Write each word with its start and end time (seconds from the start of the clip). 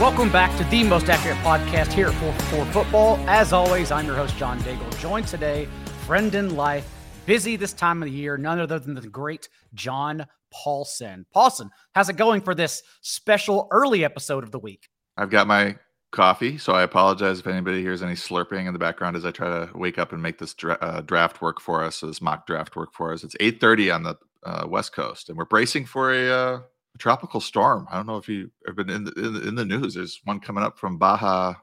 Welcome 0.00 0.32
back 0.32 0.56
to 0.56 0.64
the 0.70 0.82
most 0.82 1.10
accurate 1.10 1.36
podcast 1.40 1.92
here 1.92 2.10
for 2.10 2.32
for 2.44 2.64
football. 2.72 3.18
As 3.28 3.52
always, 3.52 3.90
I'm 3.90 4.06
your 4.06 4.16
host 4.16 4.34
John 4.38 4.58
Daigle. 4.60 4.98
Joined 4.98 5.26
today, 5.26 5.68
friend 6.06 6.34
in 6.34 6.56
life, 6.56 6.90
busy 7.26 7.54
this 7.56 7.74
time 7.74 8.02
of 8.02 8.08
the 8.08 8.14
year, 8.14 8.38
none 8.38 8.58
other 8.58 8.78
than 8.78 8.94
the 8.94 9.06
great 9.06 9.50
John 9.74 10.26
Paulsen. 10.54 11.26
Paulsen, 11.36 11.68
how's 11.94 12.08
it 12.08 12.16
going 12.16 12.40
for 12.40 12.54
this 12.54 12.82
special 13.02 13.68
early 13.70 14.02
episode 14.02 14.42
of 14.42 14.52
the 14.52 14.58
week? 14.58 14.88
I've 15.18 15.28
got 15.28 15.46
my 15.46 15.76
coffee, 16.12 16.56
so 16.56 16.72
I 16.72 16.82
apologize 16.82 17.40
if 17.40 17.46
anybody 17.46 17.82
hears 17.82 18.02
any 18.02 18.14
slurping 18.14 18.66
in 18.66 18.72
the 18.72 18.78
background 18.78 19.16
as 19.16 19.26
I 19.26 19.32
try 19.32 19.48
to 19.48 19.70
wake 19.76 19.98
up 19.98 20.14
and 20.14 20.22
make 20.22 20.38
this 20.38 20.54
dra- 20.54 20.78
uh, 20.80 21.02
draft 21.02 21.42
work 21.42 21.60
for 21.60 21.84
us. 21.84 21.96
So 21.96 22.06
this 22.06 22.22
mock 22.22 22.46
draft 22.46 22.74
work 22.74 22.94
for 22.94 23.12
us. 23.12 23.22
It's 23.22 23.36
8:30 23.38 23.94
on 23.94 24.02
the 24.04 24.16
uh, 24.44 24.66
West 24.66 24.94
Coast, 24.94 25.28
and 25.28 25.36
we're 25.36 25.44
bracing 25.44 25.84
for 25.84 26.10
a 26.10 26.30
uh, 26.30 26.60
a 26.94 26.98
tropical 26.98 27.40
storm. 27.40 27.86
I 27.90 27.96
don't 27.96 28.06
know 28.06 28.16
if 28.16 28.28
you 28.28 28.50
have 28.66 28.76
been 28.76 28.90
in 28.90 29.04
the, 29.04 29.12
in 29.12 29.34
the, 29.34 29.48
in 29.48 29.54
the 29.54 29.64
news. 29.64 29.94
There's 29.94 30.20
one 30.24 30.40
coming 30.40 30.64
up 30.64 30.78
from 30.78 30.98
Baja, 30.98 31.54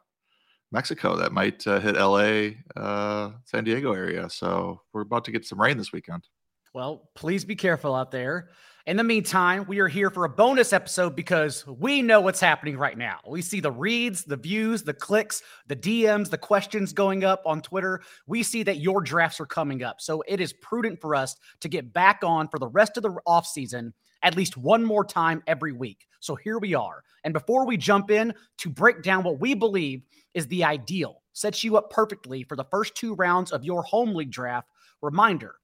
Mexico 0.72 1.16
that 1.16 1.32
might 1.32 1.66
uh, 1.66 1.80
hit 1.80 1.96
LA, 1.96 2.82
uh, 2.82 3.32
San 3.46 3.64
Diego 3.64 3.94
area. 3.94 4.30
So 4.30 4.82
we're 4.94 5.02
about 5.02 5.26
to 5.26 5.32
get 5.32 5.46
some 5.46 5.60
rain 5.60 5.78
this 5.78 5.92
weekend. 5.92 6.28
Well, 6.74 7.10
please 7.16 7.46
be 7.46 7.56
careful 7.56 7.96
out 7.96 8.12
there. 8.12 8.50
In 8.86 8.96
the 8.96 9.04
meantime, 9.04 9.66
we 9.68 9.80
are 9.80 9.90
here 9.90 10.10
for 10.10 10.24
a 10.24 10.30
bonus 10.30 10.72
episode 10.72 11.14
because 11.14 11.68
we 11.68 12.02
know 12.02 12.22
what's 12.22 12.40
happening 12.40 12.78
right 12.78 12.98
now. 12.98 13.20
We 13.28 13.42
see 13.42 13.60
the 13.60 13.72
reads, 13.72 14.24
the 14.24 14.38
views, 14.38 14.82
the 14.84 14.94
clicks, 14.94 15.44
the 15.68 15.76
DMs, 15.76 16.30
the 16.30 16.38
questions 16.38 16.94
going 16.94 17.26
up 17.26 17.42
on 17.46 17.62
Twitter. 17.62 18.02
We 18.28 18.44
see 18.44 18.64
that 18.64 18.78
your 18.78 19.02
drafts 19.02 19.42
are 19.42 19.46
coming 19.46 19.84
up. 19.84 20.00
So 20.00 20.24
it 20.26 20.40
is 20.40 20.54
prudent 20.54 21.02
for 21.02 21.16
us 21.16 21.36
to 21.60 21.68
get 21.68 21.92
back 21.92 22.20
on 22.24 22.48
for 22.48 22.60
the 22.60 22.70
rest 22.70 22.96
of 22.96 23.04
the 23.04 23.12
offseason 23.28 23.92
at 24.24 24.36
least 24.36 24.58
one 24.58 24.84
more 24.84 25.06
time 25.06 25.44
every 25.48 25.72
week. 25.72 26.08
So 26.20 26.36
here 26.36 26.60
we 26.60 26.74
are. 26.74 27.04
And 27.24 27.34
before 27.34 27.66
we 27.66 27.78
jump 27.78 28.12
in 28.12 28.34
to 28.60 28.70
break 28.70 29.02
down 29.02 29.24
what 29.24 29.40
we 29.40 29.54
believe 29.54 30.04
is 30.34 30.48
the 30.48 30.64
ideal, 30.64 31.24
sets 31.34 31.64
you 31.64 31.78
up 31.78 31.90
perfectly 31.90 32.44
for 32.44 32.56
the 32.56 32.66
first 32.66 32.96
two 32.96 33.16
rounds 33.16 33.52
of 33.52 33.64
your 33.64 33.84
home 33.84 34.14
league 34.16 34.32
draft, 34.32 34.68
reminder 35.02 35.56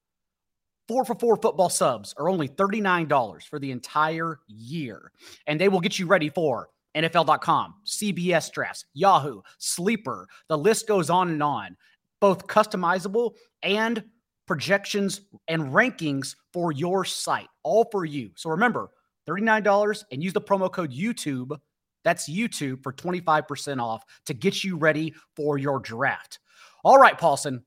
four 0.88 1.06
for 1.06 1.16
four 1.16 1.38
football 1.38 1.70
subs 1.70 2.14
are 2.18 2.30
only 2.30 2.48
$39 2.48 3.44
for 3.44 3.60
the 3.60 3.72
entire 3.72 4.40
year. 4.48 5.12
And 5.48 5.60
they 5.60 5.70
will 5.70 5.80
get 5.80 5.98
you 5.98 6.06
ready 6.06 6.30
for 6.30 6.70
NFL.com, 6.96 7.76
CBS 7.86 8.52
drafts, 8.52 8.86
Yahoo, 8.94 9.42
Sleeper. 9.58 10.28
The 10.50 10.58
list 10.58 10.88
goes 10.88 11.10
on 11.10 11.30
and 11.30 11.42
on, 11.42 11.76
both 12.20 12.48
customizable 12.48 13.32
and 13.64 14.04
projections, 14.46 15.22
and 15.48 15.64
rankings 15.64 16.36
for 16.52 16.72
your 16.72 17.06
site, 17.06 17.50
all 17.64 17.88
for 17.92 18.06
you. 18.06 18.32
So 18.36 18.50
remember, 18.50 18.90
$39 19.28 20.04
and 20.12 20.24
use 20.24 20.34
the 20.34 20.42
promo 20.42 20.72
code 20.72 20.92
YouTube. 20.92 21.58
That's 22.04 22.30
YouTube 22.30 22.84
for 22.84 22.92
25% 22.92 23.82
off 23.82 24.04
to 24.26 24.34
get 24.34 24.64
you 24.64 24.76
ready 24.76 25.14
for 25.36 25.58
your 25.58 25.80
draft. 25.80 26.40
All 26.84 26.98
right, 26.98 27.18
Paulsen, 27.18 27.64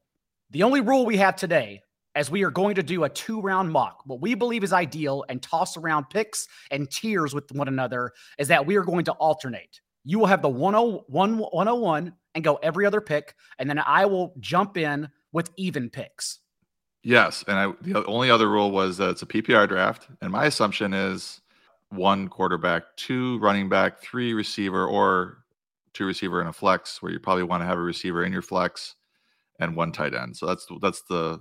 the 0.50 0.62
only 0.62 0.80
rule 0.80 1.06
we 1.06 1.16
have 1.16 1.36
today, 1.36 1.80
as 2.14 2.30
we 2.30 2.44
are 2.44 2.50
going 2.50 2.74
to 2.74 2.82
do 2.82 3.04
a 3.04 3.08
two 3.08 3.40
round 3.40 3.70
mock, 3.70 4.02
what 4.04 4.20
we 4.20 4.34
believe 4.34 4.62
is 4.62 4.72
ideal 4.72 5.24
and 5.28 5.42
toss 5.42 5.76
around 5.76 6.10
picks 6.10 6.46
and 6.70 6.90
tiers 6.90 7.34
with 7.34 7.50
one 7.52 7.68
another, 7.68 8.12
is 8.38 8.48
that 8.48 8.66
we 8.66 8.76
are 8.76 8.84
going 8.84 9.04
to 9.06 9.12
alternate. 9.12 9.80
You 10.04 10.18
will 10.18 10.26
have 10.26 10.42
the 10.42 10.48
101, 10.48 11.38
101 11.38 12.12
and 12.34 12.44
go 12.44 12.56
every 12.56 12.86
other 12.86 13.00
pick, 13.00 13.34
and 13.58 13.68
then 13.68 13.78
I 13.78 14.06
will 14.06 14.34
jump 14.38 14.76
in 14.76 15.08
with 15.32 15.50
even 15.56 15.90
picks. 15.90 16.40
Yes, 17.06 17.44
and 17.46 17.56
I, 17.56 17.72
the 17.82 18.04
only 18.06 18.32
other 18.32 18.50
rule 18.50 18.72
was 18.72 18.96
that 18.96 19.10
it's 19.10 19.22
a 19.22 19.26
PPR 19.26 19.68
draft, 19.68 20.08
and 20.20 20.32
my 20.32 20.46
assumption 20.46 20.92
is 20.92 21.40
one 21.90 22.26
quarterback, 22.26 22.82
two 22.96 23.38
running 23.38 23.68
back, 23.68 24.02
three 24.02 24.34
receiver, 24.34 24.84
or 24.84 25.44
two 25.94 26.04
receiver 26.04 26.40
in 26.40 26.48
a 26.48 26.52
flex, 26.52 27.00
where 27.00 27.12
you 27.12 27.20
probably 27.20 27.44
want 27.44 27.62
to 27.62 27.64
have 27.64 27.78
a 27.78 27.80
receiver 27.80 28.24
in 28.24 28.32
your 28.32 28.42
flex, 28.42 28.96
and 29.60 29.76
one 29.76 29.92
tight 29.92 30.14
end. 30.14 30.36
So 30.36 30.46
that's 30.46 30.66
that's 30.82 31.02
the 31.02 31.40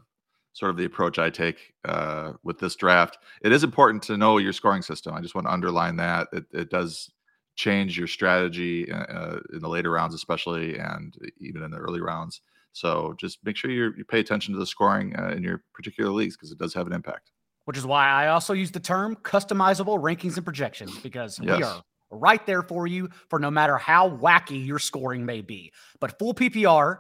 sort 0.54 0.70
of 0.70 0.78
the 0.78 0.86
approach 0.86 1.18
I 1.18 1.32
take 1.32 1.74
uh, 1.84 2.34
with 2.44 2.60
this 2.60 2.76
draft. 2.76 3.18
It 3.42 3.52
is 3.52 3.64
important 3.64 4.04
to 4.04 4.18
know 4.18 4.38
your 4.38 4.54
scoring 4.54 4.84
system. 4.84 5.16
I 5.16 5.22
just 5.22 5.34
want 5.34 5.48
to 5.48 5.54
underline 5.54 5.96
that 5.96 6.28
it, 6.32 6.46
it 6.54 6.70
does 6.70 7.10
change 7.56 7.98
your 7.98 8.08
strategy 8.08 8.92
uh, 8.92 8.98
uh 8.98 9.40
in 9.52 9.62
the 9.62 9.70
later 9.70 9.90
rounds, 9.90 10.14
especially, 10.14 10.78
and 10.78 11.18
even 11.40 11.64
in 11.64 11.72
the 11.72 11.78
early 11.78 12.02
rounds. 12.02 12.42
So 12.76 13.16
just 13.18 13.40
make 13.46 13.56
sure 13.56 13.72
you 13.72 14.04
pay 14.04 14.20
attention 14.20 14.54
to 14.54 14.60
the 14.60 14.66
scoring 14.66 15.16
uh, 15.18 15.30
in 15.30 15.44
your 15.44 15.64
particular 15.74 16.12
leagues 16.12 16.36
because 16.36 16.52
it 16.52 16.58
does 16.58 16.74
have 16.74 16.88
an 16.88 16.94
impact. 16.94 17.32
Which 17.64 17.78
is 17.78 17.86
why 17.86 18.10
I 18.10 18.28
also 18.28 18.54
use 18.54 18.70
the 18.70 18.82
term 18.82 19.16
customizable 19.24 19.98
rankings 19.98 20.36
and 20.36 20.44
projections 20.44 21.00
because 21.00 21.40
yes. 21.42 21.58
we 21.58 21.64
are 21.64 21.82
right 22.12 22.46
there 22.46 22.62
for 22.62 22.86
you 22.86 23.10
for 23.30 23.40
no 23.40 23.50
matter 23.50 23.78
how 23.78 24.10
wacky 24.10 24.64
your 24.64 24.78
scoring 24.78 25.26
may 25.26 25.40
be. 25.40 25.72
But 26.02 26.20
full 26.20 26.34
PPR, 26.34 27.00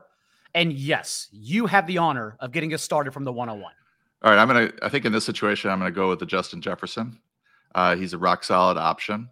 and 0.53 0.71
yes, 0.71 1.27
you 1.33 1.65
have 1.65 1.87
the 1.87 1.97
honor 1.97 2.37
of 2.39 2.53
getting 2.53 2.73
us 2.73 2.81
started 2.81 3.13
from 3.13 3.25
the 3.25 3.33
101. 3.33 3.73
All 4.23 4.31
right, 4.31 4.39
I'm 4.39 4.47
gonna. 4.47 4.71
I 4.81 4.87
think 4.87 5.03
in 5.03 5.11
this 5.11 5.25
situation, 5.25 5.69
I'm 5.69 5.79
gonna 5.79 5.91
go 5.91 6.07
with 6.07 6.19
the 6.19 6.25
Justin 6.25 6.61
Jefferson. 6.61 7.19
Uh, 7.75 7.97
he's 7.97 8.13
a 8.13 8.17
rock 8.17 8.45
solid 8.45 8.77
option. 8.77 9.29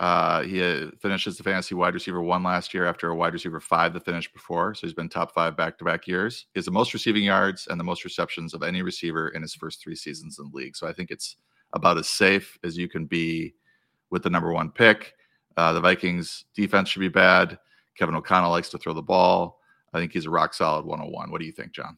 Uh, 0.00 0.42
he 0.42 0.60
uh, 0.60 0.90
finishes 1.00 1.36
the 1.36 1.44
fantasy 1.44 1.74
wide 1.74 1.94
receiver 1.94 2.20
one 2.20 2.42
last 2.42 2.74
year 2.74 2.84
after 2.84 3.10
a 3.10 3.14
wide 3.14 3.32
receiver 3.32 3.60
five 3.60 3.92
the 3.92 4.00
finish 4.00 4.30
before. 4.32 4.74
So 4.74 4.86
he's 4.86 4.94
been 4.94 5.08
top 5.08 5.32
five 5.32 5.56
back 5.56 5.78
to 5.78 5.84
back 5.84 6.08
years. 6.08 6.46
He 6.52 6.58
has 6.58 6.64
the 6.64 6.72
most 6.72 6.92
receiving 6.94 7.22
yards 7.22 7.68
and 7.68 7.78
the 7.78 7.84
most 7.84 8.04
receptions 8.04 8.54
of 8.54 8.62
any 8.62 8.82
receiver 8.82 9.28
in 9.28 9.42
his 9.42 9.54
first 9.54 9.80
three 9.80 9.94
seasons 9.94 10.38
in 10.38 10.50
the 10.50 10.56
league. 10.56 10.76
So 10.76 10.88
I 10.88 10.92
think 10.92 11.10
it's 11.10 11.36
about 11.74 11.98
as 11.98 12.08
safe 12.08 12.58
as 12.64 12.76
you 12.76 12.88
can 12.88 13.06
be 13.06 13.54
with 14.10 14.24
the 14.24 14.30
number 14.30 14.52
one 14.52 14.70
pick. 14.70 15.14
Uh, 15.56 15.72
the 15.72 15.80
Vikings 15.80 16.44
defense 16.54 16.88
should 16.88 17.00
be 17.00 17.08
bad. 17.08 17.58
Kevin 17.96 18.16
O'Connell 18.16 18.50
likes 18.50 18.70
to 18.70 18.78
throw 18.78 18.94
the 18.94 19.02
ball. 19.02 19.60
I 19.92 20.00
think 20.00 20.12
he's 20.12 20.26
a 20.26 20.30
rock 20.30 20.54
solid 20.54 20.84
101. 20.84 21.30
What 21.30 21.40
do 21.40 21.46
you 21.46 21.52
think, 21.52 21.72
John? 21.72 21.96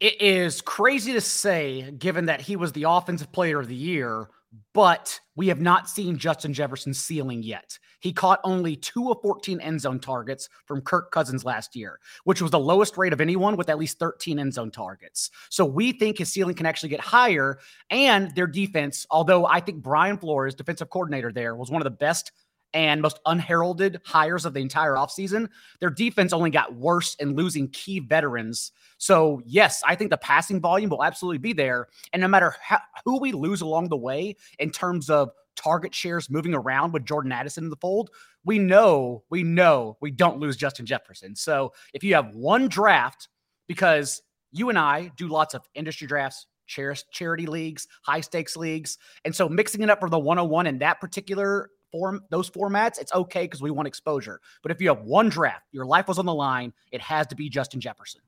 It 0.00 0.20
is 0.20 0.60
crazy 0.60 1.12
to 1.12 1.20
say, 1.20 1.92
given 1.92 2.26
that 2.26 2.40
he 2.40 2.56
was 2.56 2.72
the 2.72 2.84
offensive 2.88 3.30
player 3.30 3.60
of 3.60 3.68
the 3.68 3.74
year 3.74 4.28
but 4.72 5.18
we 5.34 5.48
have 5.48 5.60
not 5.60 5.88
seen 5.88 6.18
Justin 6.18 6.52
Jefferson's 6.52 6.98
ceiling 6.98 7.42
yet. 7.42 7.78
He 8.00 8.12
caught 8.12 8.40
only 8.44 8.76
two 8.76 9.10
of 9.10 9.20
14 9.22 9.60
end 9.60 9.80
zone 9.80 9.98
targets 9.98 10.48
from 10.66 10.80
Kirk 10.80 11.10
Cousins 11.10 11.44
last 11.44 11.74
year, 11.74 11.98
which 12.24 12.40
was 12.40 12.50
the 12.50 12.58
lowest 12.58 12.96
rate 12.96 13.12
of 13.12 13.20
anyone 13.20 13.56
with 13.56 13.68
at 13.68 13.78
least 13.78 13.98
13 13.98 14.38
end 14.38 14.54
zone 14.54 14.70
targets. 14.70 15.30
So 15.50 15.64
we 15.64 15.92
think 15.92 16.18
his 16.18 16.32
ceiling 16.32 16.54
can 16.54 16.66
actually 16.66 16.90
get 16.90 17.00
higher. 17.00 17.58
And 17.90 18.34
their 18.34 18.46
defense, 18.46 19.06
although 19.10 19.46
I 19.46 19.60
think 19.60 19.82
Brian 19.82 20.18
Flores, 20.18 20.54
defensive 20.54 20.90
coordinator 20.90 21.32
there, 21.32 21.56
was 21.56 21.70
one 21.70 21.80
of 21.80 21.84
the 21.84 21.90
best 21.90 22.32
and 22.76 23.00
most 23.00 23.20
unheralded 23.24 24.02
hires 24.04 24.44
of 24.44 24.52
the 24.52 24.60
entire 24.60 24.96
offseason. 24.96 25.48
Their 25.80 25.88
defense 25.88 26.34
only 26.34 26.50
got 26.50 26.74
worse 26.74 27.14
in 27.14 27.34
losing 27.34 27.68
key 27.68 28.00
veterans. 28.00 28.70
So, 28.98 29.40
yes, 29.46 29.80
I 29.86 29.94
think 29.94 30.10
the 30.10 30.18
passing 30.18 30.60
volume 30.60 30.90
will 30.90 31.02
absolutely 31.02 31.38
be 31.38 31.54
there. 31.54 31.88
And 32.12 32.20
no 32.20 32.28
matter 32.28 32.54
how, 32.60 32.80
who 33.06 33.18
we 33.18 33.32
lose 33.32 33.62
along 33.62 33.88
the 33.88 33.96
way 33.96 34.36
in 34.58 34.70
terms 34.70 35.08
of 35.08 35.30
target 35.56 35.94
shares 35.94 36.28
moving 36.28 36.54
around 36.54 36.92
with 36.92 37.06
Jordan 37.06 37.32
Addison 37.32 37.64
in 37.64 37.70
the 37.70 37.76
fold, 37.76 38.10
we 38.44 38.58
know, 38.58 39.24
we 39.30 39.42
know 39.42 39.96
we 40.02 40.10
don't 40.10 40.38
lose 40.38 40.54
Justin 40.54 40.84
Jefferson. 40.84 41.34
So, 41.34 41.72
if 41.94 42.04
you 42.04 42.14
have 42.14 42.34
one 42.34 42.68
draft, 42.68 43.28
because 43.68 44.20
you 44.52 44.68
and 44.68 44.78
I 44.78 45.10
do 45.16 45.28
lots 45.28 45.54
of 45.54 45.66
industry 45.74 46.06
drafts, 46.06 46.46
charity 46.66 47.46
leagues, 47.46 47.86
high 48.02 48.20
stakes 48.20 48.56
leagues. 48.56 48.98
And 49.24 49.34
so 49.34 49.48
mixing 49.48 49.82
it 49.82 49.90
up 49.90 50.00
for 50.00 50.10
the 50.10 50.18
101 50.18 50.66
in 50.66 50.78
that 50.78 51.00
particular 51.00 51.70
form 51.92 52.22
those 52.30 52.50
formats, 52.50 53.00
it's 53.00 53.12
okay 53.12 53.42
because 53.42 53.62
we 53.62 53.70
want 53.70 53.88
exposure. 53.88 54.40
But 54.62 54.72
if 54.72 54.80
you 54.80 54.88
have 54.88 55.02
one 55.02 55.28
draft, 55.28 55.64
your 55.72 55.86
life 55.86 56.08
was 56.08 56.18
on 56.18 56.26
the 56.26 56.34
line, 56.34 56.72
it 56.92 57.00
has 57.00 57.26
to 57.28 57.34
be 57.36 57.48
Justin 57.48 57.80
Jefferson. 57.80 58.20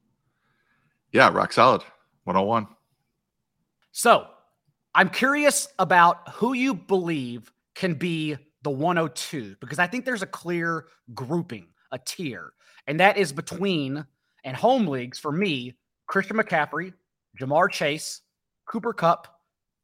Yeah, 1.13 1.31
rock 1.33 1.53
solid. 1.53 1.83
101. 2.25 2.67
So 3.93 4.27
I'm 4.95 5.09
curious 5.09 5.69
about 5.79 6.29
who 6.31 6.53
you 6.53 6.75
believe 6.75 7.51
can 7.75 7.95
be 7.95 8.37
the 8.63 8.71
102 8.71 9.57
because 9.61 9.79
I 9.79 9.87
think 9.87 10.05
there's 10.05 10.23
a 10.23 10.27
clear 10.27 10.87
grouping, 11.15 11.69
a 11.93 11.99
tier, 11.99 12.53
and 12.87 13.01
that 13.01 13.17
is 13.17 13.33
between 13.33 14.05
and 14.45 14.57
home 14.57 14.87
leagues 14.87 15.19
for 15.19 15.33
me, 15.33 15.75
Christian 16.07 16.37
McCaffrey, 16.37 16.93
Ja'Marr 17.41 17.71
Chase, 17.71 18.23
Cooper 18.67 18.93
Kupp, 18.93 19.29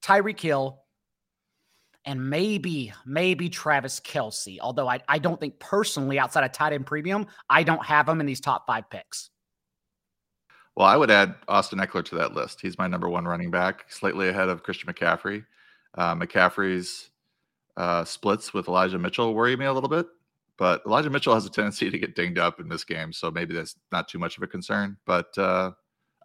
Tyreek 0.03 0.41
Hill, 0.41 0.84
and 2.05 2.29
maybe, 2.31 2.93
maybe 3.07 3.49
Travis 3.49 4.01
Kelce. 4.01 4.59
Although 4.61 4.89
I, 4.89 5.01
I 5.09 5.19
don't 5.19 5.41
think 5.41 5.59
personally, 5.59 6.19
outside 6.19 6.45
of 6.45 6.53
tight 6.53 6.73
end 6.73 6.87
premium, 6.87 7.27
I 7.49 7.63
don't 7.63 7.85
have 7.85 8.09
him 8.09 8.21
in 8.21 8.27
these 8.27 8.41
top 8.41 8.67
five 8.67 8.89
picks. 8.91 9.31
Well, 10.77 10.87
I 10.87 10.97
would 10.97 11.11
add 11.11 11.37
Austin 11.47 11.79
Ekeler 11.79 12.05
to 12.07 12.17
that 12.17 12.35
list. 12.35 12.61
He's 12.61 12.79
my 12.79 12.89
number 12.89 13.09
one 13.09 13.27
running 13.27 13.51
back, 13.51 13.85
slightly 13.89 14.29
ahead 14.29 14.49
of 14.49 14.65
Christian 14.65 14.93
McCaffrey. 14.93 15.45
Uh, 15.97 16.15
McCaffrey's 16.17 17.11
uh, 17.77 18.05
splits 18.05 18.53
with 18.53 18.69
Elijah 18.69 18.99
Mitchell 18.99 19.35
worry 19.35 19.57
me 19.57 19.67
a 19.67 19.73
little 19.73 19.89
bit, 19.89 20.07
but 20.59 20.83
Elijah 20.85 21.11
Mitchell 21.11 21.35
has 21.35 21.47
a 21.47 21.51
tendency 21.51 21.91
to 21.91 21.99
get 21.99 22.17
dinged 22.17 22.39
up 22.39 22.59
in 22.59 22.69
this 22.69 22.85
game, 22.85 23.13
so 23.13 23.31
maybe 23.31 23.55
that's 23.55 23.77
not 23.93 24.09
too 24.09 24.19
much 24.19 24.37
of 24.37 24.43
a 24.43 24.49
concern. 24.49 24.97
But 25.07 25.37
uh, 25.39 25.71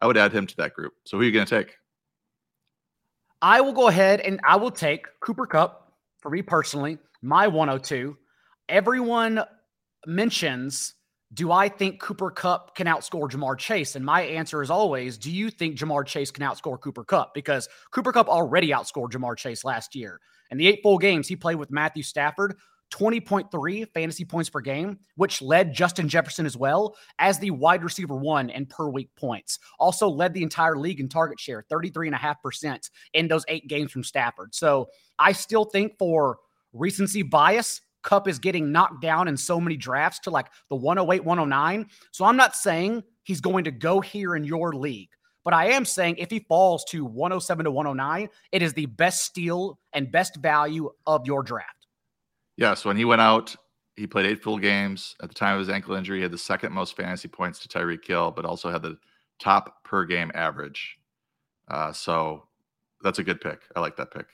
I 0.01 0.07
would 0.07 0.17
add 0.17 0.33
him 0.33 0.47
to 0.47 0.57
that 0.57 0.73
group. 0.73 0.93
So 1.05 1.17
who 1.17 1.23
are 1.23 1.25
you 1.25 1.31
going 1.31 1.45
to 1.45 1.63
take? 1.63 1.77
I 3.41 3.62
will 3.62 3.74
go 3.74 3.88
ahead 3.88 4.19
and 4.19 4.39
I 4.45 4.57
will 4.57 4.71
take 4.71 5.07
Cooper 5.21 5.45
Kupp 5.45 5.94
for 6.19 6.30
me 6.30 6.41
personally, 6.41 6.97
my 7.21 7.47
102. 7.47 8.18
everyone 8.68 9.44
mentions 10.06 10.95
do 11.33 11.51
I 11.51 11.69
think 11.69 12.00
Cooper 12.00 12.31
Kupp 12.31 12.75
can 12.75 12.88
outscore 12.88 13.30
Ja'Marr 13.30 13.57
Chase? 13.57 13.95
And 13.95 14.03
my 14.03 14.21
answer 14.21 14.63
is 14.63 14.71
always, 14.71 15.18
do 15.18 15.30
you 15.30 15.51
think 15.51 15.77
Ja'Marr 15.77 16.06
Chase 16.06 16.31
can 16.31 16.44
outscore 16.44 16.80
Cooper 16.80 17.03
Kupp? 17.03 17.36
Because 17.36 17.69
Cooper 17.91 18.12
Kupp 18.12 18.27
already 18.27 18.69
outscored 18.69 19.12
Ja'Marr 19.12 19.38
Chase 19.38 19.63
last 19.63 19.95
year. 19.95 20.19
In 20.50 20.57
the 20.57 20.68
eight 20.68 20.80
full 20.81 20.97
games 20.97 21.27
he 21.27 21.35
played 21.35 21.57
with 21.57 21.69
Matthew 21.69 22.01
Stafford, 22.01 22.57
20.3 22.91 23.88
fantasy 23.94 24.25
points 24.25 24.50
per 24.50 24.62
game, 24.62 25.00
which 25.15 25.41
led 25.41 25.74
Justin 25.74 26.09
Jefferson 26.09 26.45
as 26.45 26.57
well 26.57 26.95
as 27.19 27.39
the 27.39 27.51
wide 27.51 27.83
receiver 27.83 28.15
one 28.15 28.50
in 28.50 28.65
per 28.65 28.89
week 28.89 29.09
points. 29.15 29.59
Also 29.80 30.07
led 30.07 30.33
the 30.33 30.44
entire 30.44 30.77
league 30.77 31.00
in 31.00 31.09
target 31.09 31.39
share, 31.39 31.65
33.5% 31.71 32.89
in 33.13 33.27
those 33.27 33.45
eight 33.47 33.68
games 33.68 33.91
from 33.91 34.03
Stafford. 34.03 34.53
So 34.56 34.88
I 35.18 35.31
still 35.31 35.65
think 35.65 35.97
for 35.97 36.39
recency 36.74 37.21
bias, 37.21 37.81
Kupp 38.01 38.27
is 38.27 38.39
getting 38.39 38.71
knocked 38.71 39.01
down 39.01 39.27
in 39.27 39.35
so 39.35 39.59
many 39.59 39.75
drafts 39.75 40.19
to 40.19 40.30
like 40.30 40.47
the 40.69 40.75
108, 40.75 41.24
109. 41.24 41.85
So 42.12 42.25
I'm 42.25 42.38
not 42.38 42.56
saying 42.56 43.03
he's 43.24 43.42
going 43.42 43.65
to 43.65 43.71
go 43.71 44.00
here 44.00 44.35
in 44.35 44.44
your 44.44 44.74
league. 44.74 45.09
But 45.44 45.53
I 45.53 45.71
am 45.71 45.85
saying 45.85 46.18
if 46.18 46.30
he 46.30 46.39
falls 46.39 46.83
to 46.89 47.06
107 47.06 47.63
to 47.65 47.71
109, 47.71 48.30
it 48.51 48.62
is 48.62 48.74
the 48.74 48.85
best 48.85 49.24
steal 49.24 49.80
and 49.94 50.12
best 50.12 50.35
value 50.38 50.89
of 51.07 51.25
your 51.25 51.44
draft. 51.44 51.78
Yeah. 52.59 52.73
So 52.73 52.89
when 52.89 52.97
he 52.97 53.06
went 53.06 53.21
out, 53.21 53.56
he 53.95 54.06
played 54.06 54.25
eight 54.25 54.44
full 54.44 54.57
games. 54.57 55.15
At 55.21 55.29
the 55.29 55.35
time 55.35 55.53
of 55.53 55.59
his 55.59 55.69
ankle 55.69 55.95
injury, 55.95 56.17
he 56.17 56.23
had 56.23 56.31
the 56.31 56.38
second 56.38 56.73
most 56.73 56.95
fantasy 56.95 57.27
points 57.27 57.59
to 57.59 57.69
Tyreek 57.69 58.06
Hill, 58.06 58.31
but 58.31 58.45
also 58.45 58.69
had 58.69 58.81
the 58.81 58.97
top 59.39 59.83
per 59.83 60.06
game 60.06 60.31
average. 60.35 60.97
Uh, 61.69 61.94
so 61.94 62.44
that's 63.01 63.19
a 63.19 63.23
good 63.23 63.39
pick. 63.39 63.61
I 63.75 63.79
like 63.79 63.95
that 63.95 64.11
pick 64.11 64.27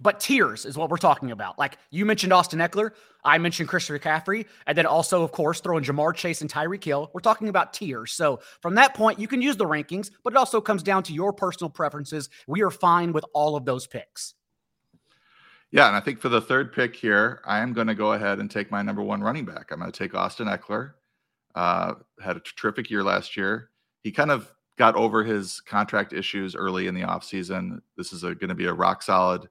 but 0.00 0.20
tiers 0.20 0.64
is 0.64 0.76
what 0.76 0.90
we're 0.90 0.96
talking 0.96 1.30
about. 1.30 1.58
Like 1.58 1.78
you 1.90 2.04
mentioned 2.04 2.32
Austin 2.32 2.58
Ekeler, 2.58 2.90
I 3.24 3.38
mentioned 3.38 3.68
Christian 3.68 3.98
McCaffrey, 3.98 4.46
and 4.66 4.76
then 4.76 4.86
also, 4.86 5.22
of 5.22 5.32
course, 5.32 5.60
throwing 5.60 5.84
Ja'Marr 5.84 6.14
Chase 6.14 6.40
and 6.40 6.50
Tyreek 6.50 6.84
Hill. 6.84 7.10
We're 7.14 7.20
talking 7.20 7.48
about 7.48 7.72
tiers. 7.72 8.12
So 8.12 8.40
from 8.60 8.74
that 8.74 8.94
point, 8.94 9.18
you 9.18 9.28
can 9.28 9.40
use 9.40 9.56
the 9.56 9.64
rankings, 9.64 10.10
but 10.22 10.32
it 10.32 10.36
also 10.36 10.60
comes 10.60 10.82
down 10.82 11.02
to 11.04 11.12
your 11.12 11.32
personal 11.32 11.70
preferences. 11.70 12.28
We 12.46 12.62
are 12.62 12.70
fine 12.70 13.12
with 13.12 13.24
all 13.32 13.56
of 13.56 13.64
those 13.64 13.86
picks. 13.86 14.34
Yeah, 15.74 15.88
and 15.88 15.96
I 15.96 16.00
think 16.00 16.20
for 16.20 16.28
the 16.28 16.40
third 16.40 16.72
pick 16.72 16.94
here, 16.94 17.40
I 17.44 17.58
am 17.58 17.72
going 17.72 17.88
to 17.88 17.96
go 17.96 18.12
ahead 18.12 18.38
and 18.38 18.48
take 18.48 18.70
my 18.70 18.80
number 18.80 19.02
one 19.02 19.20
running 19.20 19.44
back. 19.44 19.72
I'm 19.72 19.80
going 19.80 19.90
to 19.90 19.98
take 19.98 20.14
Austin 20.14 20.46
Ekeler. 20.46 20.92
Uh, 21.56 21.94
had 22.22 22.36
a 22.36 22.40
terrific 22.56 22.90
year 22.90 23.02
last 23.02 23.36
year. 23.36 23.70
He 24.04 24.12
kind 24.12 24.30
of 24.30 24.54
got 24.78 24.94
over 24.94 25.24
his 25.24 25.60
contract 25.60 26.12
issues 26.12 26.54
early 26.54 26.86
in 26.86 26.94
the 26.94 27.00
offseason. 27.00 27.80
This 27.96 28.12
is 28.12 28.22
going 28.22 28.50
to 28.50 28.54
be 28.54 28.66
a 28.66 28.72
rock 28.72 29.02
solid 29.02 29.48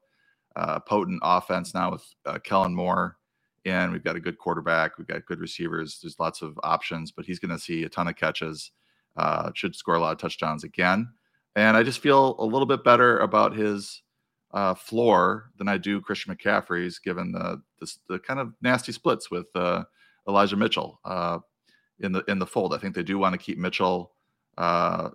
uh, 0.56 0.80
potent 0.80 1.20
offense 1.24 1.74
now 1.74 1.92
with 1.92 2.06
uh, 2.26 2.40
Kellen 2.40 2.74
Moore. 2.74 3.18
And 3.66 3.92
we've 3.92 4.02
got 4.02 4.16
a 4.16 4.22
good 4.22 4.38
quarterback. 4.38 4.98
We've 4.98 5.06
got 5.06 5.26
good 5.26 5.42
receivers. 5.42 6.00
There's 6.02 6.22
lots 6.22 6.42
of 6.42 6.58
options, 6.64 7.12
but 7.12 7.26
he's 7.26 7.40
going 7.40 7.52
to 7.52 7.60
see 7.60 7.84
a 7.84 7.90
ton 7.90 8.08
of 8.08 8.16
catches. 8.16 8.72
Uh, 9.18 9.52
should 9.56 9.76
score 9.76 9.96
a 9.96 10.00
lot 10.00 10.14
of 10.14 10.20
touchdowns 10.20 10.64
again. 10.64 11.10
And 11.58 11.76
I 11.76 11.84
just 11.84 12.00
feel 12.00 12.38
a 12.40 12.46
little 12.46 12.66
bit 12.66 12.86
better 12.86 13.18
about 13.20 13.54
his 13.54 14.02
uh, 14.54 14.76
floor 14.76 15.52
than 15.58 15.68
I 15.68 15.78
do 15.78 16.02
Christian 16.02 16.36
McCaffrey's, 16.36 17.00
given 17.00 17.32
the 17.32 17.62
the, 17.80 17.94
the 18.10 18.20
kind 18.20 18.40
of 18.40 18.54
nasty 18.62 18.92
splits 18.92 19.32
with 19.32 19.48
uh, 19.56 19.84
Elijah 20.28 20.56
Mitchell 20.56 21.00
uh, 21.06 21.40
in 22.00 22.12
the 22.12 22.24
in 22.28 22.40
the 22.40 22.48
fold. 22.48 22.74
I 22.74 22.78
think 22.78 22.96
they 22.96 23.04
do 23.04 23.18
want 23.18 23.34
to 23.34 23.40
keep 23.40 23.58
Mitchell 23.58 24.14
uh, 24.58 25.10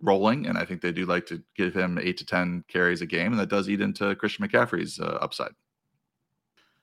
rolling, 0.00 0.46
and 0.46 0.58
I 0.58 0.64
think 0.64 0.82
they 0.82 0.92
do 0.92 1.06
like 1.06 1.26
to 1.26 1.42
give 1.56 1.74
him 1.74 1.98
eight 2.00 2.18
to 2.18 2.26
ten 2.26 2.64
carries 2.68 3.00
a 3.00 3.06
game, 3.06 3.32
and 3.32 3.40
that 3.40 3.48
does 3.48 3.68
eat 3.68 3.80
into 3.80 4.14
Christian 4.16 4.46
McCaffrey's 4.46 5.00
uh, 5.00 5.18
upside. 5.20 5.52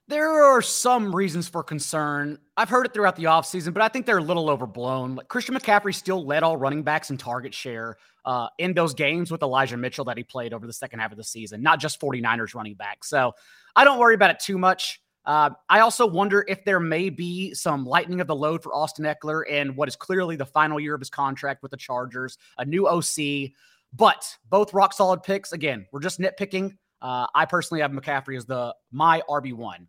There 0.10 0.44
are 0.44 0.64
some 0.64 1.16
reasons 1.16 1.48
for 1.48 1.62
concern. 1.62 2.40
I've 2.58 2.68
heard 2.68 2.88
it 2.88 2.96
throughout 2.96 3.16
the 3.16 3.26
offseason, 3.26 3.76
but 3.76 3.84
I 3.84 3.90
think 3.90 4.08
they're 4.08 4.18
a 4.18 4.24
little 4.24 4.50
overblown. 4.50 5.14
Like 5.14 5.28
Christian 5.28 5.54
McCaffrey 5.54 5.94
still 5.94 6.26
led 6.26 6.42
all 6.42 6.58
running 6.58 6.82
backs 6.82 7.12
in 7.12 7.18
target 7.18 7.54
share 7.54 7.96
uh, 8.26 8.48
in 8.58 8.74
those 8.74 8.96
games 8.96 9.30
with 9.30 9.44
Elijah 9.44 9.78
Mitchell 9.78 10.06
that 10.06 10.18
he 10.18 10.24
played 10.24 10.52
over 10.52 10.66
the 10.66 10.74
second 10.74 10.98
half 10.98 11.12
of 11.12 11.18
the 11.18 11.24
season, 11.24 11.62
not 11.62 11.80
just 11.80 12.02
49ers 12.02 12.56
running 12.56 12.74
back. 12.74 13.04
So 13.04 13.34
I 13.76 13.84
don't 13.84 14.00
worry 14.00 14.16
about 14.16 14.32
it 14.32 14.40
too 14.40 14.58
much. 14.58 15.00
Uh, 15.26 15.52
I 15.70 15.82
also 15.82 16.08
wonder 16.08 16.44
if 16.48 16.66
there 16.66 16.80
may 16.80 17.12
be 17.12 17.54
some 17.54 17.86
lightening 17.86 18.20
of 18.20 18.26
the 18.26 18.36
load 18.36 18.64
for 18.64 18.74
Austin 18.74 19.06
Ekeler 19.06 19.46
in 19.46 19.76
what 19.76 19.88
is 19.88 19.96
clearly 19.96 20.36
the 20.36 20.44
final 20.44 20.80
year 20.80 20.96
of 20.96 21.02
his 21.02 21.12
contract 21.12 21.62
with 21.62 21.70
the 21.70 21.78
Chargers, 21.78 22.40
a 22.58 22.66
new 22.66 22.88
OC. 22.88 23.52
But 23.94 24.26
both 24.50 24.74
rock 24.74 24.94
solid 24.94 25.22
picks. 25.22 25.52
Again, 25.52 25.86
we're 25.92 26.00
just 26.00 26.20
nitpicking. 26.20 26.76
Uh, 27.00 27.28
I 27.36 27.46
personally 27.46 27.82
have 27.82 27.92
McCaffrey 27.92 28.38
as 28.38 28.48
the 28.48 28.74
my 28.92 29.22
RB 29.30 29.54
one. 29.54 29.88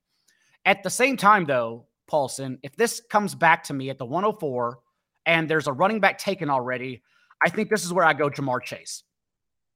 At 0.64 0.82
the 0.82 0.90
same 0.90 1.16
time, 1.16 1.44
though, 1.46 1.86
Paulsen, 2.10 2.58
if 2.62 2.76
this 2.76 3.00
comes 3.08 3.34
back 3.34 3.64
to 3.64 3.72
me 3.72 3.90
at 3.90 3.98
the 3.98 4.04
104 4.04 4.78
and 5.26 5.48
there's 5.48 5.66
a 5.66 5.72
running 5.72 6.00
back 6.00 6.18
taken 6.18 6.50
already, 6.50 7.02
I 7.42 7.48
think 7.48 7.70
this 7.70 7.84
is 7.84 7.92
where 7.92 8.04
I 8.04 8.12
go 8.12 8.28
Ja'Marr 8.28 8.62
Chase. 8.62 9.04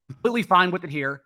Completely 0.09 0.43
fine 0.43 0.71
with 0.71 0.85
it 0.85 0.91
here. 0.91 1.23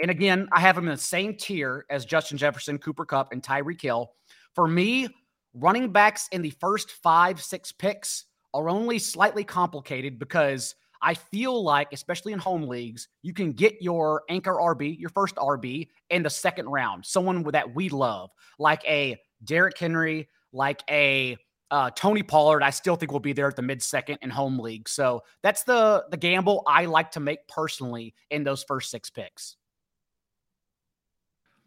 And 0.00 0.10
again, 0.10 0.48
I 0.52 0.60
have 0.60 0.76
him 0.76 0.84
in 0.84 0.94
the 0.94 1.00
same 1.00 1.34
tier 1.34 1.86
as 1.90 2.04
Justin 2.04 2.38
Jefferson, 2.38 2.78
Cooper 2.78 3.04
Kupp, 3.04 3.32
and 3.32 3.42
Tyreek 3.42 3.80
Hill. 3.80 4.12
For 4.54 4.68
me, 4.68 5.08
running 5.54 5.90
backs 5.90 6.28
in 6.30 6.42
the 6.42 6.50
first 6.50 6.90
five, 6.90 7.40
six 7.40 7.72
picks 7.72 8.26
are 8.54 8.68
only 8.68 8.98
slightly 8.98 9.44
complicated 9.44 10.18
because 10.18 10.74
I 11.00 11.14
feel 11.14 11.62
like, 11.62 11.92
especially 11.92 12.32
in 12.32 12.38
home 12.38 12.62
leagues, 12.62 13.08
you 13.22 13.32
can 13.32 13.52
get 13.52 13.80
your 13.80 14.22
anchor 14.28 14.54
RB, 14.54 14.98
your 14.98 15.10
first 15.10 15.36
RB, 15.36 15.88
in 16.10 16.22
the 16.22 16.30
second 16.30 16.68
round. 16.68 17.06
Someone 17.06 17.42
that 17.52 17.74
we 17.74 17.88
love, 17.88 18.30
like 18.58 18.84
a 18.84 19.16
Derrick 19.44 19.78
Henry, 19.78 20.28
like 20.52 20.82
a 20.90 21.36
uh, 21.70 21.90
Tony 21.90 22.22
Pollard. 22.22 22.62
I 22.62 22.70
still 22.70 22.96
think 22.96 23.12
will 23.12 23.20
be 23.20 23.32
there 23.32 23.48
at 23.48 23.56
the 23.56 23.62
mid 23.62 23.82
second 23.82 24.18
in 24.22 24.30
home 24.30 24.58
league. 24.58 24.88
So 24.88 25.22
that's 25.42 25.64
the 25.64 26.04
the 26.10 26.16
gamble 26.16 26.62
I 26.66 26.86
like 26.86 27.10
to 27.12 27.20
make 27.20 27.46
personally 27.48 28.14
in 28.30 28.44
those 28.44 28.64
first 28.64 28.90
six 28.90 29.10
picks. 29.10 29.56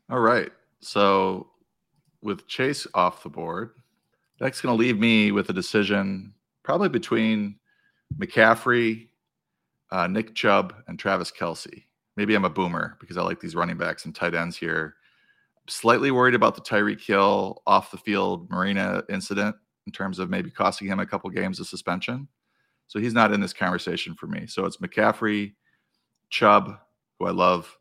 All 0.10 0.20
right. 0.20 0.52
So 0.82 1.48
with 2.22 2.48
Chase 2.48 2.88
off 2.94 3.24
the 3.24 3.30
board, 3.30 3.72
that's 4.40 4.60
going 4.60 4.76
to 4.76 4.80
leave 4.80 5.00
me 5.00 5.32
with 5.32 5.50
a 5.50 5.54
decision 5.54 6.34
probably 6.64 6.90
between 6.90 7.56
McCaffrey, 8.18 9.08
uh, 9.92 10.08
Nick 10.08 10.36
Chubb, 10.36 10.74
and 10.88 10.98
Travis 10.98 11.32
Kelce. 11.32 11.84
Maybe 12.18 12.36
I'm 12.36 12.46
a 12.46 12.50
boomer 12.50 12.98
because 13.00 13.18
I 13.18 13.24
like 13.24 13.40
these 13.40 13.56
running 13.56 13.78
backs 13.78 14.06
and 14.06 14.16
tight 14.16 14.36
ends 14.36 14.58
here. 14.58 14.96
Slightly 15.68 16.12
worried 16.12 16.36
about 16.36 16.56
the 16.56 16.62
Tyreek 16.62 17.02
Hill 17.02 17.62
off 17.68 17.92
the 17.92 17.98
field 17.98 18.50
Marina 18.50 19.04
incident 19.10 19.56
in 19.86 19.92
terms 19.92 20.20
of 20.20 20.30
maybe 20.30 20.50
costing 20.50 20.88
him 20.88 21.00
a 21.00 21.06
couple 21.06 21.30
games 21.30 21.60
of 21.60 21.68
suspension. 21.68 22.28
So 22.88 23.00
he's 23.00 23.14
not 23.14 23.32
in 23.32 23.40
this 23.40 23.54
conversation 23.54 24.16
for 24.16 24.28
me. 24.28 24.48
So 24.48 24.66
it's 24.66 24.78
McCaffrey, 24.78 25.54
Chubb, 26.30 26.78
who 27.20 27.26
I 27.26 27.32
love, 27.32 27.78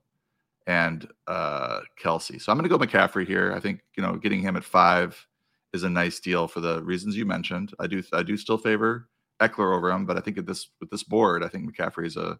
and 0.66 1.08
uh, 1.26 1.80
Kelce. 2.00 2.40
So 2.40 2.52
I'm 2.52 2.58
going 2.58 2.68
to 2.68 2.76
go 2.76 2.78
McCaffrey 2.78 3.26
here. 3.26 3.52
I 3.52 3.60
think 3.60 3.80
you 3.96 4.02
know 4.02 4.16
getting 4.16 4.40
him 4.40 4.56
at 4.56 4.64
five 4.64 5.26
is 5.72 5.82
a 5.82 5.90
nice 5.90 6.20
deal 6.20 6.46
for 6.46 6.60
the 6.60 6.82
reasons 6.82 7.16
you 7.16 7.26
mentioned. 7.26 7.72
I 7.80 7.86
do 7.86 8.02
I 8.12 8.22
do 8.22 8.36
still 8.36 8.58
favor 8.58 9.08
Ekeler 9.40 9.76
over 9.76 9.90
him, 9.90 10.06
but 10.06 10.16
I 10.16 10.20
think 10.20 10.38
at 10.38 10.46
this 10.46 10.68
with 10.80 10.90
this 10.90 11.02
board, 11.02 11.42
I 11.42 11.48
think 11.48 11.64
McCaffrey 11.64 12.06
is 12.06 12.16
a, 12.16 12.38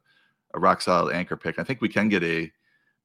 a 0.55 0.61
rock 0.61 0.81
solid 0.81 1.15
anchor 1.15 1.37
pick. 1.37 1.59
I 1.59 1.65
think 1.65 1.81
we 1.81 1.89
can 1.89 2.09
get 2.09 2.23
a 2.23 2.51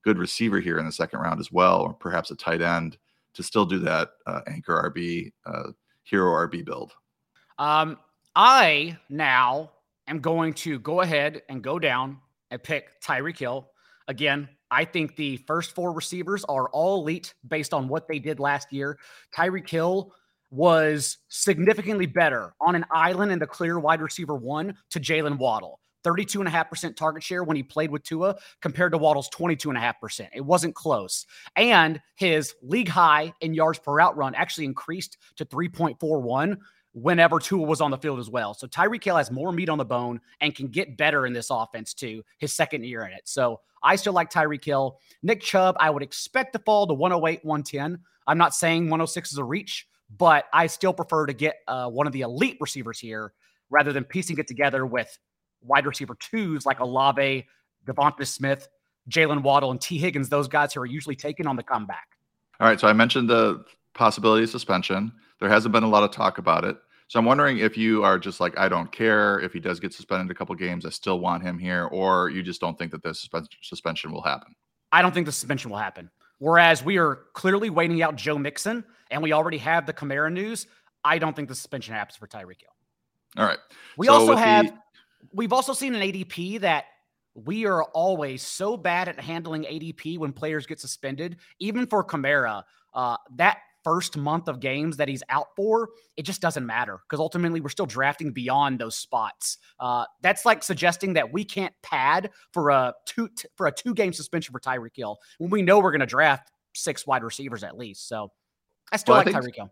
good 0.03 0.17
receiver 0.17 0.59
here 0.59 0.77
in 0.77 0.85
the 0.85 0.91
second 0.91 1.19
round 1.19 1.39
as 1.39 1.51
well, 1.51 1.81
or 1.81 1.93
perhaps 1.93 2.31
a 2.31 2.35
tight 2.35 2.61
end 2.61 2.97
to 3.33 3.43
still 3.43 3.65
do 3.65 3.79
that 3.79 4.11
uh, 4.25 4.41
anchor 4.47 4.91
RB 4.95 5.31
uh, 5.45 5.71
hero 6.03 6.31
RB 6.47 6.63
build. 6.63 6.93
Um, 7.57 7.97
I 8.35 8.97
now 9.09 9.71
am 10.07 10.19
going 10.19 10.53
to 10.53 10.79
go 10.79 11.01
ahead 11.01 11.41
and 11.49 11.63
go 11.63 11.79
down 11.79 12.19
and 12.51 12.61
pick 12.61 13.01
Tyreek 13.01 13.39
Hill 13.39 13.69
again. 14.07 14.49
I 14.71 14.83
think 14.83 15.15
the 15.15 15.37
first 15.37 15.73
four 15.73 15.91
receivers 15.93 16.43
are 16.45 16.69
all 16.69 17.01
elite 17.01 17.33
based 17.47 17.73
on 17.73 17.87
what 17.87 18.07
they 18.07 18.19
did 18.19 18.39
last 18.39 18.73
year. 18.73 18.99
Tyreek 19.33 19.69
Hill 19.69 20.13
was 20.51 21.17
significantly 21.29 22.05
better 22.05 22.53
on 22.61 22.75
an 22.75 22.85
island 22.91 23.31
in 23.31 23.39
the 23.39 23.47
clear 23.47 23.79
wide 23.79 24.01
receiver 24.01 24.35
one 24.35 24.75
to 24.91 24.99
Jaylen 24.99 25.37
Waddle. 25.37 25.79
32.5% 26.05 26.95
target 26.95 27.23
share 27.23 27.43
when 27.43 27.57
he 27.57 27.63
played 27.63 27.89
with 27.89 28.03
Tua 28.03 28.35
compared 28.61 28.91
to 28.91 28.97
Waddle's 28.97 29.29
22.5%. 29.31 30.29
It 30.33 30.41
wasn't 30.41 30.75
close. 30.75 31.25
And 31.55 31.99
his 32.15 32.53
league 32.61 32.87
high 32.87 33.33
in 33.41 33.55
yards 33.55 33.79
per 33.79 33.93
route 33.93 34.15
run 34.15 34.35
actually 34.35 34.65
increased 34.65 35.17
to 35.37 35.45
3.41 35.45 36.57
whenever 36.93 37.39
Tua 37.39 37.65
was 37.65 37.81
on 37.81 37.91
the 37.91 37.97
field 37.97 38.19
as 38.19 38.29
well. 38.29 38.53
So 38.53 38.67
Tyreek 38.67 39.03
Hill 39.03 39.17
has 39.17 39.31
more 39.31 39.51
meat 39.51 39.67
on 39.67 39.77
the 39.77 39.85
bone 39.85 40.21
and 40.39 40.55
can 40.55 40.67
get 40.67 40.95
better 40.95 41.25
in 41.25 41.33
this 41.33 41.49
offense 41.49 41.93
too, 41.93 42.23
his 42.37 42.53
second 42.53 42.85
year 42.85 43.03
in 43.05 43.11
it. 43.11 43.23
So 43.25 43.59
I 43.83 43.97
still 43.97 44.13
like 44.13 44.31
Tyreek 44.31 44.63
Hill. 44.63 44.99
Nick 45.21 45.41
Chubb, 45.41 45.75
I 45.79 45.89
would 45.89 46.03
expect 46.03 46.53
to 46.53 46.59
fall 46.59 46.87
to 46.87 46.93
108, 46.93 47.43
110. 47.43 47.99
I'm 48.27 48.37
not 48.37 48.55
saying 48.55 48.85
106 48.85 49.33
is 49.33 49.37
a 49.37 49.43
reach, 49.43 49.87
but 50.09 50.45
I 50.53 50.67
still 50.67 50.93
prefer 50.93 51.25
to 51.25 51.33
get 51.33 51.57
uh, 51.67 51.89
one 51.89 52.07
of 52.07 52.13
the 52.13 52.21
elite 52.21 52.57
receivers 52.59 52.99
here 52.99 53.33
rather 53.69 53.91
than 53.91 54.03
piecing 54.03 54.37
it 54.37 54.47
together 54.47 54.85
with 54.85 55.17
wide 55.61 55.85
receiver 55.85 56.15
twos 56.19 56.65
like 56.65 56.79
Olave, 56.79 57.45
DeVonta 57.85 58.25
Smith, 58.25 58.67
Jaylen 59.09 59.41
Waddle, 59.41 59.71
and 59.71 59.81
Tee 59.81 59.97
Higgins, 59.97 60.29
those 60.29 60.47
guys 60.47 60.73
who 60.73 60.81
are 60.81 60.85
usually 60.85 61.15
taken 61.15 61.47
on 61.47 61.55
the 61.55 61.63
comeback. 61.63 62.07
All 62.59 62.67
right. 62.67 62.79
So 62.79 62.87
I 62.87 62.93
mentioned 62.93 63.29
the 63.29 63.65
possibility 63.93 64.43
of 64.43 64.49
suspension. 64.49 65.11
There 65.39 65.49
hasn't 65.49 65.71
been 65.71 65.83
a 65.83 65.89
lot 65.89 66.03
of 66.03 66.11
talk 66.11 66.37
about 66.37 66.63
it. 66.63 66.77
So 67.07 67.19
I'm 67.19 67.25
wondering 67.25 67.59
if 67.59 67.77
you 67.77 68.03
are 68.03 68.17
just 68.17 68.39
like, 68.39 68.57
I 68.57 68.67
don't 68.67 68.91
care 68.91 69.39
if 69.39 69.53
he 69.53 69.59
does 69.59 69.79
get 69.79 69.93
suspended 69.93 70.31
a 70.31 70.33
couple 70.33 70.55
games, 70.55 70.85
I 70.85 70.89
still 70.89 71.19
want 71.19 71.43
him 71.43 71.59
here, 71.59 71.85
or 71.85 72.29
you 72.29 72.41
just 72.41 72.59
don't 72.59 72.77
think 72.79 72.91
that 72.91 73.03
the 73.03 73.13
suspension 73.13 74.11
will 74.11 74.23
happen. 74.23 74.55
I 74.91 75.03
don't 75.03 75.13
think 75.13 75.27
the 75.27 75.31
suspension 75.31 75.69
will 75.69 75.77
happen. 75.77 76.09
Whereas 76.39 76.83
we 76.83 76.97
are 76.97 77.21
clearly 77.33 77.69
waiting 77.69 78.01
out 78.01 78.15
Joe 78.15 78.37
Mixon, 78.37 78.83
and 79.09 79.21
we 79.21 79.33
already 79.33 79.57
have 79.59 79.85
the 79.85 79.93
Kamara 79.93 80.31
news. 80.31 80.67
I 81.03 81.17
don't 81.17 81.35
think 81.35 81.47
the 81.47 81.55
suspension 81.55 81.93
happens 81.93 82.17
for 82.17 82.27
Tyreek 82.27 82.61
Hill. 82.61 82.75
All 83.37 83.45
right. 83.45 83.59
We 83.97 84.07
so 84.07 84.13
also 84.13 84.35
have. 84.35 84.67
The... 84.67 84.73
We've 85.33 85.53
also 85.53 85.73
seen 85.73 85.95
an 85.95 86.01
ADP 86.01 86.61
that 86.61 86.85
we 87.33 87.65
are 87.65 87.83
always 87.83 88.41
so 88.41 88.77
bad 88.77 89.07
at 89.09 89.19
handling 89.19 89.63
ADP 89.63 90.17
when 90.17 90.33
players 90.33 90.65
get 90.65 90.79
suspended. 90.79 91.37
Even 91.59 91.85
for 91.87 92.03
Kamara. 92.03 92.63
uh, 92.93 93.17
that 93.35 93.57
first 93.85 94.17
month 94.17 94.47
of 94.47 94.59
games 94.59 94.97
that 94.97 95.07
he's 95.07 95.21
out 95.29 95.55
for, 95.55 95.89
it 96.17 96.23
just 96.23 96.41
doesn't 96.41 96.65
matter 96.65 96.99
because 97.07 97.19
ultimately 97.19 97.61
we're 97.61 97.69
still 97.69 97.85
drafting 97.85 98.33
beyond 98.33 98.79
those 98.79 98.95
spots. 98.95 99.59
Uh, 99.79 100.05
that's 100.21 100.43
like 100.43 100.63
suggesting 100.63 101.13
that 101.13 101.31
we 101.31 101.45
can't 101.45 101.73
pad 101.83 102.31
for 102.51 102.71
a 102.71 102.93
two 103.05 103.29
t- 103.29 103.47
for 103.55 103.67
a 103.67 103.71
two 103.71 103.93
game 103.93 104.11
suspension 104.11 104.51
for 104.51 104.59
Tyreek 104.59 104.95
Hill 104.95 105.19
when 105.37 105.51
we 105.51 105.61
know 105.61 105.79
we're 105.79 105.91
going 105.91 105.99
to 105.99 106.07
draft 106.07 106.51
six 106.73 107.05
wide 107.05 107.23
receivers 107.23 107.63
at 107.63 107.77
least. 107.77 108.09
So 108.09 108.31
I 108.91 108.97
still 108.97 109.15
well, 109.15 109.23
like 109.23 109.35
Tyreek 109.35 109.55
Hill. 109.55 109.71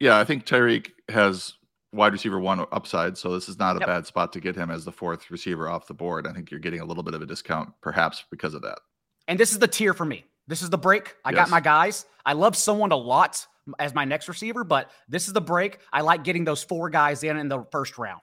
Yeah, 0.00 0.18
I 0.18 0.24
think 0.24 0.44
Tyreek 0.44 0.90
has 1.08 1.54
wide 1.92 2.12
receiver 2.12 2.40
one 2.40 2.66
upside, 2.72 3.16
so 3.16 3.32
this 3.32 3.48
is 3.48 3.58
not 3.58 3.76
a 3.76 3.78
yep. 3.78 3.86
bad 3.86 4.06
spot 4.06 4.32
to 4.32 4.40
get 4.40 4.56
him 4.56 4.70
as 4.70 4.84
the 4.84 4.92
fourth 4.92 5.30
receiver 5.30 5.68
off 5.68 5.86
the 5.86 5.94
board. 5.94 6.26
I 6.26 6.32
think 6.32 6.50
you're 6.50 6.58
getting 6.58 6.80
a 6.80 6.84
little 6.84 7.04
bit 7.04 7.14
of 7.14 7.22
a 7.22 7.26
discount, 7.26 7.70
perhaps 7.80 8.24
because 8.28 8.54
of 8.54 8.62
that. 8.62 8.80
And 9.28 9.38
this 9.38 9.52
is 9.52 9.60
the 9.60 9.68
tier 9.68 9.94
for 9.94 10.04
me. 10.04 10.24
This 10.48 10.62
is 10.62 10.70
the 10.70 10.78
break. 10.78 11.14
I 11.24 11.30
yes. 11.30 11.36
got 11.36 11.50
my 11.50 11.60
guys. 11.60 12.04
I 12.26 12.32
love 12.32 12.56
someone 12.56 12.90
a 12.90 12.96
lot 12.96 13.46
as 13.78 13.94
my 13.94 14.04
next 14.04 14.28
receiver, 14.28 14.64
but 14.64 14.90
this 15.08 15.26
is 15.26 15.32
the 15.32 15.40
break. 15.40 15.78
I 15.92 16.00
like 16.00 16.24
getting 16.24 16.44
those 16.44 16.62
four 16.62 16.90
guys 16.90 17.22
in 17.22 17.36
in 17.36 17.48
the 17.48 17.64
first 17.70 17.98
round. 17.98 18.20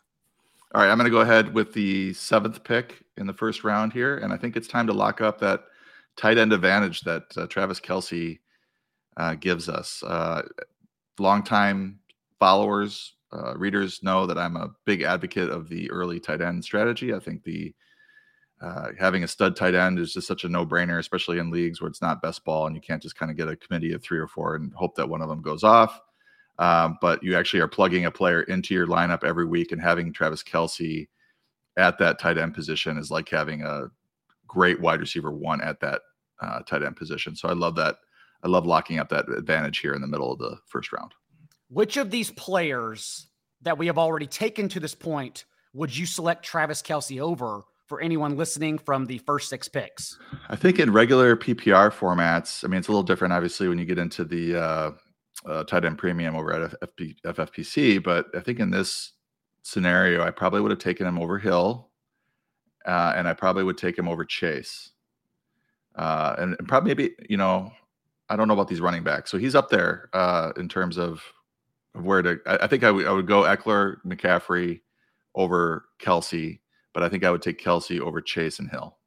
All 0.73 0.81
right, 0.81 0.89
I'm 0.89 0.97
going 0.97 1.05
to 1.05 1.11
go 1.11 1.21
ahead 1.21 1.53
with 1.53 1.73
the 1.73 2.13
seventh 2.13 2.63
pick 2.63 3.03
in 3.17 3.25
the 3.25 3.33
first 3.33 3.63
round 3.63 3.91
here, 3.91 4.17
and 4.17 4.31
I 4.31 4.37
think 4.37 4.55
it's 4.55 4.67
time 4.67 4.85
to 4.87 4.93
lock 4.93 5.19
up 5.19 5.39
that 5.39 5.63
tight 6.15 6.37
end 6.37 6.53
advantage 6.53 7.01
that 7.01 7.23
uh, 7.37 7.47
Travis 7.47 7.79
Kelce 7.79 8.39
uh, 9.17 9.35
gives 9.35 9.67
us. 9.67 10.03
Uh, 10.03 10.43
longtime 11.17 11.99
followers, 12.39 13.15
uh, 13.33 13.57
readers 13.57 14.03
know 14.03 14.27
that 14.27 14.37
I'm 14.37 14.57
a 14.57 14.71
big 14.85 15.01
advocate 15.01 15.49
of 15.49 15.69
the 15.69 15.89
early 15.89 16.19
tight 16.19 16.41
end 16.41 16.63
strategy. 16.63 17.13
I 17.13 17.19
think 17.19 17.43
the 17.43 17.73
uh, 18.61 18.89
having 18.99 19.23
a 19.23 19.27
stud 19.27 19.55
tight 19.55 19.73
end 19.73 19.99
is 19.99 20.13
just 20.13 20.27
such 20.27 20.43
a 20.43 20.49
no-brainer, 20.49 20.99
especially 20.99 21.39
in 21.39 21.49
leagues 21.49 21.81
where 21.81 21.87
it's 21.87 22.01
not 22.01 22.21
best 22.21 22.43
ball 22.43 22.67
and 22.67 22.75
you 22.75 22.81
can't 22.81 23.01
just 23.01 23.15
kind 23.15 23.31
of 23.31 23.37
get 23.37 23.47
a 23.47 23.55
committee 23.55 23.93
of 23.93 24.03
three 24.03 24.19
or 24.19 24.27
four 24.27 24.55
and 24.55 24.73
hope 24.73 24.95
that 24.95 25.07
one 25.07 25.21
of 25.21 25.29
them 25.29 25.41
goes 25.41 25.63
off. 25.63 26.01
Um, 26.57 26.97
but 27.01 27.23
you 27.23 27.37
actually 27.37 27.61
are 27.61 27.69
plugging 27.69 28.05
a 28.05 28.11
player 28.11 28.41
into 28.43 28.73
your 28.73 28.85
lineup 28.85 29.23
every 29.23 29.45
week 29.45 29.71
and 29.71 29.81
having 29.81 30.11
Travis 30.11 30.43
Kelce 30.43 31.07
at 31.77 31.97
that 31.99 32.19
tight 32.19 32.37
end 32.37 32.53
position 32.53 32.97
is 32.97 33.09
like 33.09 33.29
having 33.29 33.61
a 33.61 33.85
great 34.45 34.81
wide 34.81 34.99
receiver 34.99 35.31
one 35.31 35.61
at 35.61 35.79
that 35.79 36.01
uh, 36.41 36.59
tight 36.61 36.83
end 36.83 36.97
position. 36.97 37.35
So 37.35 37.47
I 37.47 37.53
love 37.53 37.75
that. 37.75 37.97
I 38.43 38.49
love 38.49 38.65
locking 38.65 38.99
up 38.99 39.07
that 39.09 39.29
advantage 39.29 39.79
here 39.79 39.93
in 39.93 40.01
the 40.01 40.07
middle 40.07 40.33
of 40.33 40.39
the 40.39 40.57
first 40.65 40.91
round. 40.91 41.13
Which 41.69 41.95
of 41.95 42.11
these 42.11 42.31
players 42.31 43.27
that 43.61 43.77
we 43.77 43.87
have 43.87 43.97
already 43.97 44.27
taken 44.27 44.67
to 44.69 44.79
this 44.79 44.95
point 44.95 45.45
would 45.73 45.95
you 45.95 46.05
select 46.05 46.43
Travis 46.43 46.81
Kelce 46.81 47.21
over 47.21 47.63
for 47.89 47.99
anyone 47.99 48.37
listening 48.37 48.77
from 48.77 49.07
the 49.07 49.17
first 49.17 49.49
six 49.49 49.67
picks? 49.67 50.17
I 50.47 50.55
think 50.55 50.79
in 50.79 50.93
regular 50.93 51.35
PPR 51.35 51.91
formats, 51.91 52.63
I 52.63 52.67
mean, 52.67 52.77
it's 52.77 52.87
a 52.87 52.91
little 52.91 53.03
different, 53.03 53.33
obviously, 53.33 53.67
when 53.67 53.79
you 53.79 53.85
get 53.85 53.97
into 53.97 54.23
the 54.23 54.55
uh, 54.55 54.91
uh, 55.45 55.63
tight 55.63 55.83
end 55.83 55.97
premium 55.97 56.35
over 56.35 56.53
at 56.53 56.79
FP, 56.81 57.15
FFPC. 57.25 58.01
But 58.01 58.27
I 58.35 58.39
think 58.41 58.59
in 58.59 58.69
this 58.69 59.13
scenario, 59.63 60.23
I 60.23 60.29
probably 60.29 60.61
would 60.61 60.71
have 60.71 60.79
taken 60.79 61.07
him 61.07 61.17
over 61.17 61.39
Hill, 61.39 61.89
uh, 62.85 63.13
and 63.15 63.27
I 63.27 63.33
probably 63.33 63.63
would 63.63 63.77
take 63.77 63.97
him 63.97 64.07
over 64.07 64.23
Chase, 64.23 64.91
uh, 65.95 66.35
and, 66.37 66.55
and, 66.59 66.67
probably 66.67 66.89
maybe 66.89 67.15
you 67.27 67.37
know, 67.37 67.71
I 68.29 68.35
don't 68.35 68.47
know 68.47 68.53
about 68.53 68.67
these 68.67 68.81
running 68.81 69.03
backs. 69.03 69.31
So 69.31 69.39
he's 69.39 69.55
up 69.55 69.69
there 69.69 70.09
uh, 70.13 70.51
in 70.57 70.69
terms 70.69 70.97
of, 70.97 71.23
of 71.95 72.05
where 72.05 72.21
to. 72.21 72.39
I, 72.45 72.59
I 72.61 72.67
think 72.67 72.83
I 72.83 72.91
would 72.91 73.25
go 73.25 73.43
Ekeler, 73.43 73.97
McCaffrey 74.05 74.81
over 75.35 75.85
Kelce 75.99 76.59
but 76.93 77.03
I 77.03 77.09
think 77.09 77.23
I 77.23 77.31
would 77.31 77.41
take 77.41 77.61
Kelce 77.61 77.99
over 77.99 78.21
Chase 78.21 78.59
and 78.59 78.69
Hill. 78.69 78.97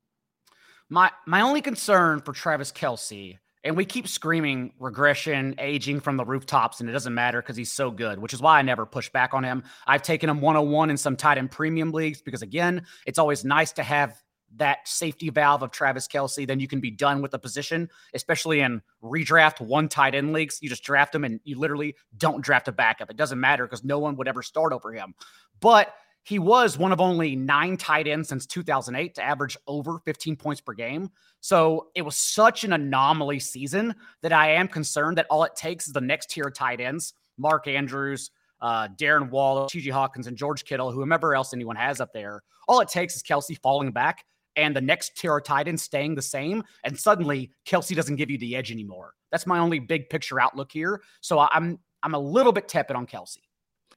My 0.88 1.10
my 1.26 1.40
only 1.40 1.62
concern 1.62 2.20
for 2.20 2.32
Travis 2.32 2.70
Kelce, 2.70 3.38
and 3.64 3.76
we 3.76 3.84
keep 3.84 4.06
screaming 4.06 4.72
regression, 4.78 5.54
aging 5.58 6.00
from 6.00 6.16
the 6.16 6.24
rooftops, 6.24 6.80
and 6.80 6.88
it 6.88 6.92
doesn't 6.92 7.14
matter 7.14 7.40
because 7.40 7.56
he's 7.56 7.72
so 7.72 7.90
good, 7.90 8.18
which 8.18 8.34
is 8.34 8.42
why 8.42 8.58
I 8.58 8.62
never 8.62 8.84
push 8.84 9.08
back 9.10 9.32
on 9.34 9.44
him. 9.44 9.62
I've 9.86 10.02
taken 10.02 10.28
him 10.28 10.40
101 10.40 10.90
in 10.90 10.96
some 10.96 11.16
tight 11.16 11.38
end 11.38 11.50
premium 11.50 11.92
leagues 11.92 12.20
because 12.20 12.42
again, 12.42 12.86
it's 13.06 13.18
always 13.18 13.44
nice 13.44 13.72
to 13.72 13.82
have 13.82 14.22
that 14.56 14.86
safety 14.86 15.30
valve 15.30 15.62
of 15.62 15.70
Travis 15.70 16.06
Kelce, 16.06 16.46
then 16.46 16.60
you 16.60 16.68
can 16.68 16.80
be 16.80 16.90
done 16.90 17.22
with 17.22 17.30
the 17.30 17.38
position, 17.38 17.88
especially 18.14 18.60
in 18.60 18.82
redraft 19.02 19.60
one 19.60 19.88
tight 19.88 20.14
end 20.14 20.32
leagues. 20.32 20.58
You 20.60 20.68
just 20.68 20.84
draft 20.84 21.14
him 21.14 21.24
and 21.24 21.40
you 21.44 21.58
literally 21.58 21.96
don't 22.16 22.42
draft 22.42 22.68
a 22.68 22.72
backup. 22.72 23.10
It 23.10 23.16
doesn't 23.16 23.40
matter 23.40 23.64
because 23.64 23.84
no 23.84 23.98
one 23.98 24.16
would 24.16 24.28
ever 24.28 24.42
start 24.42 24.72
over 24.72 24.92
him. 24.92 25.14
But 25.60 25.94
he 26.24 26.38
was 26.38 26.78
one 26.78 26.92
of 26.92 27.00
only 27.00 27.34
nine 27.34 27.76
tight 27.76 28.06
ends 28.06 28.28
since 28.28 28.46
2008 28.46 29.14
to 29.16 29.22
average 29.22 29.56
over 29.66 29.98
15 30.04 30.36
points 30.36 30.60
per 30.60 30.72
game. 30.72 31.10
So 31.40 31.88
it 31.94 32.02
was 32.02 32.16
such 32.16 32.64
an 32.64 32.72
anomaly 32.72 33.40
season 33.40 33.94
that 34.22 34.32
I 34.32 34.52
am 34.52 34.68
concerned 34.68 35.18
that 35.18 35.26
all 35.30 35.44
it 35.44 35.56
takes 35.56 35.86
is 35.86 35.92
the 35.92 36.00
next 36.00 36.30
tier 36.30 36.44
of 36.46 36.54
tight 36.54 36.80
ends, 36.80 37.14
Mark 37.38 37.66
Andrews, 37.66 38.30
uh, 38.60 38.88
Darren 38.96 39.30
Waller, 39.30 39.66
T.J. 39.68 39.90
Hockenson, 39.90 40.28
and 40.28 40.36
George 40.36 40.64
Kittle, 40.64 40.92
whomever 40.92 41.34
else 41.34 41.52
anyone 41.52 41.76
has 41.76 42.00
up 42.00 42.12
there. 42.12 42.42
All 42.68 42.80
it 42.80 42.88
takes 42.88 43.16
is 43.16 43.22
Kelce 43.22 43.60
falling 43.60 43.90
back 43.90 44.24
and 44.54 44.76
the 44.76 44.80
next 44.80 45.16
tier 45.16 45.36
of 45.36 45.44
tight 45.44 45.66
end 45.66 45.80
staying 45.80 46.14
the 46.14 46.22
same. 46.22 46.62
And 46.84 46.98
suddenly 46.98 47.50
Kelce 47.66 47.96
doesn't 47.96 48.16
give 48.16 48.30
you 48.30 48.38
the 48.38 48.54
edge 48.54 48.70
anymore. 48.70 49.14
That's 49.32 49.46
my 49.46 49.58
only 49.58 49.80
big 49.80 50.08
picture 50.10 50.40
outlook 50.40 50.70
here. 50.70 51.02
So 51.20 51.40
I'm 51.40 51.78
I'm 52.04 52.14
a 52.14 52.18
little 52.18 52.52
bit 52.52 52.68
tepid 52.68 52.96
on 52.96 53.06
Kelce. 53.06 53.38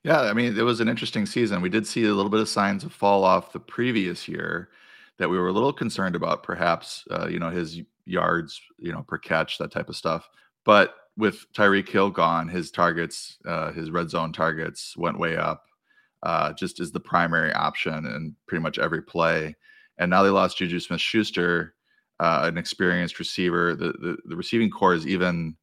Yeah, 0.05 0.21
I 0.21 0.33
mean, 0.33 0.55
it 0.55 0.61
was 0.61 0.81
an 0.81 0.87
interesting 0.87 1.25
season. 1.25 1.61
We 1.61 1.69
did 1.69 1.87
see 1.87 2.03
a 2.05 2.13
little 2.13 2.29
bit 2.29 2.39
of 2.39 2.47
signs 2.47 2.83
of 2.83 2.93
fall 2.93 3.23
off 3.23 3.53
the 3.53 3.59
previous 3.59 4.27
year 4.27 4.69
that 5.17 5.29
we 5.29 5.39
were 5.39 5.47
a 5.47 5.51
little 5.51 5.73
concerned 5.73 6.15
about, 6.15 6.43
perhaps, 6.43 7.05
uh, 7.09 7.27
you 7.27 7.39
know, 7.39 7.49
his 7.49 7.81
yards, 8.05 8.61
you 8.77 8.91
know, 8.91 9.01
per 9.01 9.17
catch, 9.17 9.57
that 9.57 9.71
type 9.71 9.89
of 9.89 9.95
stuff. 9.95 10.29
But 10.63 10.93
with 11.17 11.51
Tyreek 11.53 11.89
Hill 11.89 12.11
gone, 12.11 12.47
his 12.47 12.69
targets, 12.69 13.39
uh, 13.47 13.71
his 13.71 13.89
red 13.89 14.11
zone 14.11 14.31
targets 14.31 14.95
went 14.95 15.17
way 15.17 15.37
up, 15.37 15.63
uh, 16.21 16.53
just 16.53 16.79
as 16.79 16.91
the 16.91 16.99
primary 16.99 17.51
option 17.53 18.05
in 18.05 18.35
pretty 18.47 18.61
much 18.61 18.77
every 18.77 19.01
play. 19.01 19.55
And 19.97 20.11
now 20.11 20.21
they 20.21 20.29
lost 20.29 20.59
Juju 20.59 20.81
Smith 20.81 21.01
Schuster, 21.01 21.73
uh, 22.19 22.41
an 22.43 22.59
experienced 22.59 23.17
receiver. 23.17 23.73
The, 23.75 23.93
the, 23.93 24.17
the 24.25 24.35
receiving 24.35 24.69
corps 24.69 24.93
is 24.93 25.07
even 25.07 25.55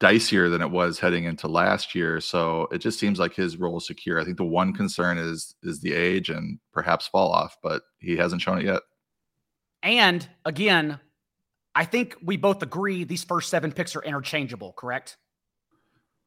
dicier 0.00 0.50
than 0.50 0.60
it 0.60 0.70
was 0.70 0.98
heading 0.98 1.24
into 1.24 1.48
last 1.48 1.94
year. 1.94 2.20
So 2.20 2.68
it 2.70 2.78
just 2.78 2.98
seems 2.98 3.18
like 3.18 3.34
his 3.34 3.56
role 3.56 3.78
is 3.78 3.86
secure. 3.86 4.20
I 4.20 4.24
think 4.24 4.36
the 4.36 4.44
one 4.44 4.72
concern 4.72 5.18
is 5.18 5.54
is 5.62 5.80
the 5.80 5.92
age 5.92 6.28
and 6.28 6.58
perhaps 6.72 7.06
fall 7.06 7.32
off, 7.32 7.56
but 7.62 7.82
he 7.98 8.16
hasn't 8.16 8.42
shown 8.42 8.58
it 8.58 8.64
yet. 8.64 8.82
And 9.82 10.28
again, 10.44 11.00
I 11.74 11.84
think 11.84 12.16
we 12.22 12.36
both 12.36 12.62
agree 12.62 13.04
these 13.04 13.24
first 13.24 13.50
seven 13.50 13.72
picks 13.72 13.94
are 13.96 14.02
interchangeable, 14.02 14.72
correct? 14.72 15.16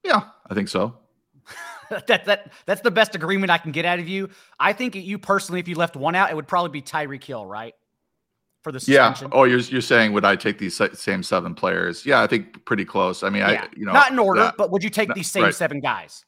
Yeah, 0.03 0.21
I 0.49 0.53
think 0.53 0.69
so. 0.69 0.97
that 1.89 2.25
that 2.25 2.51
that's 2.65 2.81
the 2.81 2.91
best 2.91 3.15
agreement 3.15 3.51
I 3.51 3.57
can 3.57 3.71
get 3.71 3.85
out 3.85 3.99
of 3.99 4.07
you. 4.07 4.29
I 4.59 4.73
think 4.73 4.95
you 4.95 5.17
personally, 5.17 5.59
if 5.59 5.67
you 5.67 5.75
left 5.75 5.95
one 5.95 6.15
out, 6.15 6.29
it 6.29 6.35
would 6.35 6.47
probably 6.47 6.71
be 6.71 6.81
Tyreek 6.81 7.23
Hill, 7.23 7.45
right? 7.45 7.73
For 8.61 8.71
the 8.73 8.79
suspension. 8.79 9.29
Yeah. 9.31 9.37
Oh, 9.37 9.43
you're 9.45 9.59
you're 9.59 9.81
saying 9.81 10.11
would 10.11 10.25
I 10.25 10.35
take 10.35 10.57
these 10.57 10.81
same 10.93 11.23
seven 11.23 11.55
players? 11.55 12.05
Yeah, 12.05 12.21
I 12.21 12.27
think 12.27 12.65
pretty 12.65 12.83
close. 12.83 13.23
I 13.23 13.29
mean, 13.29 13.41
yeah. 13.41 13.63
I 13.63 13.69
you 13.75 13.85
know 13.85 13.93
not 13.93 14.11
in 14.11 14.19
order, 14.19 14.41
that, 14.41 14.57
but 14.57 14.69
would 14.71 14.83
you 14.83 14.89
take 14.89 15.13
these 15.13 15.31
same 15.31 15.43
right. 15.43 15.55
seven 15.55 15.79
guys? 15.79 16.25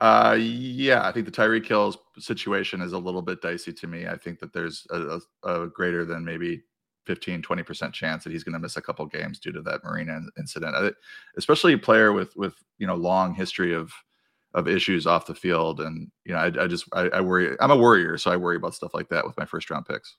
Uh, 0.00 0.36
yeah, 0.40 1.06
I 1.06 1.12
think 1.12 1.26
the 1.26 1.32
Tyreek 1.32 1.66
Hill's 1.66 1.96
situation 2.18 2.80
is 2.80 2.92
a 2.92 2.98
little 2.98 3.22
bit 3.22 3.40
dicey 3.40 3.72
to 3.72 3.86
me. 3.86 4.06
I 4.06 4.16
think 4.16 4.40
that 4.40 4.52
there's 4.52 4.86
a, 4.90 5.20
a, 5.44 5.62
a 5.62 5.66
greater 5.68 6.04
than 6.04 6.24
maybe 6.24 6.62
15, 7.06 7.42
20% 7.42 7.92
chance 7.92 8.24
that 8.24 8.32
he's 8.32 8.42
going 8.42 8.54
to 8.54 8.58
miss 8.58 8.76
a 8.76 8.82
couple 8.82 9.06
games 9.06 9.38
due 9.38 9.52
to 9.52 9.62
that 9.62 9.84
Marina 9.84 10.20
incident, 10.38 10.74
I, 10.74 10.90
especially 11.36 11.74
a 11.74 11.78
player 11.78 12.12
with, 12.12 12.34
with, 12.36 12.54
you 12.78 12.86
know, 12.86 12.96
long 12.96 13.34
history 13.34 13.72
of, 13.72 13.92
of 14.54 14.66
issues 14.66 15.06
off 15.06 15.26
the 15.26 15.34
field. 15.34 15.80
And, 15.80 16.10
you 16.24 16.32
know, 16.32 16.40
I, 16.40 16.64
I 16.64 16.66
just, 16.66 16.86
I, 16.92 17.02
I 17.10 17.20
worry, 17.20 17.56
I'm 17.60 17.70
a 17.70 17.76
worrier. 17.76 18.18
So 18.18 18.32
I 18.32 18.36
worry 18.36 18.56
about 18.56 18.74
stuff 18.74 18.94
like 18.94 19.08
that 19.10 19.24
with 19.24 19.36
my 19.38 19.44
first 19.44 19.70
round 19.70 19.86
picks. 19.86 20.16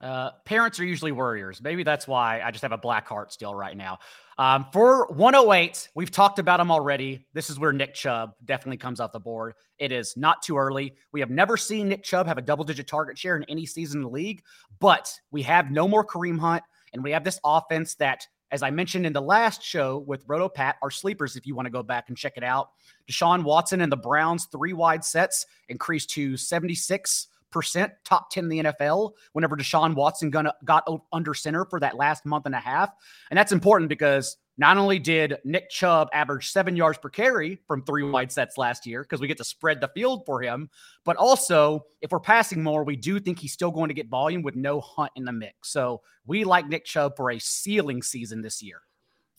Uh, 0.00 0.30
parents 0.44 0.78
are 0.78 0.84
usually 0.84 1.12
worriers. 1.12 1.62
Maybe 1.62 1.82
that's 1.82 2.06
why 2.06 2.42
I 2.42 2.50
just 2.50 2.62
have 2.62 2.72
a 2.72 2.78
black 2.78 3.08
heart 3.08 3.32
still 3.32 3.54
right 3.54 3.76
now. 3.76 3.98
Um, 4.38 4.66
for 4.70 5.06
108, 5.06 5.88
we've 5.94 6.10
talked 6.10 6.38
about 6.38 6.60
him 6.60 6.70
already. 6.70 7.26
This 7.32 7.48
is 7.48 7.58
where 7.58 7.72
Nick 7.72 7.94
Chubb 7.94 8.34
definitely 8.44 8.76
comes 8.76 9.00
off 9.00 9.12
the 9.12 9.20
board. 9.20 9.54
It 9.78 9.92
is 9.92 10.14
not 10.14 10.42
too 10.42 10.58
early. 10.58 10.94
We 11.12 11.20
have 11.20 11.30
never 11.30 11.56
seen 11.56 11.88
Nick 11.88 12.02
Chubb 12.02 12.26
have 12.26 12.36
a 12.36 12.42
double 12.42 12.64
digit 12.64 12.86
target 12.86 13.16
share 13.16 13.36
in 13.36 13.44
any 13.44 13.64
season 13.64 14.00
in 14.00 14.02
the 14.02 14.10
league, 14.10 14.42
but 14.80 15.10
we 15.30 15.42
have 15.42 15.70
no 15.70 15.88
more 15.88 16.04
Kareem 16.04 16.38
Hunt, 16.38 16.62
and 16.92 17.02
we 17.02 17.12
have 17.12 17.24
this 17.24 17.40
offense 17.42 17.94
that 17.94 18.26
as 18.52 18.62
I 18.62 18.70
mentioned 18.70 19.06
in 19.06 19.12
the 19.12 19.20
last 19.20 19.62
show 19.62 19.98
with 20.06 20.24
Roto 20.28 20.48
Pat, 20.48 20.76
our 20.80 20.90
sleepers, 20.90 21.34
if 21.34 21.46
you 21.46 21.56
want 21.56 21.66
to 21.66 21.70
go 21.70 21.82
back 21.82 22.08
and 22.08 22.16
check 22.16 22.34
it 22.36 22.44
out, 22.44 22.70
Deshaun 23.10 23.42
Watson 23.42 23.80
and 23.80 23.90
the 23.90 23.96
Browns 23.96 24.46
three 24.46 24.72
wide 24.72 25.04
sets 25.04 25.46
increased 25.68 26.10
to 26.10 26.36
76 26.36 27.26
percent 27.50 27.92
top 28.04 28.30
10 28.30 28.44
in 28.44 28.48
the 28.48 28.58
NFL 28.58 29.12
whenever 29.32 29.56
Deshaun 29.56 29.94
Watson 29.94 30.30
gonna, 30.30 30.54
got 30.64 30.86
under 31.12 31.34
center 31.34 31.64
for 31.64 31.80
that 31.80 31.96
last 31.96 32.26
month 32.26 32.46
and 32.46 32.54
a 32.54 32.60
half. 32.60 32.90
And 33.30 33.38
that's 33.38 33.52
important 33.52 33.88
because 33.88 34.36
not 34.58 34.78
only 34.78 34.98
did 34.98 35.36
Nick 35.44 35.68
Chubb 35.68 36.08
average 36.12 36.50
seven 36.50 36.76
yards 36.76 36.98
per 36.98 37.10
carry 37.10 37.60
from 37.66 37.82
three 37.82 38.02
wide 38.02 38.32
sets 38.32 38.56
last 38.56 38.86
year, 38.86 39.02
because 39.02 39.20
we 39.20 39.28
get 39.28 39.36
to 39.38 39.44
spread 39.44 39.80
the 39.80 39.88
field 39.88 40.24
for 40.24 40.40
him, 40.40 40.70
but 41.04 41.16
also 41.16 41.84
if 42.00 42.10
we're 42.10 42.20
passing 42.20 42.62
more, 42.62 42.82
we 42.82 42.96
do 42.96 43.20
think 43.20 43.38
he's 43.38 43.52
still 43.52 43.70
going 43.70 43.88
to 43.88 43.94
get 43.94 44.08
volume 44.08 44.42
with 44.42 44.56
no 44.56 44.80
hunt 44.80 45.12
in 45.16 45.24
the 45.24 45.32
mix. 45.32 45.70
So 45.70 46.00
we 46.24 46.44
like 46.44 46.68
Nick 46.68 46.84
Chubb 46.84 47.16
for 47.16 47.30
a 47.30 47.38
ceiling 47.38 48.02
season 48.02 48.40
this 48.40 48.62
year. 48.62 48.80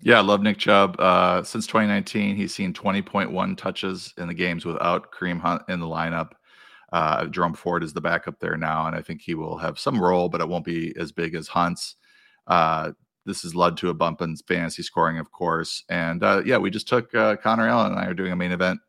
Yeah, 0.01 0.19
I 0.19 0.21
love 0.21 0.41
Nick 0.41 0.59
Chubb. 0.59 0.95
Uh, 0.99 1.41
since 1.43 1.65
2019, 1.65 2.35
he's 2.35 2.53
seen 2.53 2.71
20.1 2.71 3.57
touches 3.57 4.13
in 4.17 4.27
the 4.27 4.33
games 4.33 4.63
without 4.63 5.11
Kareem 5.11 5.39
Hunt 5.39 5.63
in 5.69 5.79
the 5.79 5.87
lineup. 5.87 6.33
Uh, 6.91 7.25
Jerome 7.25 7.53
Ford 7.53 7.83
is 7.83 7.93
the 7.93 8.01
backup 8.01 8.39
there 8.39 8.57
now, 8.57 8.87
and 8.87 8.95
I 8.95 9.01
think 9.01 9.21
he 9.21 9.35
will 9.35 9.57
have 9.57 9.79
some 9.79 10.01
role, 10.01 10.29
but 10.29 10.41
it 10.41 10.47
won't 10.47 10.65
be 10.65 10.95
as 10.97 11.11
big 11.11 11.35
as 11.35 11.47
Hunt's. 11.47 11.95
Uh, 12.47 12.91
this 13.25 13.41
has 13.41 13.53
led 13.53 13.75
to 13.77 13.89
a 13.89 13.93
bump 13.93 14.21
in 14.21 14.37
fantasy 14.37 14.83
scoring, 14.83 15.19
of 15.19 15.31
course. 15.31 15.83
And 15.89 16.23
uh, 16.23 16.41
yeah, 16.45 16.57
we 16.57 16.69
just 16.69 16.87
took 16.87 17.13
uh, 17.13 17.35
Connor 17.35 17.67
Allen 17.67 17.91
and 17.91 17.99
I 17.99 18.05
are 18.05 18.13
doing 18.13 18.31
a 18.31 18.37
main 18.37 18.53
event 18.53 18.79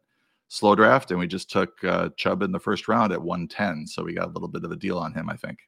slow 0.48 0.74
draft, 0.74 1.10
and 1.10 1.20
we 1.20 1.26
just 1.26 1.50
took 1.50 1.82
uh, 1.84 2.08
Chubb 2.16 2.42
in 2.42 2.52
the 2.52 2.60
first 2.60 2.88
round 2.88 3.12
at 3.12 3.22
110. 3.22 3.86
So 3.86 4.02
we 4.04 4.14
got 4.14 4.28
a 4.28 4.32
little 4.32 4.48
bit 4.48 4.64
of 4.64 4.72
a 4.72 4.76
deal 4.76 4.98
on 4.98 5.12
him, 5.12 5.28
I 5.28 5.36
think. 5.36 5.58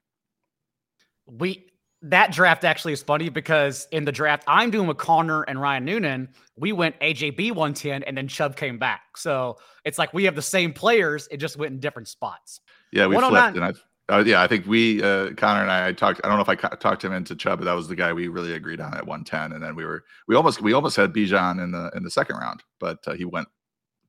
We 1.26 1.66
that 2.02 2.32
draft 2.32 2.64
actually 2.64 2.92
is 2.92 3.02
funny 3.02 3.28
because 3.28 3.86
in 3.92 4.04
the 4.04 4.12
draft 4.12 4.44
I'm 4.46 4.70
doing 4.70 4.86
with 4.86 4.96
Connor 4.96 5.42
and 5.42 5.60
Ryan 5.60 5.84
Noonan, 5.84 6.28
we 6.56 6.72
went 6.72 6.98
AJB 7.00 7.50
110 7.50 8.02
and 8.04 8.16
then 8.16 8.26
Chubb 8.26 8.56
came 8.56 8.78
back. 8.78 9.16
So 9.16 9.58
it's 9.84 9.98
like 9.98 10.14
we 10.14 10.24
have 10.24 10.34
the 10.34 10.42
same 10.42 10.72
players, 10.72 11.28
it 11.30 11.36
just 11.36 11.56
went 11.56 11.74
in 11.74 11.80
different 11.80 12.08
spots. 12.08 12.60
Yeah, 12.92 13.06
we 13.06 13.16
flipped, 13.16 13.56
and 13.56 13.64
I 13.64 13.72
uh, 14.10 14.24
yeah, 14.26 14.42
I 14.42 14.48
think 14.48 14.66
we, 14.66 15.02
uh, 15.02 15.30
Connor 15.36 15.62
and 15.62 15.70
I, 15.70 15.88
I, 15.88 15.92
talked. 15.92 16.20
I 16.24 16.28
don't 16.28 16.36
know 16.36 16.42
if 16.42 16.48
I 16.48 16.56
ca- 16.56 16.70
talked 16.70 17.04
him 17.04 17.12
into 17.12 17.36
Chubb, 17.36 17.60
but 17.60 17.64
that 17.66 17.74
was 17.74 17.86
the 17.86 17.94
guy 17.94 18.12
we 18.12 18.26
really 18.26 18.54
agreed 18.54 18.80
on 18.80 18.92
at 18.94 19.06
110. 19.06 19.52
And 19.52 19.62
then 19.62 19.76
we 19.76 19.84
were, 19.84 20.04
we 20.26 20.34
almost, 20.34 20.60
we 20.60 20.72
almost 20.72 20.96
had 20.96 21.12
Bijan 21.12 21.62
in 21.62 21.70
the 21.70 21.92
in 21.94 22.02
the 22.02 22.10
second 22.10 22.36
round, 22.36 22.64
but 22.80 22.98
uh, 23.06 23.12
he 23.12 23.24
went 23.24 23.46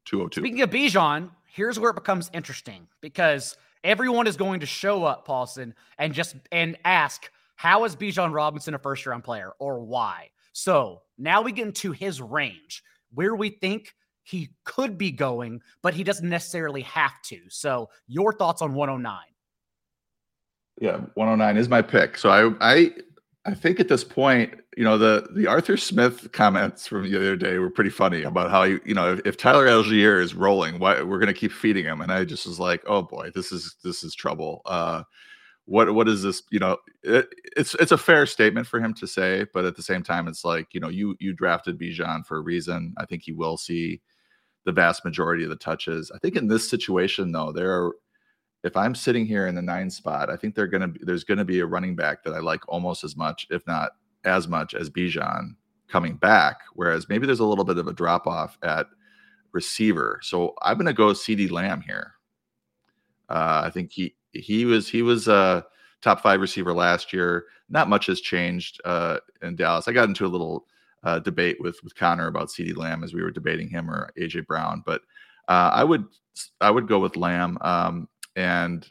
202. 0.05 0.41
Speaking 0.41 0.61
of 0.61 0.71
Bijan, 0.71 1.29
here's 1.45 1.79
where 1.79 1.91
it 1.91 1.95
becomes 1.95 2.31
interesting 2.33 2.87
because 2.99 3.55
everyone 3.83 4.25
is 4.25 4.35
going 4.37 4.59
to 4.61 4.65
show 4.65 5.03
up, 5.03 5.27
Paulsen, 5.27 5.73
and 5.99 6.13
just 6.13 6.35
and 6.51 6.77
ask 6.83 7.29
how 7.61 7.83
is 7.83 7.95
Bijan 7.95 8.33
Robinson 8.33 8.73
a 8.73 8.79
first 8.79 9.05
round 9.05 9.23
player 9.23 9.51
or 9.59 9.81
why? 9.81 10.31
So 10.51 11.03
now 11.19 11.43
we 11.43 11.51
get 11.51 11.67
into 11.67 11.91
his 11.91 12.19
range 12.19 12.81
where 13.13 13.35
we 13.35 13.51
think 13.51 13.93
he 14.23 14.49
could 14.65 14.97
be 14.97 15.11
going, 15.11 15.61
but 15.83 15.93
he 15.93 16.03
doesn't 16.03 16.27
necessarily 16.27 16.81
have 16.81 17.21
to. 17.25 17.39
So 17.49 17.91
your 18.07 18.33
thoughts 18.33 18.63
on 18.63 18.73
109? 18.73 19.15
Yeah, 20.81 21.01
109 21.13 21.57
is 21.57 21.69
my 21.69 21.83
pick. 21.83 22.17
So 22.17 22.31
I 22.31 22.51
I 22.61 22.91
I 23.45 23.53
think 23.53 23.79
at 23.79 23.87
this 23.87 24.03
point, 24.03 24.55
you 24.75 24.83
know, 24.83 24.97
the 24.97 25.27
the 25.35 25.45
Arthur 25.45 25.77
Smith 25.77 26.31
comments 26.31 26.87
from 26.87 27.03
the 27.03 27.15
other 27.15 27.35
day 27.35 27.59
were 27.59 27.69
pretty 27.69 27.91
funny 27.91 28.23
about 28.23 28.49
how 28.49 28.63
you 28.63 28.81
you 28.85 28.95
know 28.95 29.13
if, 29.13 29.19
if 29.23 29.37
Tyler 29.37 29.67
Allgeier 29.67 30.19
is 30.19 30.33
rolling, 30.33 30.79
why 30.79 31.03
we're 31.03 31.19
gonna 31.19 31.31
keep 31.31 31.51
feeding 31.51 31.85
him. 31.85 32.01
And 32.01 32.11
I 32.11 32.25
just 32.25 32.47
was 32.47 32.59
like, 32.59 32.81
oh 32.87 33.03
boy, 33.03 33.29
this 33.35 33.51
is 33.51 33.75
this 33.83 34.03
is 34.03 34.15
trouble. 34.15 34.63
Uh 34.65 35.03
what 35.65 35.93
what 35.93 36.07
is 36.07 36.23
this? 36.23 36.43
You 36.51 36.59
know, 36.59 36.77
it, 37.03 37.29
it's 37.55 37.75
it's 37.75 37.91
a 37.91 37.97
fair 37.97 38.25
statement 38.25 38.67
for 38.67 38.79
him 38.79 38.93
to 38.95 39.07
say, 39.07 39.45
but 39.53 39.65
at 39.65 39.75
the 39.75 39.83
same 39.83 40.03
time, 40.03 40.27
it's 40.27 40.43
like 40.43 40.67
you 40.73 40.79
know, 40.79 40.89
you 40.89 41.15
you 41.19 41.33
drafted 41.33 41.79
Bijan 41.79 42.25
for 42.25 42.37
a 42.37 42.41
reason. 42.41 42.93
I 42.97 43.05
think 43.05 43.23
he 43.23 43.31
will 43.31 43.57
see 43.57 44.01
the 44.65 44.71
vast 44.71 45.05
majority 45.05 45.43
of 45.43 45.49
the 45.49 45.55
touches. 45.55 46.11
I 46.13 46.17
think 46.19 46.35
in 46.35 46.47
this 46.47 46.69
situation, 46.69 47.31
though, 47.31 47.51
there 47.51 47.71
are 47.71 47.95
if 48.63 48.77
I'm 48.77 48.93
sitting 48.93 49.25
here 49.25 49.47
in 49.47 49.55
the 49.55 49.61
nine 49.61 49.89
spot, 49.89 50.29
I 50.29 50.35
think 50.35 50.55
they're 50.55 50.67
gonna 50.67 50.89
be, 50.89 50.99
there's 51.03 51.23
gonna 51.23 51.45
be 51.45 51.59
a 51.59 51.65
running 51.65 51.95
back 51.95 52.23
that 52.23 52.33
I 52.33 52.39
like 52.39 52.67
almost 52.67 53.03
as 53.03 53.15
much, 53.15 53.47
if 53.49 53.65
not 53.65 53.91
as 54.23 54.47
much, 54.47 54.73
as 54.73 54.89
Bijan 54.89 55.55
coming 55.87 56.15
back. 56.15 56.57
Whereas 56.73 57.09
maybe 57.09 57.25
there's 57.25 57.39
a 57.39 57.45
little 57.45 57.65
bit 57.65 57.77
of 57.77 57.87
a 57.87 57.93
drop 57.93 58.27
off 58.27 58.57
at 58.63 58.87
receiver. 59.51 60.19
So 60.21 60.53
I'm 60.61 60.77
gonna 60.77 60.93
go 60.93 61.07
CeeDee 61.07 61.51
Lamb 61.51 61.81
here. 61.81 62.13
Uh, 63.29 63.61
I 63.65 63.69
think 63.69 63.91
he 63.91 64.15
he 64.33 64.65
was 64.65 64.87
he 64.87 65.01
was 65.01 65.27
a 65.27 65.65
top 66.01 66.21
five 66.21 66.41
receiver 66.41 66.73
last 66.73 67.13
year. 67.13 67.45
Not 67.69 67.89
much 67.89 68.07
has 68.07 68.21
changed 68.21 68.81
uh, 68.85 69.19
in 69.41 69.55
Dallas. 69.55 69.87
I 69.87 69.93
got 69.93 70.09
into 70.09 70.25
a 70.25 70.27
little 70.27 70.65
uh, 71.03 71.19
debate 71.19 71.57
with 71.59 71.81
with 71.83 71.95
Connor 71.95 72.27
about 72.27 72.49
CeeDee 72.49 72.77
Lamb 72.77 73.03
as 73.03 73.13
we 73.13 73.21
were 73.21 73.31
debating 73.31 73.69
him 73.69 73.89
or 73.89 74.11
AJ 74.19 74.45
Brown, 74.47 74.83
but 74.85 75.01
uh, 75.47 75.71
I 75.73 75.83
would 75.83 76.05
I 76.59 76.71
would 76.71 76.87
go 76.87 76.99
with 76.99 77.17
Lamb. 77.17 77.57
Um, 77.61 78.07
and 78.35 78.87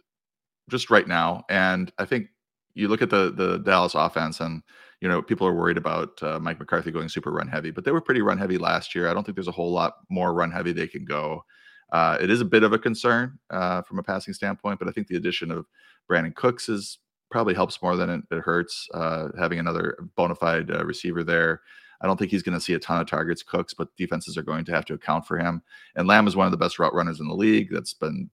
just 0.69 0.91
right 0.91 1.07
now. 1.07 1.45
And 1.49 1.93
I 1.99 2.05
think 2.05 2.29
you 2.75 2.89
look 2.89 3.03
at 3.03 3.11
the 3.11 3.33
the 3.33 3.59
Dallas 3.59 3.95
offense, 3.95 4.41
and 4.41 4.63
you 5.01 5.09
know 5.09 5.21
people 5.21 5.47
are 5.47 5.55
worried 5.55 5.77
about 5.77 6.23
uh, 6.23 6.39
Mike 6.39 6.59
McCarthy 6.59 6.91
going 6.91 7.09
super 7.09 7.33
run 7.33 7.49
heavy, 7.49 7.71
but 7.71 7.85
they 7.85 7.91
were 7.91 8.01
pretty 8.01 8.23
run 8.23 8.39
heavy 8.39 8.59
last 8.59 8.95
year. 8.95 9.09
I 9.09 9.15
don't 9.15 9.25
think 9.25 9.37
there's 9.37 9.49
a 9.49 9.53
whole 9.53 9.73
lot 9.73 9.95
more 10.09 10.33
run 10.33 10.51
heavy 10.51 10.73
they 10.73 10.87
can 10.87 11.05
go. 11.05 11.45
Uh, 11.93 12.19
it 12.21 12.31
is 12.31 12.41
a 12.41 12.45
bit 12.45 12.63
of 12.63 12.73
a 12.73 12.79
concern 12.79 13.39
uh, 13.51 13.83
from 13.83 13.99
a 13.99 14.03
passing 14.03 14.35
standpoint, 14.35 14.79
but 14.79 14.89
I 14.89 14.93
think 14.93 15.09
the 15.09 15.17
addition 15.17 15.51
of 15.51 15.67
Brandin 16.11 16.35
Cooks 16.35 16.69
is 16.69 16.99
probably 17.31 17.55
helps 17.55 17.81
more 17.81 17.97
than 17.97 18.11
it, 18.11 18.23
it 18.31 18.41
hurts. 18.41 18.89
Uh, 18.93 19.29
having 19.39 19.59
another 19.59 19.97
bona 20.17 20.35
fide 20.35 20.71
uh, 20.71 20.85
receiver 20.85 21.23
there. 21.23 21.63
I 22.01 22.07
don't 22.07 22.19
think 22.19 22.31
he's 22.31 22.43
going 22.43 22.55
to 22.55 22.61
see 22.61 22.73
a 22.75 22.79
ton 22.79 23.01
of 23.01 23.07
targets, 23.07 23.43
Cooks, 23.43 23.75
but 23.75 23.95
defenses 23.97 24.39
are 24.39 24.43
going 24.43 24.65
to 24.65 24.73
have 24.73 24.87
to 24.87 24.95
account 24.95 25.27
for 25.27 25.39
him. 25.39 25.63
And 25.97 26.09
Lamb 26.09 26.27
is 26.27 26.35
one 26.35 26.47
of 26.47 26.51
the 26.51 26.57
best 26.57 26.79
route 26.79 26.95
runners 26.95 27.21
in 27.21 27.29
the 27.29 27.35
league. 27.35 27.69
That's 27.71 27.93
been 27.93 28.31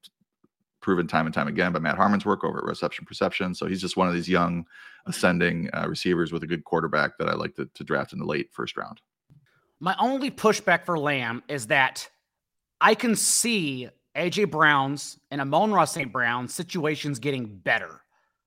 proven 0.79 1.05
time 1.05 1.25
and 1.25 1.35
time 1.35 1.49
again 1.49 1.73
by 1.73 1.79
Matt 1.79 1.97
Harmon's 1.97 2.25
work 2.25 2.45
over 2.45 2.59
at 2.59 2.63
Reception 2.63 3.05
Perception. 3.05 3.53
So 3.53 3.65
he's 3.65 3.81
just 3.81 3.97
one 3.97 4.07
of 4.07 4.13
these 4.13 4.29
young, 4.29 4.65
ascending 5.05 5.69
uh, 5.73 5.85
receivers 5.87 6.31
with 6.31 6.43
a 6.43 6.47
good 6.47 6.63
quarterback 6.63 7.17
that 7.17 7.27
I 7.27 7.33
like 7.33 7.55
to, 7.55 7.69
to 7.73 7.83
draft 7.83 8.13
in 8.13 8.19
the 8.19 8.25
late 8.25 8.53
first 8.53 8.77
round. 8.77 9.01
My 9.79 9.95
only 9.99 10.31
pushback 10.31 10.85
for 10.85 10.97
Lamb 10.97 11.43
is 11.49 11.67
that 11.67 12.09
I 12.79 12.93
can 12.93 13.15
see 13.15 13.89
AJ 14.15 14.51
Brown's 14.51 15.19
and 15.31 15.41
Amon-Ra 15.41 15.85
St. 15.85 16.11
Brown 16.11 16.47
situations 16.47 17.19
getting 17.19 17.57
better. 17.57 18.01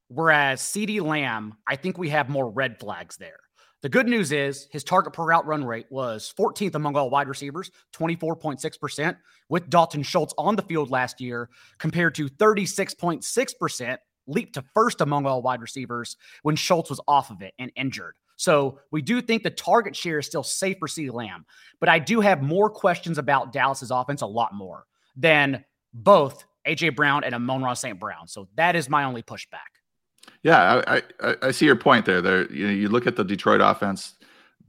Whereas 0.09 0.61
CeeDee 0.61 1.01
Lamb, 1.01 1.55
I 1.69 1.77
think 1.77 1.99
we 1.99 2.11
have 2.11 2.29
more 2.29 2.49
red 2.51 2.79
flags 2.79 3.17
there. 3.17 3.39
The 3.83 3.89
good 3.89 4.07
news 4.07 4.31
is 4.31 4.69
his 4.71 4.85
target 4.85 5.15
per 5.15 5.25
route 5.25 5.47
run 5.47 5.65
rate 5.65 5.87
was 5.91 6.33
14th 6.39 6.75
among 6.75 6.97
all 6.97 7.09
wide 7.09 7.29
receivers, 7.29 7.71
24.6%, 7.95 9.17
with 9.49 9.71
Dalton 9.71 10.03
Schultz 10.03 10.35
on 10.37 10.55
the 10.55 10.63
field 10.63 10.91
last 10.91 11.21
year, 11.21 11.49
compared 11.79 12.15
to 12.17 12.29
36.6%, 12.29 13.97
leap 14.27 14.53
to 14.53 14.65
first 14.75 15.01
among 15.01 15.27
all 15.27 15.41
wide 15.43 15.63
receivers 15.63 16.17
when 16.43 16.57
Schultz 16.57 16.91
was 16.91 17.01
off 17.09 17.31
of 17.31 17.41
it 17.41 17.55
and 17.59 17.73
injured. 17.75 18.15
So 18.41 18.79
we 18.91 19.03
do 19.03 19.21
think 19.21 19.43
the 19.43 19.51
target 19.51 19.95
share 19.95 20.19
is 20.19 20.25
still 20.25 20.43
safe 20.43 20.79
for 20.79 20.89
CeeDee 20.89 21.13
Lamb, 21.13 21.45
but 21.79 21.91
I 21.91 21.99
do 21.99 22.23
have 22.23 22.41
more 22.41 22.71
questions 22.71 23.19
about 23.19 23.53
Dallas's 23.53 23.91
offense, 23.91 24.23
a 24.23 24.27
lot 24.27 24.55
more 24.55 24.87
than 25.15 25.63
both 25.93 26.43
AJ 26.67 26.97
Brown 26.97 27.23
and 27.23 27.35
Amon-Ra 27.35 27.75
St. 27.75 28.01
Brown. 28.01 28.29
So 28.29 28.49
that 28.55 28.77
is 28.77 28.89
my 28.89 29.05
only 29.05 29.23
pushback. 29.23 29.69
Yeah, 30.43 30.83
I, 30.87 31.03
I, 31.21 31.37
I 31.43 31.51
see 31.51 31.67
your 31.67 31.77
point 31.77 32.07
there. 32.07 32.23
There, 32.23 32.51
you 32.51 32.67
know, 32.67 32.73
you 32.73 32.89
look 32.89 33.07
at 33.07 33.15
the 33.15 33.25
Detroit 33.25 33.61
offense, 33.61 34.15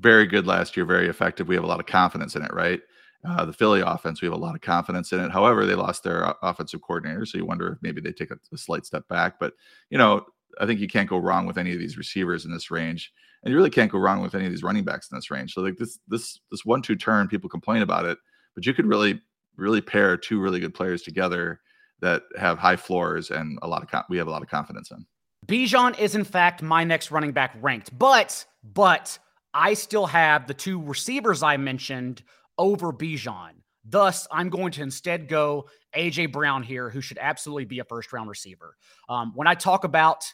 very 0.02 0.28
good 0.28 0.46
last 0.46 0.76
year, 0.76 0.86
very 0.86 1.08
effective. 1.08 1.48
We 1.48 1.56
have 1.56 1.64
a 1.64 1.68
lot 1.68 1.80
of 1.80 1.86
confidence 1.86 2.36
in 2.36 2.44
it, 2.44 2.54
right? 2.54 2.82
Uh, 3.26 3.46
the 3.46 3.54
Philly 3.54 3.80
offense, 3.80 4.22
we 4.22 4.26
have 4.26 4.36
a 4.36 4.38
lot 4.38 4.54
of 4.54 4.60
confidence 4.60 5.14
in 5.14 5.22
it. 5.22 5.32
However, 5.32 5.66
they 5.66 5.76
lost 5.76 6.04
their 6.04 6.36
offensive 6.42 6.82
coordinator, 6.82 7.26
so 7.26 7.38
you 7.38 7.46
wonder 7.46 7.72
if 7.72 7.78
maybe 7.82 8.02
they 8.02 8.12
take 8.12 8.32
a, 8.32 8.38
a 8.52 8.58
slight 8.58 8.86
step 8.86 9.08
back. 9.08 9.40
But 9.40 9.54
you 9.90 9.98
know, 9.98 10.26
I 10.60 10.66
think 10.66 10.82
you 10.82 10.90
can't 10.90 11.10
go 11.10 11.20
wrong 11.20 11.46
with 11.46 11.58
any 11.58 11.72
of 11.72 11.80
these 11.80 11.98
receivers 11.98 12.44
in 12.44 12.52
this 12.52 12.70
range, 12.70 13.14
and 13.44 13.52
you 13.52 13.58
really 13.58 13.70
can't 13.70 13.92
go 13.92 13.98
wrong 13.98 14.22
with 14.22 14.36
any 14.36 14.46
of 14.46 14.52
these 14.52 14.64
running 14.64 14.84
backs 14.84 15.10
in 15.12 15.18
this 15.18 15.32
range. 15.32 15.54
So 15.54 15.62
like 15.62 15.78
this 15.78 16.00
this 16.08 16.40
this 16.52 16.66
one 16.66 16.82
two 16.82 16.96
turn, 16.96 17.28
people 17.28 17.50
complain 17.50 17.82
about 17.82 18.06
it, 18.06 18.18
but 18.56 18.66
you 18.66 18.74
could 18.74 18.86
really 18.86 19.22
really 19.58 19.82
pair 19.82 20.18
two 20.18 20.40
really 20.40 20.60
good 20.60 20.74
players 20.74 21.02
together 21.02 21.60
that 22.02 22.24
have 22.38 22.58
high 22.58 22.76
floors 22.76 23.32
and 23.32 23.60
a 23.62 23.68
lot 23.68 23.84
of 23.84 24.04
we 24.10 24.18
have 24.18 24.28
a 24.28 24.32
lot 24.32 24.42
of 24.42 24.50
confidence 24.50 24.92
in. 24.92 25.06
Bijan 25.48 25.98
is 26.00 26.16
in 26.16 26.24
fact 26.24 26.62
my 26.62 26.84
next 26.84 27.12
running 27.12 27.32
back 27.32 27.56
ranked, 27.62 27.98
but 27.98 28.46
but 28.64 29.18
I 29.54 29.74
still 29.74 30.06
have 30.06 30.48
the 30.48 30.54
two 30.54 30.82
receivers 30.82 31.44
I 31.44 31.58
mentioned 31.58 32.24
over 32.58 32.94
Bijan. 32.94 33.52
Thus, 33.84 34.28
I'm 34.32 34.50
going 34.50 34.72
to 34.74 34.84
instead 34.84 35.28
go 35.28 35.68
AJ 35.96 36.32
Brown 36.32 36.62
here, 36.62 36.90
who 36.90 37.02
should 37.02 37.18
absolutely 37.20 37.66
be 37.66 37.80
a 37.80 37.84
first 37.84 38.14
round 38.14 38.30
receiver. 38.30 38.76
Um, 39.10 39.32
when 39.36 39.48
I 39.48 39.56
talk 39.56 39.84
about 39.84 40.32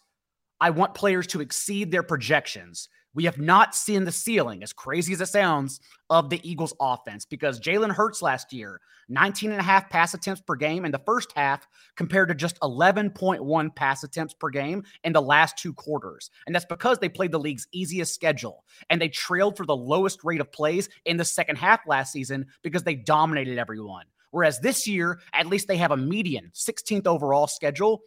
I 0.60 0.72
want 0.72 0.96
players 0.96 1.28
to 1.28 1.42
exceed 1.42 1.92
their 1.92 2.04
projections, 2.04 2.90
we 3.18 3.26
have 3.26 3.40
not 3.40 3.74
seen 3.74 4.04
the 4.04 4.12
ceiling, 4.12 4.62
as 4.62 4.72
crazy 4.72 5.12
as 5.12 5.22
it 5.22 5.26
sounds, 5.26 5.80
of 6.12 6.30
the 6.30 6.40
Eagles 6.48 6.76
offense 6.80 7.26
because 7.26 7.60
Jalen 7.60 7.90
Hurts 7.90 8.22
last 8.22 8.54
year, 8.54 8.80
19 9.10 9.50
and 9.50 9.60
a 9.60 9.64
half 9.64 9.90
pass 9.90 10.14
attempts 10.14 10.42
per 10.42 10.56
game 10.56 10.86
in 10.86 10.92
the 10.92 11.02
first 11.04 11.34
half 11.36 11.68
compared 11.96 12.30
to 12.30 12.36
just 12.36 12.60
11.1 12.60 13.76
pass 13.76 14.04
attempts 14.04 14.36
per 14.36 14.52
game 14.52 14.84
in 15.04 15.14
the 15.14 15.22
last 15.22 15.58
two 15.58 15.74
quarters. 15.74 16.30
And 16.46 16.54
that's 16.54 16.66
because 16.66 17.00
they 17.00 17.10
played 17.10 17.32
the 17.32 17.40
league's 17.40 17.66
easiest 17.72 18.14
schedule 18.14 18.64
and 18.92 19.02
they 19.02 19.10
trailed 19.10 19.58
for 19.58 19.66
the 19.66 19.76
lowest 19.76 20.24
rate 20.24 20.40
of 20.40 20.52
plays 20.52 20.88
in 21.06 21.18
the 21.18 21.26
second 21.26 21.56
half 21.56 21.80
last 21.88 22.12
season 22.12 22.46
because 22.62 22.84
they 22.84 22.94
dominated 22.94 23.58
everyone. 23.58 24.06
Whereas 24.30 24.60
this 24.60 24.88
year, 24.88 25.22
at 25.34 25.48
least 25.48 25.68
they 25.68 25.78
have 25.78 25.90
a 25.90 25.98
median 25.98 26.52
16th 26.54 27.08
overall 27.08 27.48
schedule 27.48 28.02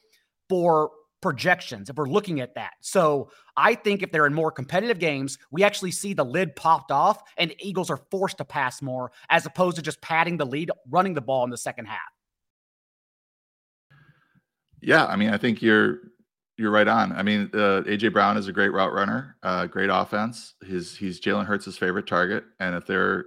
for 0.48 0.92
projections 1.20 1.90
if 1.90 1.96
we're 1.96 2.08
looking 2.08 2.40
at 2.40 2.54
that. 2.54 2.72
So 2.80 3.30
I 3.56 3.74
think 3.74 4.02
if 4.02 4.10
they're 4.12 4.26
in 4.26 4.34
more 4.34 4.50
competitive 4.50 4.98
games, 4.98 5.38
we 5.50 5.62
actually 5.62 5.90
see 5.90 6.14
the 6.14 6.24
lid 6.24 6.56
popped 6.56 6.90
off 6.90 7.22
and 7.36 7.54
Eagles 7.58 7.90
are 7.90 8.00
forced 8.10 8.38
to 8.38 8.44
pass 8.44 8.82
more 8.82 9.12
as 9.28 9.46
opposed 9.46 9.76
to 9.76 9.82
just 9.82 10.00
padding 10.00 10.36
the 10.36 10.46
lead, 10.46 10.70
running 10.88 11.14
the 11.14 11.20
ball 11.20 11.44
in 11.44 11.50
the 11.50 11.58
second 11.58 11.86
half. 11.86 12.00
Yeah, 14.80 15.04
I 15.06 15.16
mean, 15.16 15.30
I 15.30 15.36
think 15.36 15.60
you're 15.60 15.98
you're 16.56 16.70
right 16.70 16.88
on. 16.88 17.12
I 17.12 17.22
mean, 17.22 17.50
uh, 17.54 17.82
AJ 17.86 18.12
Brown 18.12 18.36
is 18.36 18.48
a 18.48 18.52
great 18.52 18.72
route 18.72 18.92
runner, 18.92 19.36
uh, 19.42 19.66
great 19.66 19.88
offense. 19.90 20.54
His 20.62 20.94
he's 20.94 21.20
Jalen 21.20 21.46
Hurts' 21.46 21.76
favorite 21.76 22.06
target, 22.06 22.44
and 22.60 22.74
if 22.74 22.86
they're 22.86 23.26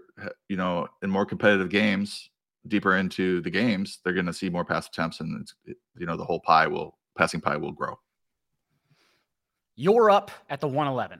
you 0.50 0.56
know 0.56 0.88
in 1.02 1.10
more 1.10 1.26
competitive 1.26 1.70
games, 1.70 2.30
deeper 2.68 2.98
into 2.98 3.42
the 3.42 3.50
games, 3.50 4.00
they're 4.04 4.14
going 4.14 4.26
to 4.28 4.34
see 4.34 4.50
more 4.50 4.66
pass 4.66 4.88
attempts, 4.88 5.20
and 5.20 5.52
you 5.98 6.06
know 6.06 6.16
the 6.16 6.26
whole 6.26 6.40
pie 6.42 6.68
will 6.68 6.98
passing 7.16 7.42
pie 7.42 7.58
will 7.58 7.72
grow. 7.72 8.00
You're 9.76 10.10
up 10.10 10.32
at 10.50 10.62
the 10.62 10.68
111. 10.68 11.20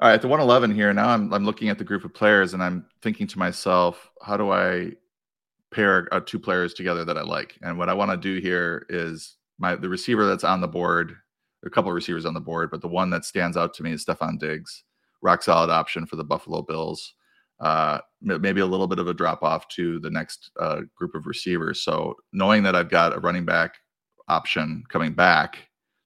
All 0.00 0.08
right, 0.08 0.14
at 0.14 0.22
the 0.22 0.28
111 0.28 0.74
here. 0.74 0.92
Now 0.92 1.08
I'm 1.08 1.32
I'm 1.32 1.44
looking 1.44 1.70
at 1.70 1.78
the 1.78 1.84
group 1.84 2.04
of 2.04 2.14
players 2.14 2.54
and 2.54 2.62
I'm 2.62 2.86
thinking 3.02 3.26
to 3.28 3.38
myself, 3.38 4.10
how 4.22 4.36
do 4.36 4.52
I 4.52 4.92
pair 5.70 6.08
uh, 6.12 6.20
two 6.20 6.38
players 6.38 6.74
together 6.74 7.04
that 7.04 7.18
I 7.18 7.22
like? 7.22 7.58
And 7.62 7.78
what 7.78 7.88
I 7.88 7.94
want 7.94 8.10
to 8.10 8.16
do 8.16 8.40
here 8.40 8.86
is 8.88 9.36
my 9.58 9.74
the 9.74 9.88
receiver 9.88 10.26
that's 10.26 10.44
on 10.44 10.60
the 10.60 10.68
board. 10.68 11.16
a 11.64 11.70
couple 11.70 11.90
of 11.90 11.94
receivers 11.94 12.26
on 12.26 12.34
the 12.34 12.40
board, 12.40 12.70
but 12.70 12.80
the 12.80 12.88
one 12.88 13.10
that 13.10 13.24
stands 13.24 13.56
out 13.56 13.74
to 13.74 13.82
me 13.82 13.92
is 13.92 14.04
Stefon 14.04 14.38
Diggs, 14.38 14.84
rock 15.20 15.42
solid 15.42 15.70
option 15.70 16.06
for 16.06 16.16
the 16.16 16.24
Buffalo 16.24 16.62
Bills. 16.62 17.14
Uh, 17.58 17.98
maybe 18.22 18.60
a 18.60 18.66
little 18.66 18.86
bit 18.86 19.00
of 19.00 19.08
a 19.08 19.14
drop 19.14 19.42
off 19.42 19.66
to 19.66 19.98
the 19.98 20.10
next 20.10 20.52
uh, 20.60 20.82
group 20.94 21.16
of 21.16 21.26
receivers. 21.26 21.82
So 21.82 22.14
knowing 22.32 22.62
that 22.62 22.76
I've 22.76 22.88
got 22.88 23.16
a 23.16 23.18
running 23.18 23.44
back 23.44 23.74
option 24.28 24.84
coming 24.88 25.12
back 25.12 25.58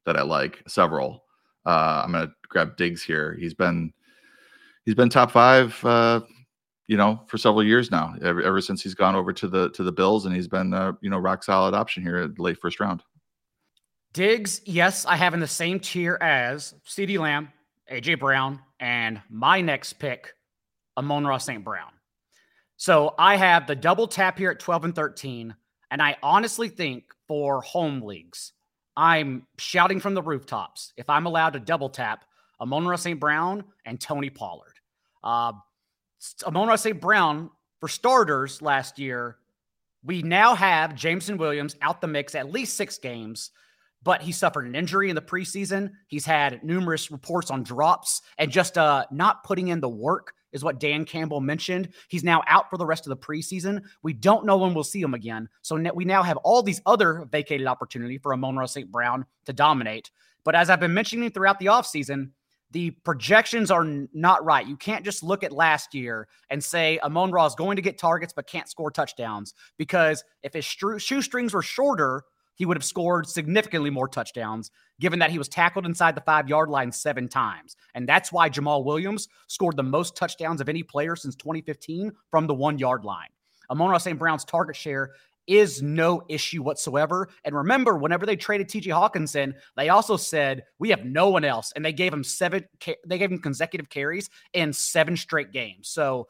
that 0.07 0.17
I 0.17 0.23
like 0.23 0.63
several. 0.67 1.25
Uh, 1.67 2.03
I'm 2.05 2.13
gonna 2.13 2.33
grab 2.49 2.77
Diggs 2.77 3.03
here. 3.03 3.37
He's 3.39 3.55
been 3.55 3.93
he's 4.85 4.95
been 4.95 5.09
top 5.09 5.31
five, 5.31 5.79
uh, 5.85 6.21
you 6.89 6.97
know, 6.97 7.23
for 7.29 7.39
several 7.39 7.63
years 7.63 7.91
now. 7.91 8.15
Ever, 8.23 8.43
ever 8.43 8.61
since 8.61 8.83
he's 8.83 8.95
gone 8.95 9.15
over 9.15 9.33
to 9.33 9.49
the 9.49 9.71
to 9.71 9.83
the 9.83 9.93
Bills, 9.93 10.27
and 10.27 10.35
he's 10.35 10.49
been 10.49 10.75
uh, 10.75 10.93
you 11.01 11.11
know 11.11 11.19
rock 11.19 11.45
solid 11.45 11.75
option 11.75 12.03
here 12.03 12.17
at 12.19 12.39
late 12.39 12.59
first 12.59 12.81
round. 12.81 13.03
Diggs, 14.13 14.61
yes, 14.67 15.07
I 15.07 15.17
have 15.17 15.33
in 15.33 15.41
the 15.41 15.47
same 15.47 15.81
tier 15.81 16.19
as 16.21 16.75
CeeDee 16.87 17.19
Lamb, 17.19 17.51
AJ 17.91 18.21
Brown, 18.21 18.61
and 18.79 19.23
my 19.31 19.63
next 19.63 19.95
pick, 19.95 20.35
Amon-Ra 20.99 21.39
St. 21.39 21.65
Brown. 21.65 21.93
So 22.77 23.15
I 23.19 23.37
have 23.37 23.67
the 23.67 23.75
double 23.75 24.07
tap 24.07 24.37
here 24.37 24.51
at 24.51 24.59
12 24.59 24.85
and 24.85 24.95
13. 24.95 25.55
And 25.93 26.01
I 26.01 26.17
honestly 26.23 26.71
think 26.71 27.05
for 27.29 27.61
home 27.61 28.01
leagues. 28.01 28.55
I'm 28.97 29.47
shouting 29.59 30.01
from 30.01 30.15
the 30.15 30.23
rooftops 30.23 30.95
if 30.97 31.09
I'm 31.11 31.27
allowed 31.27 31.53
to 31.53 31.61
double 31.61 31.91
tap 31.91 32.25
Amon-Ra 32.63 32.97
St. 32.97 33.21
Brown 33.21 33.63
and 33.85 34.01
Tony 34.01 34.31
Pollard. 34.31 34.73
Uh, 35.23 35.53
Amon-Ra 36.47 36.77
St. 36.77 36.99
Brown, 36.99 37.51
for 37.79 37.89
starters 37.89 38.63
last 38.63 38.99
year, 38.99 39.37
we 40.03 40.23
now 40.23 40.55
have 40.55 40.95
Jameson 40.95 41.37
Williams 41.37 41.77
out 41.83 42.01
the 42.01 42.07
mix 42.07 42.35
at 42.35 42.51
least 42.51 42.75
six 42.77 42.97
games, 42.97 43.51
but 44.03 44.23
he 44.23 44.33
suffered 44.33 44.67
an 44.67 44.75
injury 44.75 45.11
in 45.11 45.15
the 45.15 45.21
preseason. 45.21 45.91
He's 46.07 46.25
had 46.25 46.65
numerous 46.65 47.11
reports 47.11 47.51
on 47.51 47.65
drops 47.65 48.23
and 48.39 48.51
just 48.51 48.79
uh, 48.79 49.05
not 49.11 49.45
putting 49.45 49.69
in 49.69 49.81
the 49.81 49.91
work 49.91 50.33
is 50.53 50.65
what 50.65 50.81
Dan 50.81 51.05
Campbell 51.05 51.41
mentioned. 51.41 51.89
He's 52.09 52.25
now 52.25 52.43
out 52.47 52.71
for 52.71 52.77
the 52.77 52.87
rest 52.87 53.07
of 53.07 53.11
the 53.11 53.17
preseason. 53.17 53.83
We 54.03 54.13
don't 54.13 54.47
know 54.47 54.57
when 54.57 54.75
we'll 54.75 54.85
see 54.85 55.01
him 55.01 55.15
again. 55.15 55.49
So 55.63 55.77
we 55.95 56.05
now 56.05 56.23
have 56.23 56.37
all 56.39 56.63
these 56.63 56.81
other 56.87 57.27
vacated 57.31 57.67
opportunity 57.67 58.19
for 58.19 58.33
Amon-Ra 58.33 58.67
St. 58.67 58.91
Brown 58.91 59.27
to 59.47 59.53
dominate. 59.53 60.11
But 60.45 60.55
as 60.55 60.71
I've 60.71 60.81
been 60.81 60.95
mentioning 60.95 61.31
throughout 61.31 61.59
the 61.59 61.67
offseason, 61.67 62.31
the 62.73 62.91
projections 62.91 63.71
are 63.71 63.85
not 64.13 64.45
right. 64.45 64.67
You 64.67 64.77
can't 64.77 65.05
just 65.05 65.23
look 65.23 65.45
at 65.45 65.53
last 65.53 65.95
year 65.95 66.27
and 66.49 66.63
say 66.63 66.99
Amon 67.01 67.31
Ra 67.31 67.47
is 67.47 67.55
going 67.55 67.77
to 67.77 67.83
get 67.83 67.99
targets 67.99 68.33
but 68.33 68.47
can't 68.47 68.69
score 68.69 68.91
touchdowns 68.91 69.55
because 69.77 70.25
if 70.43 70.55
his 70.55 70.65
shoestrings 70.65 71.53
were 71.53 71.63
shorter, 71.63 72.25
he 72.63 72.67
would 72.67 72.77
have 72.77 72.85
scored 72.85 73.29
significantly 73.29 73.91
more 73.91 74.07
touchdowns, 74.07 74.71
given 75.01 75.19
that 75.19 75.33
he 75.33 75.39
was 75.39 75.49
tackled 75.49 75.85
inside 75.85 76.15
the 76.15 76.21
five 76.21 76.49
yard 76.49 76.69
line 76.69 76.93
seven 76.93 77.27
times. 77.27 77.75
And 77.97 78.09
that's 78.09 78.31
why 78.31 78.49
Jamaal 78.49 78.85
Williams 78.85 79.27
scored 79.49 79.77
the 79.77 79.83
most 79.83 80.15
touchdowns 80.15 80.61
of 80.61 80.69
any 80.69 80.85
player 80.85 81.17
since 81.17 81.35
2015 81.35 82.13
from 82.31 82.47
the 82.47 82.55
one 82.55 82.79
yard 82.79 83.05
line. 83.05 83.31
Amon-Ra 83.69 83.99
St. 83.99 84.17
Brown's 84.17 84.45
target 84.45 84.77
share 84.77 85.11
is 85.49 85.83
no 85.83 86.23
issue 86.29 86.63
whatsoever. 86.63 87.31
And 87.45 87.57
remember, 87.57 87.97
whenever 87.97 88.27
they 88.27 88.37
traded 88.37 88.69
TJ 88.69 88.93
Hockenson, 88.93 89.55
they 89.77 89.89
also 89.89 90.17
said 90.17 90.63
we 90.79 90.91
have 90.91 91.05
no 91.05 91.31
one 91.31 91.45
else, 91.45 91.73
and 91.75 91.85
they 91.85 91.93
gave 91.93 92.13
him 92.13 92.23
seven. 92.23 92.65
They 93.05 93.19
gave 93.19 93.33
him 93.33 93.41
consecutive 93.41 93.89
carries 93.89 94.31
in 94.53 94.73
seven 94.73 95.17
straight 95.17 95.51
games. 95.51 95.89
So 95.89 96.29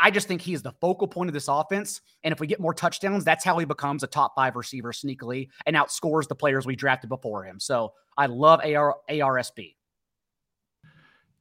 I 0.00 0.10
just 0.10 0.28
think 0.28 0.40
he 0.40 0.54
is 0.54 0.62
the 0.62 0.72
focal 0.80 1.06
point 1.06 1.28
of 1.28 1.34
this 1.34 1.48
offense. 1.48 2.00
And 2.24 2.32
if 2.32 2.40
we 2.40 2.46
get 2.46 2.60
more 2.60 2.74
touchdowns, 2.74 3.24
that's 3.24 3.44
how 3.44 3.58
he 3.58 3.64
becomes 3.64 4.02
a 4.02 4.06
top 4.06 4.34
five 4.34 4.56
receiver 4.56 4.92
sneakily 4.92 5.48
and 5.66 5.76
outscores 5.76 6.28
the 6.28 6.34
players 6.34 6.66
we 6.66 6.76
drafted 6.76 7.08
before 7.08 7.44
him. 7.44 7.60
So 7.60 7.92
I 8.16 8.26
love 8.26 8.60
AR, 8.64 8.96
ARSB. 9.10 9.74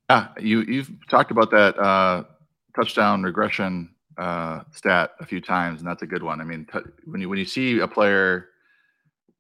Yeah, 0.10 0.28
you 0.40 0.62
you've 0.62 0.92
talked 1.10 1.32
about 1.32 1.50
that 1.52 1.78
uh, 1.80 2.24
touchdown 2.76 3.24
regression 3.24 3.90
uh, 4.18 4.62
stat 4.72 5.12
a 5.20 5.26
few 5.26 5.42
times, 5.42 5.80
and 5.82 5.88
that's 5.88 6.04
a 6.04 6.08
good 6.08 6.22
one. 6.22 6.42
I 6.42 6.44
mean, 6.44 6.68
t- 6.72 6.80
when 7.06 7.22
you 7.22 7.30
when 7.30 7.40
you 7.40 7.46
see 7.46 7.80
a 7.80 7.88
player 7.88 8.50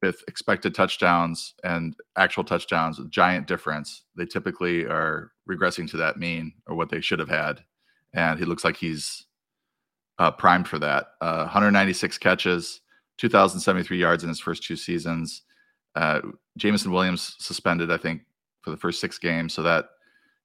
with 0.02 0.24
expected 0.28 0.74
touchdowns 0.74 1.54
and 1.64 1.96
actual 2.18 2.44
touchdowns, 2.44 3.00
giant 3.10 3.46
difference, 3.48 4.04
they 4.16 4.26
typically 4.26 4.86
are 4.86 5.32
regressing 5.50 5.90
to 5.92 5.98
that 5.98 6.18
mean 6.18 6.54
or 6.68 6.76
what 6.76 6.90
they 6.90 7.02
should 7.02 7.20
have 7.20 7.30
had 7.30 7.64
and 8.16 8.40
he 8.40 8.46
looks 8.46 8.64
like 8.64 8.78
he's 8.78 9.26
uh, 10.18 10.32
primed 10.32 10.68
for 10.68 10.80
that. 10.80 11.08
Uh, 11.22 11.44
196 11.44 12.18
catches, 12.18 12.82
2,073 13.18 13.98
yards 13.98 14.24
in 14.24 14.30
his 14.30 14.40
first 14.40 14.64
two 14.64 14.76
seasons. 14.76 15.44
Uh, 15.96 16.22
Jameson 16.58 16.92
Williams 16.92 17.36
suspended, 17.40 17.92
I 17.92 17.98
think, 17.98 18.24
for 18.62 18.72
the 18.72 18.78
first 18.78 19.00
six 19.00 19.20
games, 19.20 19.54
so 19.54 19.62
that 19.62 19.86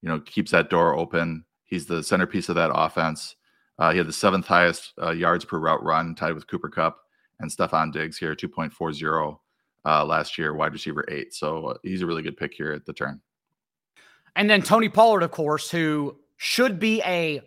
you 0.03 0.09
know 0.09 0.21
keeps 0.21 0.51
that 0.51 0.71
door 0.71 0.95
open. 0.95 1.45
He's 1.65 1.87
the 1.87 2.03
centerpiece 2.03 2.49
of 2.49 2.57
that 2.57 2.71
offense. 2.75 3.37
Uh, 3.79 3.93
he 3.93 3.99
had 3.99 4.07
the 4.07 4.13
seventh 4.13 4.47
highest 4.47 4.93
uh, 5.03 5.11
yards 5.11 5.45
per 5.45 5.59
route 5.59 5.83
run, 5.83 6.15
tied 6.15 6.35
with 6.35 6.47
Cooper 6.47 6.69
Kupp 6.69 6.99
and 7.39 7.51
Stefon 7.51 7.91
Diggs 7.93 8.19
here, 8.19 8.37
2.40 8.37 9.39
uh, 9.87 10.05
last 10.05 10.37
year, 10.37 10.55
wide 10.55 10.75
receiver 10.75 11.05
eight. 11.09 11.33
So 11.33 11.67
uh, 11.67 11.75
he's 11.83 12.03
a 12.03 12.07
really 12.07 12.23
good 12.23 12.37
pick 12.37 12.53
here 12.53 12.73
at 12.73 12.85
the 12.85 12.93
turn. 12.93 13.21
And 14.37 14.51
then 14.51 14.61
Tony 14.61 14.91
Pollard, 14.91 15.23
of 15.23 15.31
course, 15.31 15.71
who 15.71 16.17
should 16.37 16.79
be 16.79 17.01
a 17.07 17.41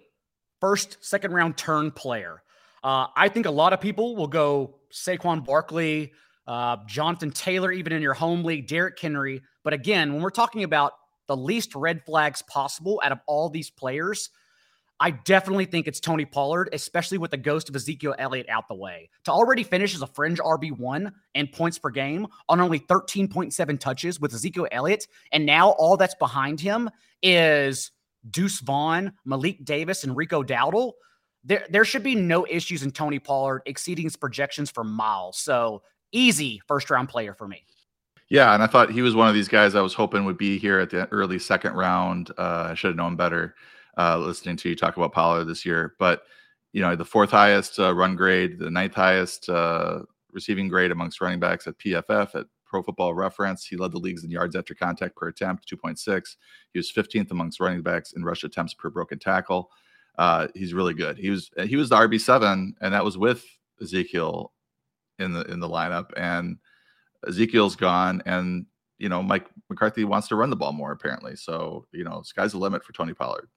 first, 0.64 0.98
second 1.02 1.34
round 1.34 1.58
turn 1.58 1.92
player. 1.92 2.42
Uh, 2.86 3.08
I 3.18 3.28
think 3.28 3.48
a 3.48 3.52
lot 3.52 3.74
of 3.74 3.82
people 3.82 4.16
will 4.16 4.28
go 4.28 4.76
Saquon 4.94 5.44
Barkley, 5.44 6.14
uh, 6.48 6.78
Jonathan 6.88 7.32
Taylor, 7.32 7.74
even 7.74 7.92
in 7.92 8.02
your 8.02 8.14
home 8.14 8.46
league, 8.46 8.66
Derrick 8.68 8.98
Henry. 8.98 9.42
But 9.66 9.74
again, 9.74 10.14
when 10.14 10.22
we're 10.22 10.30
talking 10.30 10.64
about 10.64 10.94
the 11.28 11.36
least 11.36 11.76
red 11.76 12.06
flags 12.06 12.42
possible 12.44 13.02
out 13.04 13.12
of 13.12 13.20
all 13.28 13.50
these 13.50 13.70
players, 13.70 14.30
I 15.02 15.12
definitely 15.12 15.66
think 15.66 15.86
it's 15.86 16.00
Tony 16.00 16.24
Pollard, 16.24 16.70
especially 16.72 17.18
with 17.18 17.32
the 17.32 17.38
ghost 17.38 17.68
of 17.68 17.76
Ezekiel 17.76 18.16
Elliott 18.18 18.48
out 18.48 18.70
the 18.70 18.76
way. 18.76 19.10
To 19.26 19.32
already 19.32 19.64
finish 19.64 19.94
as 19.94 20.02
a 20.02 20.08
fringe 20.08 20.40
RB1 20.40 21.12
and 21.36 21.52
points 21.52 21.78
per 21.78 21.90
game 21.90 22.26
on 22.48 22.62
only 22.62 22.80
13.7 22.80 23.80
touches 23.82 24.22
with 24.22 24.34
Ezekiel 24.34 24.70
Elliott, 24.72 25.08
and 25.34 25.46
now 25.46 25.72
all 25.72 25.98
that's 25.98 26.16
behind 26.16 26.62
him 26.62 26.90
is 27.22 27.92
Deuce 28.30 28.60
Vaughn, 28.60 29.14
Malik 29.26 29.64
Davis, 29.66 30.04
and 30.04 30.16
Rico 30.16 30.44
Dowdle, 30.44 30.94
there, 31.44 31.66
there 31.70 31.86
should 31.86 32.04
be 32.04 32.16
no 32.16 32.46
issues 32.50 32.84
in 32.84 32.92
Tony 32.92 33.20
Pollard 33.20 33.62
exceeding 33.66 34.06
his 34.06 34.16
projections 34.16 34.72
for 34.72 34.84
miles. 34.84 35.38
So 35.38 35.84
easy 36.12 36.62
first 36.68 36.90
round 36.90 37.10
player 37.10 37.34
for 37.34 37.48
me. 37.48 37.66
Yeah, 38.30 38.54
and 38.54 38.64
I 38.64 38.68
thought 38.68 38.92
he 38.92 39.02
was 39.02 39.16
one 39.16 39.28
of 39.28 39.34
these 39.34 39.50
guys 39.50 39.76
I 39.76 39.82
was 39.82 39.94
hoping 39.94 40.26
would 40.26 40.38
be 40.38 40.58
here 40.58 40.80
at 40.80 40.90
the 40.90 41.08
early 41.10 41.38
second 41.38 41.74
round. 41.74 42.32
Uh, 42.38 42.70
I 42.72 42.74
should 42.74 42.90
have 42.90 42.96
known 42.96 43.16
better 43.16 43.56
uh, 43.98 44.18
listening 44.18 44.56
to 44.58 44.70
you 44.70 44.76
talk 44.76 44.98
about 44.98 45.12
Pollard 45.12 45.46
this 45.46 45.66
year. 45.66 45.96
But, 46.00 46.24
you 46.72 46.82
know, 46.82 46.96
the 46.96 47.06
fourth 47.06 47.32
highest 47.32 47.78
uh, 47.80 47.94
run 47.94 48.16
grade, 48.16 48.58
the 48.58 48.72
ninth 48.72 48.96
highest 48.96 49.50
uh, 49.50 50.00
receiving 50.32 50.68
grade 50.68 50.92
amongst 50.92 51.22
running 51.22 51.40
backs 51.40 51.68
at 51.68 51.78
PFF 51.78 52.36
at 52.36 52.48
Pro 52.74 52.82
Football 52.82 53.14
Reference. 53.14 53.64
He 53.64 53.78
led 53.78 53.92
the 53.92 54.00
leagues 54.00 54.24
in 54.24 54.32
yards 54.32 54.56
after 54.56 54.74
contact 54.74 55.16
per 55.16 55.28
attempt, 55.28 55.70
2.6. 55.70 56.38
He 56.74 56.80
was 56.80 56.92
15th 56.92 57.30
amongst 57.30 57.60
running 57.60 57.84
backs 57.84 58.14
in 58.14 58.24
rush 58.24 58.44
attempts 58.44 58.74
per 58.74 58.90
broken 58.90 59.20
tackle. 59.20 59.70
Uh, 60.18 60.48
he's 60.56 60.74
really 60.74 60.96
good. 60.96 61.20
He 61.20 61.30
was 61.30 61.52
he 61.66 61.76
was 61.76 61.90
the 61.90 61.98
RB 61.98 62.20
seven, 62.20 62.76
and 62.82 62.92
that 62.96 63.06
was 63.06 63.16
with 63.16 63.46
Ezekiel 63.80 64.54
in 65.20 65.34
the 65.34 65.42
in 65.44 65.60
the 65.60 65.70
lineup. 65.70 66.10
And 66.18 66.58
Ezekiel's 67.28 67.76
gone, 67.76 68.24
and 68.26 68.66
you 68.98 69.08
know 69.08 69.22
Mike 69.22 69.46
McCarthy 69.70 70.04
wants 70.04 70.28
to 70.30 70.36
run 70.36 70.50
the 70.50 70.56
ball 70.56 70.74
more 70.74 70.94
apparently. 70.94 71.36
So 71.36 71.86
you 71.92 72.04
know, 72.04 72.24
sky's 72.24 72.54
the 72.54 72.58
limit 72.58 72.84
for 72.84 72.94
Tony 72.94 73.14
Pollard. 73.14 73.50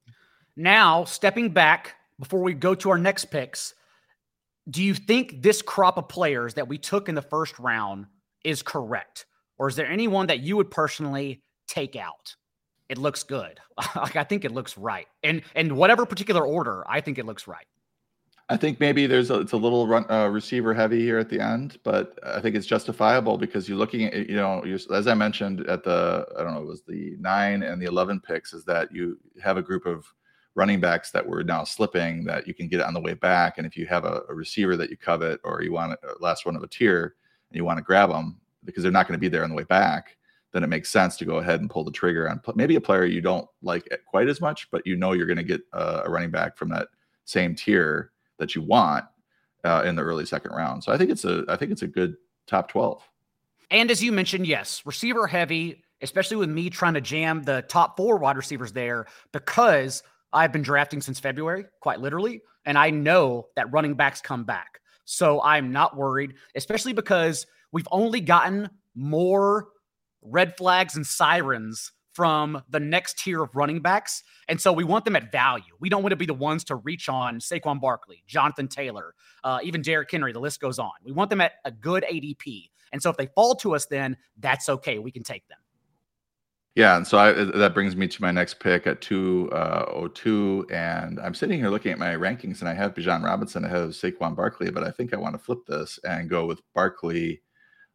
Now, 0.56 1.04
stepping 1.04 1.48
back 1.50 1.94
before 2.18 2.42
we 2.42 2.52
go 2.52 2.74
to 2.74 2.90
our 2.90 2.98
next 2.98 3.26
picks, 3.26 3.72
do 4.68 4.82
you 4.82 4.92
think 4.92 5.40
this 5.40 5.62
crop 5.62 5.96
of 5.96 6.06
players 6.06 6.52
that 6.54 6.68
we 6.68 6.76
took 6.76 7.08
in 7.08 7.14
the 7.14 7.22
first 7.22 7.58
round 7.58 8.06
is 8.46 8.62
correct? 8.62 9.26
Or 9.58 9.68
is 9.68 9.76
there 9.76 9.86
anyone 9.86 10.28
that 10.28 10.40
you 10.40 10.56
would 10.56 10.70
personally 10.70 11.42
take 11.66 11.96
out? 11.96 12.36
It 12.88 12.98
looks 12.98 13.24
good. 13.24 13.58
like 13.96 14.16
I 14.16 14.24
think 14.24 14.44
it 14.44 14.52
looks 14.52 14.78
right. 14.78 15.08
And 15.22 15.42
in 15.54 15.76
whatever 15.76 16.06
particular 16.06 16.46
order, 16.46 16.84
I 16.88 17.00
think 17.00 17.18
it 17.18 17.26
looks 17.26 17.48
right. 17.48 17.66
I 18.48 18.56
think 18.56 18.78
maybe 18.78 19.08
there's 19.08 19.30
a, 19.30 19.40
it's 19.40 19.52
a 19.52 19.56
little 19.56 19.88
run, 19.88 20.08
uh, 20.08 20.28
receiver 20.28 20.72
heavy 20.72 21.00
here 21.00 21.18
at 21.18 21.28
the 21.28 21.40
end, 21.40 21.78
but 21.82 22.16
I 22.24 22.40
think 22.40 22.54
it's 22.54 22.66
justifiable 22.66 23.36
because 23.38 23.68
you're 23.68 23.76
looking 23.76 24.04
at 24.04 24.28
you 24.28 24.36
know 24.36 24.62
as 24.94 25.08
I 25.08 25.14
mentioned 25.14 25.66
at 25.66 25.82
the 25.82 26.24
I 26.38 26.44
don't 26.44 26.54
know 26.54 26.62
it 26.62 26.66
was 26.66 26.82
the 26.82 27.16
nine 27.18 27.64
and 27.64 27.82
the 27.82 27.86
eleven 27.86 28.20
picks 28.20 28.52
is 28.52 28.64
that 28.66 28.92
you 28.92 29.18
have 29.42 29.56
a 29.56 29.62
group 29.62 29.84
of 29.84 30.06
running 30.54 30.80
backs 30.80 31.10
that 31.10 31.26
were 31.26 31.42
now 31.42 31.64
slipping 31.64 32.24
that 32.24 32.46
you 32.46 32.54
can 32.54 32.68
get 32.68 32.80
on 32.80 32.94
the 32.94 33.00
way 33.00 33.14
back. 33.14 33.58
And 33.58 33.66
if 33.66 33.76
you 33.76 33.84
have 33.86 34.04
a, 34.04 34.22
a 34.28 34.34
receiver 34.34 34.76
that 34.76 34.90
you 34.90 34.96
covet 34.96 35.40
or 35.44 35.62
you 35.62 35.72
want 35.72 35.92
a 35.92 36.22
last 36.22 36.46
one 36.46 36.56
of 36.56 36.62
a 36.62 36.68
tier 36.68 37.16
and 37.50 37.56
you 37.56 37.64
want 37.64 37.78
to 37.78 37.84
grab 37.84 38.10
them 38.10 38.38
because 38.64 38.82
they're 38.82 38.92
not 38.92 39.06
going 39.06 39.18
to 39.18 39.20
be 39.20 39.28
there 39.28 39.44
on 39.44 39.50
the 39.50 39.56
way 39.56 39.64
back, 39.64 40.16
then 40.52 40.64
it 40.64 40.68
makes 40.68 40.90
sense 40.90 41.16
to 41.16 41.24
go 41.24 41.36
ahead 41.36 41.60
and 41.60 41.70
pull 41.70 41.84
the 41.84 41.90
trigger 41.90 42.28
on 42.28 42.40
maybe 42.54 42.76
a 42.76 42.80
player 42.80 43.04
you 43.04 43.20
don't 43.20 43.48
like 43.62 43.88
quite 44.06 44.28
as 44.28 44.40
much, 44.40 44.70
but 44.70 44.86
you 44.86 44.96
know 44.96 45.12
you're 45.12 45.26
going 45.26 45.36
to 45.36 45.42
get 45.42 45.60
a, 45.72 46.02
a 46.04 46.10
running 46.10 46.30
back 46.30 46.56
from 46.56 46.68
that 46.70 46.88
same 47.24 47.54
tier 47.54 48.12
that 48.38 48.54
you 48.54 48.62
want 48.62 49.04
uh, 49.64 49.82
in 49.84 49.96
the 49.96 50.02
early 50.02 50.24
second 50.24 50.52
round. 50.52 50.82
So 50.82 50.92
I 50.92 50.98
think 50.98 51.10
it's 51.10 51.24
a 51.24 51.44
I 51.48 51.56
think 51.56 51.72
it's 51.72 51.82
a 51.82 51.86
good 51.86 52.16
top 52.46 52.68
12. 52.70 53.02
And 53.70 53.90
as 53.90 54.02
you 54.02 54.12
mentioned, 54.12 54.46
yes, 54.46 54.82
receiver 54.86 55.26
heavy, 55.26 55.82
especially 56.00 56.36
with 56.36 56.48
me 56.48 56.70
trying 56.70 56.94
to 56.94 57.00
jam 57.00 57.42
the 57.42 57.62
top 57.68 57.96
four 57.96 58.16
wide 58.16 58.36
receivers 58.36 58.72
there 58.72 59.06
because 59.32 60.02
I've 60.32 60.52
been 60.52 60.62
drafting 60.62 61.00
since 61.00 61.18
February, 61.18 61.66
quite 61.80 62.00
literally, 62.00 62.42
and 62.64 62.78
I 62.78 62.90
know 62.90 63.48
that 63.56 63.72
running 63.72 63.94
backs 63.94 64.20
come 64.20 64.44
back. 64.44 64.80
So 65.06 65.40
I'm 65.40 65.72
not 65.72 65.96
worried, 65.96 66.34
especially 66.54 66.92
because 66.92 67.46
we've 67.72 67.88
only 67.90 68.20
gotten 68.20 68.68
more 68.94 69.68
red 70.20 70.56
flags 70.56 70.96
and 70.96 71.06
sirens 71.06 71.92
from 72.12 72.62
the 72.70 72.80
next 72.80 73.18
tier 73.18 73.42
of 73.42 73.54
running 73.54 73.80
backs. 73.80 74.22
And 74.48 74.60
so 74.60 74.72
we 74.72 74.84
want 74.84 75.04
them 75.04 75.16
at 75.16 75.30
value. 75.30 75.74
We 75.78 75.88
don't 75.88 76.02
want 76.02 76.12
to 76.12 76.16
be 76.16 76.26
the 76.26 76.34
ones 76.34 76.64
to 76.64 76.76
reach 76.76 77.08
on 77.08 77.38
Saquon 77.40 77.80
Barkley, 77.80 78.24
Jonathan 78.26 78.68
Taylor, 78.68 79.14
uh, 79.44 79.58
even 79.62 79.82
Derrick 79.82 80.10
Henry. 80.10 80.32
The 80.32 80.40
list 80.40 80.60
goes 80.60 80.78
on. 80.78 80.92
We 81.04 81.12
want 81.12 81.30
them 81.30 81.40
at 81.40 81.52
a 81.64 81.70
good 81.70 82.04
ADP. 82.10 82.70
And 82.92 83.02
so 83.02 83.10
if 83.10 83.16
they 83.16 83.26
fall 83.34 83.54
to 83.56 83.74
us, 83.74 83.86
then 83.86 84.16
that's 84.38 84.68
okay. 84.68 84.98
We 84.98 85.10
can 85.10 85.22
take 85.22 85.46
them. 85.48 85.58
Yeah, 86.76 86.98
and 86.98 87.06
so 87.06 87.16
I, 87.16 87.32
that 87.32 87.72
brings 87.72 87.96
me 87.96 88.06
to 88.06 88.22
my 88.22 88.30
next 88.30 88.60
pick 88.60 88.86
at 88.86 89.00
202. 89.00 90.66
Uh, 90.70 90.74
and 90.74 91.18
I'm 91.18 91.32
sitting 91.32 91.58
here 91.58 91.70
looking 91.70 91.90
at 91.90 91.98
my 91.98 92.14
rankings, 92.14 92.60
and 92.60 92.68
I 92.68 92.74
have 92.74 92.92
Bijan 92.92 93.24
Robinson 93.24 93.64
ahead 93.64 93.80
of 93.80 93.90
Saquon 93.92 94.36
Barkley, 94.36 94.70
but 94.70 94.84
I 94.84 94.90
think 94.90 95.14
I 95.14 95.16
want 95.16 95.34
to 95.34 95.38
flip 95.38 95.60
this 95.66 95.98
and 96.04 96.28
go 96.28 96.44
with 96.44 96.60
Barkley 96.74 97.40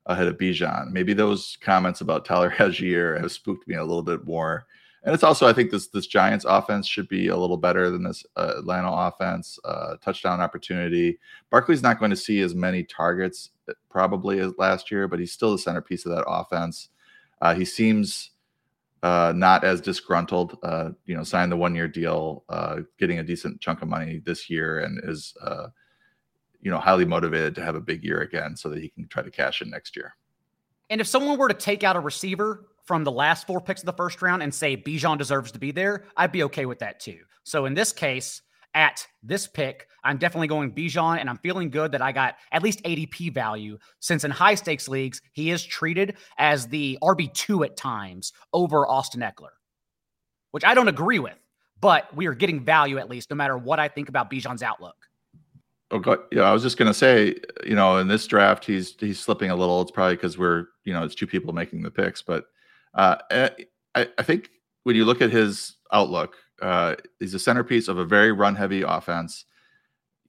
ahead 0.08 0.28
of 0.28 0.40
Bijan. 0.40 0.92
Maybe 0.92 1.14
those 1.14 1.60
comments 1.62 2.02
about 2.02 2.26
Tyler 2.26 2.50
Allgeier 2.58 3.22
have 3.22 3.32
spooked 3.32 3.68
me 3.68 3.76
a 3.76 3.86
little 3.86 4.02
bit 4.02 4.26
more. 4.26 4.66
And 5.04 5.14
it's 5.14 5.24
also, 5.24 5.48
I 5.48 5.54
think 5.54 5.70
this 5.70 5.88
this 5.90 6.08
Giants 6.08 6.46
offense 6.48 6.88
should 6.88 7.08
be 7.08 7.28
a 7.28 7.38
little 7.38 7.58
better 7.58 7.92
than 7.92 8.02
this 8.04 8.26
uh, 8.36 8.54
Atlanta 8.58 8.92
offense. 8.92 9.60
Uh, 9.64 9.98
touchdown 9.98 10.42
opportunity. 10.42 11.20
Barkley's 11.52 11.84
not 11.84 12.00
going 12.00 12.12
to 12.12 12.18
see 12.18 12.42
as 12.42 12.56
many 12.56 12.84
targets 12.84 13.52
uh, 13.70 13.74
probably 13.92 14.40
as 14.40 14.54
last 14.58 14.90
year, 14.90 15.08
but 15.08 15.20
he's 15.20 15.32
still 15.32 15.52
the 15.52 15.60
centerpiece 15.60 16.08
of 16.08 16.14
that 16.16 16.26
offense. 16.28 16.90
Uh, 17.42 17.54
he 17.54 17.66
seems 17.66 18.31
uh, 19.04 19.34
not 19.36 19.64
as 19.64 19.82
disgruntled. 19.82 20.58
Uh, 20.64 20.92
you 21.06 21.16
know, 21.16 21.24
signed 21.24 21.52
the 21.52 21.58
one 21.58 21.76
year 21.76 21.88
deal, 21.88 22.44
uh, 22.50 22.82
getting 23.00 23.20
a 23.20 23.24
decent 23.24 23.60
chunk 23.62 23.82
of 23.82 23.88
money 23.88 24.22
this 24.24 24.50
year, 24.50 24.80
and 24.80 25.00
is 25.04 25.34
uh, 25.42 25.68
you 26.62 26.70
know 26.70 26.78
highly 26.78 27.06
motivated 27.06 27.56
to 27.56 27.64
have 27.64 27.76
a 27.76 27.82
big 27.82 28.04
year 28.04 28.22
again, 28.22 28.56
so 28.56 28.70
that 28.70 28.80
he 28.80 28.90
can 28.90 29.08
try 29.08 29.24
to 29.24 29.32
cash 29.32 29.62
in 29.62 29.70
next 29.70 29.96
year. 29.96 30.16
And 30.90 31.02
if 31.02 31.08
someone 31.08 31.38
were 31.38 31.48
to 31.48 31.54
take 31.54 31.84
out 31.84 31.96
a 31.96 32.00
receiver 32.00 32.68
from 32.84 33.04
the 33.04 33.12
last 33.12 33.48
four 33.48 33.62
picks 33.62 33.82
of 33.82 33.86
the 33.86 33.94
first 33.94 34.22
round 34.22 34.44
and 34.44 34.54
say 34.54 34.76
Bijan 34.76 35.18
deserves 35.18 35.52
to 35.54 35.60
be 35.60 35.72
there, 35.72 36.06
I'd 36.18 36.32
be 36.32 36.44
okay 36.44 36.66
with 36.66 36.80
that 36.80 37.00
too. 37.00 37.20
So 37.44 37.66
in 37.66 37.74
this 37.74 37.94
case, 37.94 38.42
at 38.74 39.06
this 39.24 39.48
pick, 39.48 39.88
I'm 40.04 40.18
definitely 40.18 40.48
going 40.48 40.72
Bijan, 40.74 41.20
and 41.20 41.30
I'm 41.30 41.38
feeling 41.38 41.70
good 41.70 41.92
that 41.92 42.02
I 42.02 42.12
got 42.12 42.36
at 42.52 42.64
least 42.64 42.84
ADP 42.84 43.34
value 43.34 43.78
since 44.00 44.24
in 44.24 44.32
high 44.32 44.56
stakes 44.56 44.88
leagues, 44.88 45.22
he 45.34 45.52
is 45.52 45.64
treated 45.64 46.16
as 46.38 46.68
the 46.68 46.98
RB2 47.02 47.66
at 47.66 47.78
times 47.78 48.34
over 48.54 48.88
Austin 48.88 49.22
Ekeler, 49.22 49.54
which 50.52 50.64
I 50.64 50.74
don't 50.74 50.88
agree 50.88 51.20
with, 51.20 51.38
but 51.80 52.14
we 52.16 52.28
are 52.28 52.34
getting 52.34 52.64
value 52.64 52.98
at 52.98 53.10
least 53.10 53.30
no 53.30 53.36
matter 53.36 53.58
what 53.58 53.80
I 53.80 53.88
think 53.88 54.10
about 54.10 54.32
Bijan's 54.32 54.64
outlook. 54.64 54.96
Okay. 55.92 56.16
Yeah, 56.32 56.44
I 56.44 56.54
was 56.54 56.64
just 56.64 56.78
gonna 56.78 56.94
say, 56.94 57.36
you 57.66 57.76
know, 57.76 57.98
in 57.98 58.08
this 58.08 58.26
draft, 58.26 58.64
he's 58.64 58.96
he's 58.98 59.20
slipping 59.20 59.52
a 59.52 59.56
little. 59.56 59.82
It's 59.82 59.92
probably 59.92 60.16
because 60.16 60.38
we're, 60.38 60.68
you 60.86 60.94
know, 60.94 61.04
it's 61.04 61.16
two 61.16 61.28
people 61.28 61.52
making 61.52 61.82
the 61.82 61.92
picks, 61.92 62.22
but 62.22 62.46
uh, 62.94 63.18
eh, 63.30 63.50
I, 63.96 64.08
I 64.18 64.24
think 64.24 64.52
when 64.84 64.96
you 64.96 65.04
look 65.04 65.22
at 65.22 65.32
his 65.32 65.76
outlook, 65.92 66.38
uh, 66.62 66.96
he's 67.20 67.34
a 67.34 67.40
centerpiece 67.40 67.88
of 67.88 67.98
a 67.98 68.06
very 68.06 68.32
run 68.32 68.56
heavy 68.56 68.82
offense. 68.82 69.46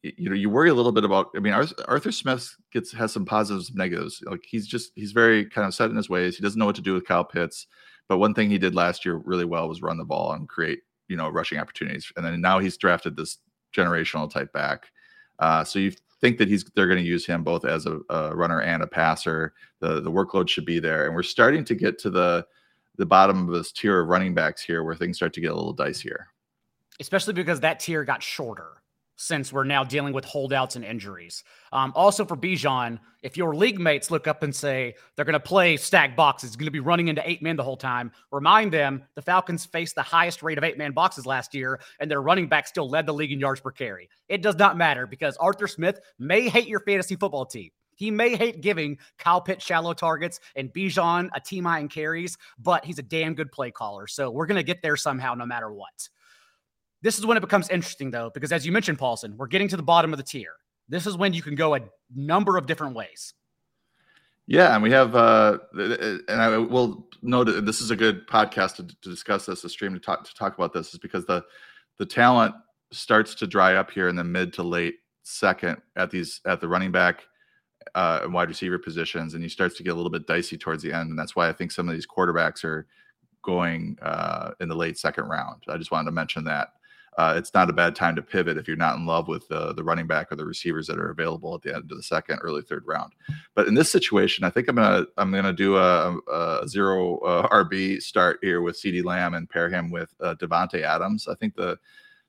You, 0.02 0.30
know, 0.30 0.34
you 0.34 0.50
worry 0.50 0.68
a 0.68 0.74
little 0.74 0.92
bit 0.92 1.04
about. 1.04 1.30
I 1.36 1.38
mean, 1.38 1.52
Arthur 1.52 2.10
Smith 2.10 2.56
gets 2.72 2.90
has 2.92 3.12
some 3.12 3.24
positives, 3.24 3.68
and 3.68 3.78
negatives. 3.78 4.22
Like 4.26 4.44
he's 4.44 4.66
just 4.66 4.92
he's 4.96 5.12
very 5.12 5.44
kind 5.44 5.66
of 5.66 5.74
set 5.74 5.90
in 5.90 5.96
his 5.96 6.10
ways. 6.10 6.36
He 6.36 6.42
doesn't 6.42 6.58
know 6.58 6.66
what 6.66 6.74
to 6.76 6.82
do 6.82 6.94
with 6.94 7.06
Kyle 7.06 7.24
Pitts. 7.24 7.66
But 8.08 8.18
one 8.18 8.34
thing 8.34 8.50
he 8.50 8.58
did 8.58 8.74
last 8.74 9.04
year 9.04 9.22
really 9.24 9.44
well 9.44 9.68
was 9.68 9.80
run 9.80 9.98
the 9.98 10.04
ball 10.04 10.32
and 10.32 10.48
create 10.48 10.80
you 11.08 11.16
know 11.16 11.28
rushing 11.28 11.58
opportunities. 11.58 12.10
And 12.16 12.26
then 12.26 12.40
now 12.40 12.58
he's 12.58 12.76
drafted 12.76 13.16
this 13.16 13.38
generational 13.74 14.30
type 14.30 14.52
back. 14.52 14.90
Uh, 15.38 15.62
so 15.62 15.78
you 15.78 15.92
think 16.20 16.38
that 16.38 16.48
he's 16.48 16.64
they're 16.74 16.88
going 16.88 17.02
to 17.02 17.08
use 17.08 17.26
him 17.26 17.44
both 17.44 17.64
as 17.64 17.86
a, 17.86 18.00
a 18.10 18.34
runner 18.34 18.60
and 18.60 18.82
a 18.82 18.86
passer. 18.86 19.52
The 19.80 20.00
the 20.00 20.10
workload 20.10 20.48
should 20.48 20.66
be 20.66 20.80
there, 20.80 21.06
and 21.06 21.14
we're 21.14 21.22
starting 21.22 21.64
to 21.66 21.74
get 21.74 21.98
to 22.00 22.10
the 22.10 22.46
the 22.96 23.06
bottom 23.06 23.48
of 23.48 23.54
this 23.54 23.72
tier 23.72 24.00
of 24.00 24.08
running 24.08 24.34
backs 24.34 24.62
here 24.62 24.82
where 24.84 24.94
things 24.94 25.16
start 25.16 25.32
to 25.34 25.40
get 25.40 25.52
a 25.52 25.54
little 25.54 25.74
dicier. 25.74 26.24
Especially 27.00 27.32
because 27.32 27.60
that 27.60 27.80
tier 27.80 28.04
got 28.04 28.22
shorter 28.22 28.82
since 29.16 29.52
we're 29.52 29.64
now 29.64 29.84
dealing 29.84 30.12
with 30.12 30.24
holdouts 30.24 30.74
and 30.74 30.84
injuries. 30.84 31.44
Um, 31.72 31.92
also 31.94 32.24
for 32.24 32.36
Bijan, 32.36 32.98
if 33.22 33.36
your 33.36 33.54
league 33.54 33.78
mates 33.78 34.10
look 34.10 34.26
up 34.26 34.42
and 34.42 34.54
say 34.54 34.94
they're 35.14 35.24
going 35.24 35.34
to 35.34 35.40
play 35.40 35.76
stack 35.76 36.16
boxes, 36.16 36.56
going 36.56 36.66
to 36.66 36.72
be 36.72 36.80
running 36.80 37.08
into 37.08 37.28
eight 37.28 37.42
men 37.42 37.56
the 37.56 37.62
whole 37.62 37.76
time, 37.76 38.10
remind 38.32 38.72
them 38.72 39.04
the 39.14 39.22
Falcons 39.22 39.64
faced 39.64 39.94
the 39.94 40.02
highest 40.02 40.42
rate 40.42 40.58
of 40.58 40.64
eight 40.64 40.76
man 40.76 40.92
boxes 40.92 41.24
last 41.24 41.54
year, 41.54 41.80
and 42.00 42.10
their 42.10 42.20
running 42.20 42.48
back 42.48 42.66
still 42.66 42.88
led 42.88 43.06
the 43.06 43.14
league 43.14 43.32
in 43.32 43.38
yards 43.38 43.60
per 43.60 43.70
carry. 43.70 44.08
It 44.28 44.42
does 44.42 44.56
not 44.56 44.76
matter 44.76 45.06
because 45.06 45.36
Arthur 45.36 45.68
Smith 45.68 46.00
may 46.18 46.48
hate 46.48 46.66
your 46.66 46.80
fantasy 46.80 47.14
football 47.14 47.46
team. 47.46 47.70
He 48.02 48.10
may 48.10 48.34
hate 48.34 48.62
giving 48.62 48.98
Pitts 49.44 49.64
shallow 49.64 49.94
targets 49.94 50.40
and 50.56 50.72
Bijan 50.72 51.28
a 51.36 51.40
team 51.40 51.62
high 51.62 51.86
carries, 51.86 52.36
but 52.58 52.84
he's 52.84 52.98
a 52.98 53.02
damn 53.02 53.32
good 53.32 53.52
play 53.52 53.70
caller. 53.70 54.08
So 54.08 54.28
we're 54.28 54.46
going 54.46 54.56
to 54.56 54.64
get 54.64 54.82
there 54.82 54.96
somehow, 54.96 55.34
no 55.34 55.46
matter 55.46 55.72
what. 55.72 56.08
This 57.00 57.16
is 57.16 57.24
when 57.24 57.36
it 57.36 57.42
becomes 57.42 57.68
interesting, 57.68 58.10
though, 58.10 58.32
because 58.34 58.50
as 58.50 58.66
you 58.66 58.72
mentioned, 58.72 58.98
Paulsen, 58.98 59.36
we're 59.36 59.46
getting 59.46 59.68
to 59.68 59.76
the 59.76 59.84
bottom 59.84 60.12
of 60.12 60.16
the 60.16 60.24
tier. 60.24 60.54
This 60.88 61.06
is 61.06 61.16
when 61.16 61.32
you 61.32 61.42
can 61.42 61.54
go 61.54 61.76
a 61.76 61.80
number 62.12 62.56
of 62.56 62.66
different 62.66 62.96
ways. 62.96 63.34
Yeah, 64.48 64.74
and 64.74 64.82
we 64.82 64.90
have, 64.90 65.14
uh, 65.14 65.58
and 65.72 66.42
I 66.42 66.58
will 66.58 67.08
note 67.22 67.64
this 67.64 67.80
is 67.80 67.92
a 67.92 67.96
good 67.96 68.26
podcast 68.26 68.74
to, 68.76 68.86
to 68.88 69.10
discuss 69.10 69.46
this, 69.46 69.62
a 69.62 69.68
stream 69.68 69.94
to 69.94 70.00
talk 70.00 70.24
to 70.24 70.34
talk 70.34 70.56
about 70.58 70.72
this, 70.72 70.92
is 70.92 70.98
because 70.98 71.24
the 71.26 71.44
the 72.00 72.06
talent 72.06 72.52
starts 72.90 73.36
to 73.36 73.46
dry 73.46 73.76
up 73.76 73.92
here 73.92 74.08
in 74.08 74.16
the 74.16 74.24
mid 74.24 74.52
to 74.54 74.64
late 74.64 74.96
second 75.22 75.80
at 75.94 76.10
these 76.10 76.40
at 76.44 76.60
the 76.60 76.66
running 76.66 76.90
back 76.90 77.22
uh, 77.94 78.20
and 78.22 78.32
wide 78.32 78.48
receiver 78.48 78.78
positions, 78.78 79.34
and 79.34 79.42
he 79.42 79.48
starts 79.48 79.76
to 79.76 79.82
get 79.82 79.92
a 79.92 79.94
little 79.94 80.10
bit 80.10 80.26
dicey 80.26 80.56
towards 80.56 80.82
the 80.82 80.92
end, 80.92 81.10
and 81.10 81.18
that's 81.18 81.36
why 81.36 81.48
I 81.48 81.52
think 81.52 81.72
some 81.72 81.88
of 81.88 81.94
these 81.94 82.06
quarterbacks 82.06 82.64
are 82.64 82.86
going 83.42 83.98
uh, 84.02 84.52
in 84.60 84.68
the 84.68 84.74
late 84.74 84.98
second 84.98 85.24
round. 85.24 85.62
I 85.68 85.76
just 85.76 85.90
wanted 85.90 86.06
to 86.06 86.12
mention 86.12 86.44
that. 86.44 86.74
Uh, 87.18 87.34
it's 87.36 87.52
not 87.52 87.68
a 87.68 87.74
bad 87.74 87.94
time 87.94 88.16
to 88.16 88.22
pivot 88.22 88.56
if 88.56 88.66
you're 88.66 88.76
not 88.76 88.96
in 88.96 89.04
love 89.04 89.28
with 89.28 89.46
the, 89.48 89.74
the 89.74 89.84
running 89.84 90.06
back 90.06 90.32
or 90.32 90.36
the 90.36 90.46
receivers 90.46 90.86
that 90.86 90.98
are 90.98 91.10
available 91.10 91.54
at 91.54 91.60
the 91.60 91.74
end 91.74 91.90
of 91.90 91.96
the 91.96 92.02
second, 92.02 92.38
early 92.38 92.62
third 92.62 92.84
round. 92.86 93.12
But 93.54 93.68
in 93.68 93.74
this 93.74 93.92
situation, 93.92 94.44
I 94.44 94.50
think 94.50 94.68
I'm 94.68 94.76
gonna 94.76 95.04
I'm 95.18 95.30
gonna 95.30 95.52
do 95.52 95.76
a, 95.76 96.16
a 96.32 96.66
zero 96.66 97.18
uh, 97.18 97.48
RB 97.48 98.00
start 98.00 98.38
here 98.40 98.62
with 98.62 98.80
CeeDee 98.80 99.04
Lamb 99.04 99.34
and 99.34 99.48
pair 99.48 99.68
him 99.68 99.90
with 99.90 100.14
uh, 100.20 100.36
Davante 100.36 100.82
Adams. 100.82 101.28
I 101.28 101.34
think 101.34 101.54
the 101.54 101.78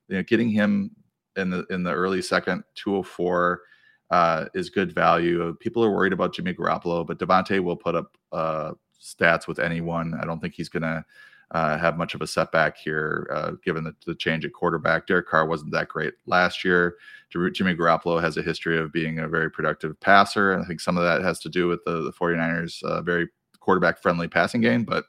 you 0.08 0.16
know 0.16 0.22
getting 0.22 0.50
him 0.50 0.90
in 1.36 1.48
the 1.48 1.64
in 1.70 1.82
the 1.82 1.92
early 1.92 2.20
second 2.20 2.62
204 2.74 3.62
uh, 4.10 4.46
is 4.54 4.70
good 4.70 4.92
value. 4.94 5.54
People 5.60 5.84
are 5.84 5.90
worried 5.90 6.12
about 6.12 6.34
Jimmy 6.34 6.54
Garoppolo, 6.54 7.06
but 7.06 7.18
Davante 7.18 7.60
will 7.60 7.76
put 7.76 7.94
up 7.94 8.16
uh, 8.32 8.72
stats 9.00 9.46
with 9.46 9.58
anyone. 9.58 10.14
I 10.20 10.24
don't 10.24 10.40
think 10.40 10.54
he's 10.54 10.68
going 10.68 10.82
to 10.82 11.04
uh, 11.50 11.78
have 11.78 11.96
much 11.96 12.14
of 12.14 12.22
a 12.22 12.26
setback 12.26 12.76
here, 12.76 13.28
uh, 13.32 13.52
given 13.64 13.84
the, 13.84 13.94
the, 14.06 14.14
change 14.14 14.44
at 14.44 14.52
quarterback. 14.52 15.06
Derek 15.06 15.28
Carr 15.28 15.46
wasn't 15.46 15.72
that 15.72 15.88
great 15.88 16.14
last 16.26 16.64
year. 16.64 16.96
Jimmy 17.30 17.74
Garoppolo 17.74 18.20
has 18.20 18.36
a 18.36 18.42
history 18.42 18.78
of 18.78 18.92
being 18.92 19.18
a 19.18 19.28
very 19.28 19.50
productive 19.50 19.98
passer. 20.00 20.52
And 20.52 20.64
I 20.64 20.66
think 20.66 20.80
some 20.80 20.96
of 20.96 21.04
that 21.04 21.22
has 21.22 21.38
to 21.40 21.48
do 21.48 21.68
with 21.68 21.84
the, 21.84 22.02
the 22.02 22.12
49ers' 22.12 22.82
uh, 22.82 23.02
very 23.02 23.28
quarterback 23.60 24.00
friendly 24.00 24.26
passing 24.26 24.60
game. 24.60 24.84
But 24.84 25.04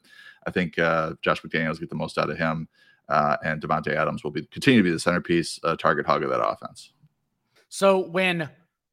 I 0.45 0.51
think 0.51 0.77
uh, 0.77 1.13
Josh 1.21 1.41
McDaniels 1.41 1.79
get 1.79 1.89
the 1.89 1.95
most 1.95 2.17
out 2.17 2.29
of 2.29 2.37
him. 2.37 2.67
Uh, 3.07 3.37
and 3.43 3.61
Davante 3.61 3.95
Adams 3.95 4.23
will 4.23 4.31
be 4.31 4.45
continue 4.47 4.79
to 4.79 4.83
be 4.83 4.91
the 4.91 4.99
centerpiece, 4.99 5.59
target 5.79 6.07
hog 6.07 6.23
of 6.23 6.31
that 6.31 6.43
offense. 6.43 6.91
So 7.69 7.99
when 7.99 8.49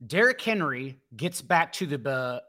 Derrick 0.06 0.40
Henry 0.40 0.98
gets 1.16 1.42
back 1.42 1.72
to 1.74 1.86
the 1.86 2.42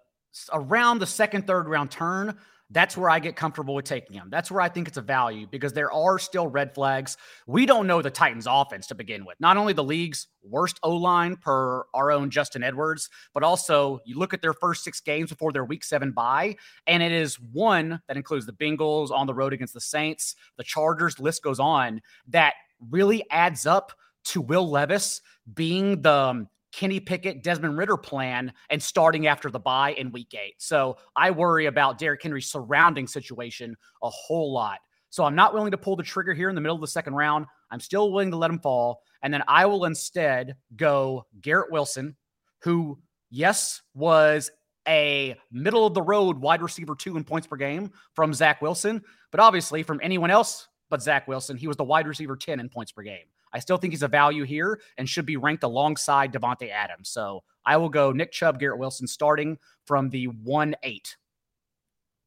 around 0.52 1.00
the 1.00 1.06
second, 1.06 1.46
third 1.46 1.68
round 1.68 1.92
turn, 1.92 2.38
that's 2.74 2.98
where 2.98 3.10
I 3.10 3.20
get 3.20 3.36
comfortable 3.36 3.76
with 3.76 3.86
taking 3.86 4.16
him. 4.16 4.30
That's 4.32 4.50
where 4.50 4.62
I 4.62 4.68
think 4.68 4.88
it's 4.88 4.98
a 4.98 5.02
value 5.02 5.46
because 5.50 5.74
there 5.74 5.92
are 5.92 6.18
still 6.18 6.48
red 6.48 6.74
flags. 6.74 7.18
We 7.46 7.68
don't 7.68 7.86
know 7.86 8.02
the 8.02 8.10
Titans' 8.10 8.48
offense 8.50 8.88
to 8.88 8.96
begin 8.96 9.26
with. 9.26 9.40
Not 9.40 9.58
only 9.58 9.74
the 9.74 9.84
league's 9.84 10.28
worst 10.42 10.80
O 10.82 10.96
line 10.96 11.36
per 11.36 11.84
our 11.94 12.12
own 12.12 12.32
Justin 12.32 12.64
Edwards, 12.64 13.10
but 13.34 13.44
also 13.44 14.00
you 14.06 14.18
look 14.18 14.34
at 14.34 14.42
their 14.42 14.54
first 14.54 14.84
six 14.84 15.00
games 15.02 15.30
before 15.30 15.52
their 15.52 15.66
week 15.66 15.84
seven 15.84 16.12
bye, 16.12 16.56
and 16.88 17.04
it 17.04 17.12
is 17.12 17.40
one 17.40 18.02
that 18.08 18.18
includes 18.18 18.48
the 18.48 18.54
Bengals 18.54 19.12
on 19.12 19.28
the 19.28 19.36
road 19.36 19.54
against 19.54 19.76
the 19.76 19.82
Saints, 19.82 20.36
the 20.58 20.64
Chargers, 20.64 21.20
list 21.20 21.44
goes 21.44 21.60
on, 21.60 22.02
that 22.28 22.56
really 22.90 23.24
adds 23.30 23.68
up 23.68 23.94
to 24.24 24.42
Will 24.42 24.68
Levis 24.68 25.22
being 25.54 26.02
the 26.02 26.12
um, 26.12 26.50
Kenny 26.74 27.00
Pickett, 27.00 27.44
Desmond 27.44 27.78
Ridder 27.78 27.98
plan 27.98 28.52
and 28.70 28.82
starting 28.82 29.28
after 29.28 29.50
the 29.50 29.60
bye 29.60 29.94
in 29.94 30.12
week 30.12 30.34
eight. 30.34 30.56
So 30.58 30.98
I 31.16 31.32
worry 31.32 31.68
about 31.68 32.00
Derrick 32.00 32.24
Henry's 32.24 32.52
surrounding 32.52 33.08
situation 33.08 33.78
a 34.02 34.10
whole 34.10 34.52
lot. 34.52 34.80
So 35.12 35.24
I'm 35.24 35.36
not 35.36 35.54
willing 35.54 35.70
to 35.72 35.78
pull 35.78 35.96
the 35.96 36.02
trigger 36.02 36.34
here 36.34 36.50
in 36.50 36.56
the 36.56 36.62
middle 36.62 36.76
of 36.76 36.82
the 36.82 36.88
second 36.88 37.14
round. 37.14 37.46
I'm 37.70 37.80
still 37.80 38.12
willing 38.12 38.32
to 38.32 38.38
let 38.38 38.50
him 38.50 38.60
fall. 38.60 39.04
And 39.22 39.32
then 39.32 39.44
I 39.48 39.68
will 39.68 39.86
instead 39.86 40.56
go 40.76 41.28
Garrett 41.40 41.72
Wilson, 41.72 42.16
who, 42.64 43.00
yes, 43.30 43.82
was 43.94 44.50
a 44.88 45.38
middle 45.52 45.86
of 45.86 45.94
the 45.94 46.02
road 46.02 46.40
wide 46.40 46.64
receiver 46.64 46.96
two 46.96 47.16
in 47.16 47.24
points 47.24 47.46
per 47.46 47.56
game 47.56 47.92
from 48.16 48.34
Zach 48.34 48.64
Wilson. 48.64 49.04
But 49.30 49.40
obviously, 49.40 49.84
from 49.84 50.00
anyone 50.02 50.32
else 50.32 50.68
but 50.90 51.04
Zach 51.04 51.28
Wilson, 51.28 51.56
he 51.56 51.68
was 51.68 51.78
the 51.78 51.84
wide 51.84 52.08
receiver 52.08 52.36
10 52.36 52.60
in 52.60 52.68
points 52.70 52.92
per 52.92 53.04
game. 53.04 53.26
I 53.54 53.60
still 53.60 53.78
think 53.78 53.94
he's 53.94 54.04
a 54.04 54.08
value 54.08 54.44
here 54.44 54.80
and 54.98 55.08
should 55.08 55.26
be 55.26 55.38
ranked 55.38 55.64
alongside 55.64 56.34
Davante 56.34 56.70
Adams. 56.72 57.10
So 57.10 57.44
I 57.66 57.78
will 57.78 57.90
go 57.90 58.12
Nick 58.12 58.32
Chubb, 58.32 58.60
Garrett 58.60 58.80
Wilson 58.80 59.08
starting 59.08 59.58
from 59.86 60.10
the 60.10 60.26
1 60.26 60.76
8. 60.84 61.18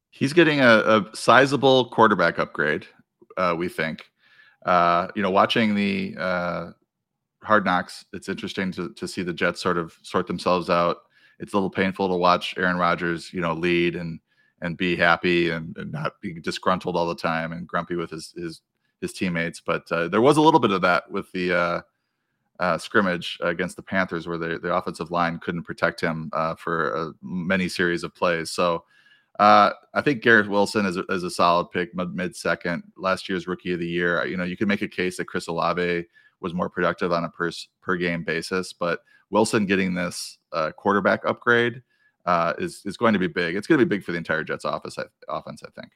He's 0.09 0.33
getting 0.33 0.61
a, 0.61 0.79
a 0.79 1.05
sizable 1.13 1.89
quarterback 1.89 2.39
upgrade, 2.39 2.87
uh, 3.35 3.55
we 3.57 3.67
think. 3.67 4.05
Uh, 4.65 5.07
you 5.15 5.21
know, 5.21 5.29
watching 5.29 5.75
the 5.75 6.15
uh, 6.17 6.71
Hard 7.43 7.65
Knocks, 7.65 8.05
it's 8.13 8.29
interesting 8.29 8.71
to, 8.73 8.93
to 8.93 9.07
see 9.07 9.21
the 9.21 9.33
Jets 9.33 9.61
sort 9.61 9.77
of 9.77 9.95
sort 10.01 10.27
themselves 10.27 10.69
out. 10.69 10.97
It's 11.39 11.53
a 11.53 11.55
little 11.55 11.69
painful 11.69 12.07
to 12.07 12.15
watch 12.15 12.55
Aaron 12.57 12.77
Rodgers, 12.77 13.31
you 13.31 13.41
know, 13.41 13.53
lead 13.53 13.95
and 13.95 14.19
and 14.61 14.75
be 14.75 14.95
happy 14.95 15.51
and, 15.51 15.77
and, 15.77 15.91
not 15.91 16.19
be 16.19 16.33
disgruntled 16.41 16.95
all 16.95 17.07
the 17.07 17.13
time 17.13 17.51
and 17.51 17.67
grumpy 17.67 17.95
with 17.95 18.09
his 18.09 18.33
his 18.35 18.61
his 19.01 19.13
teammates. 19.13 19.61
But 19.61 19.91
uh, 19.91 20.07
there 20.07 20.21
was 20.21 20.37
a 20.37 20.41
little 20.41 20.59
bit 20.59 20.71
of 20.71 20.81
that 20.81 21.09
with 21.09 21.31
the 21.31 21.53
uh, 21.53 21.81
uh, 22.59 22.77
scrimmage 22.77 23.37
against 23.41 23.75
the 23.75 23.83
Panthers, 23.83 24.27
where 24.27 24.37
the, 24.37 24.59
the 24.59 24.73
offensive 24.73 25.11
line 25.11 25.39
couldn't 25.39 25.63
protect 25.63 26.01
him 26.01 26.29
uh, 26.33 26.55
for 26.55 26.95
uh, 26.95 27.11
many 27.21 27.67
series 27.67 28.03
of 28.03 28.15
plays. 28.15 28.51
So 28.51 28.83
uh, 29.39 29.71
I 29.93 30.01
think 30.01 30.23
Garrett 30.23 30.49
Wilson 30.49 30.85
is 30.85 30.97
a, 30.97 31.03
is 31.09 31.23
a 31.23 31.29
solid 31.29 31.71
pick, 31.71 31.93
mid 31.93 32.35
second. 32.35 32.83
Last 32.97 33.29
year's 33.29 33.47
Rookie 33.47 33.73
of 33.73 33.79
the 33.79 33.87
Year. 33.87 34.25
You 34.25 34.37
know, 34.37 34.43
you 34.43 34.57
could 34.57 34.67
make 34.67 34.81
a 34.81 34.87
case 34.87 35.17
that 35.17 35.25
Chris 35.25 35.47
Olave 35.47 36.05
was 36.39 36.53
more 36.53 36.69
productive 36.69 37.11
on 37.11 37.23
a 37.23 37.29
per 37.29 37.51
per 37.81 37.95
game 37.95 38.23
basis, 38.23 38.73
but 38.73 38.99
Wilson 39.29 39.65
getting 39.65 39.93
this 39.93 40.37
quarterback 40.75 41.25
upgrade. 41.25 41.81
is 42.57 42.81
is 42.85 42.97
going 42.97 43.13
to 43.13 43.19
be 43.19 43.27
big. 43.27 43.55
It's 43.55 43.67
going 43.67 43.79
to 43.79 43.85
be 43.85 43.95
big 43.95 44.03
for 44.03 44.11
the 44.11 44.17
entire 44.17 44.43
Jets 44.43 44.65
office 44.65 44.97
offense, 45.29 45.61
I 45.63 45.69
think. 45.79 45.91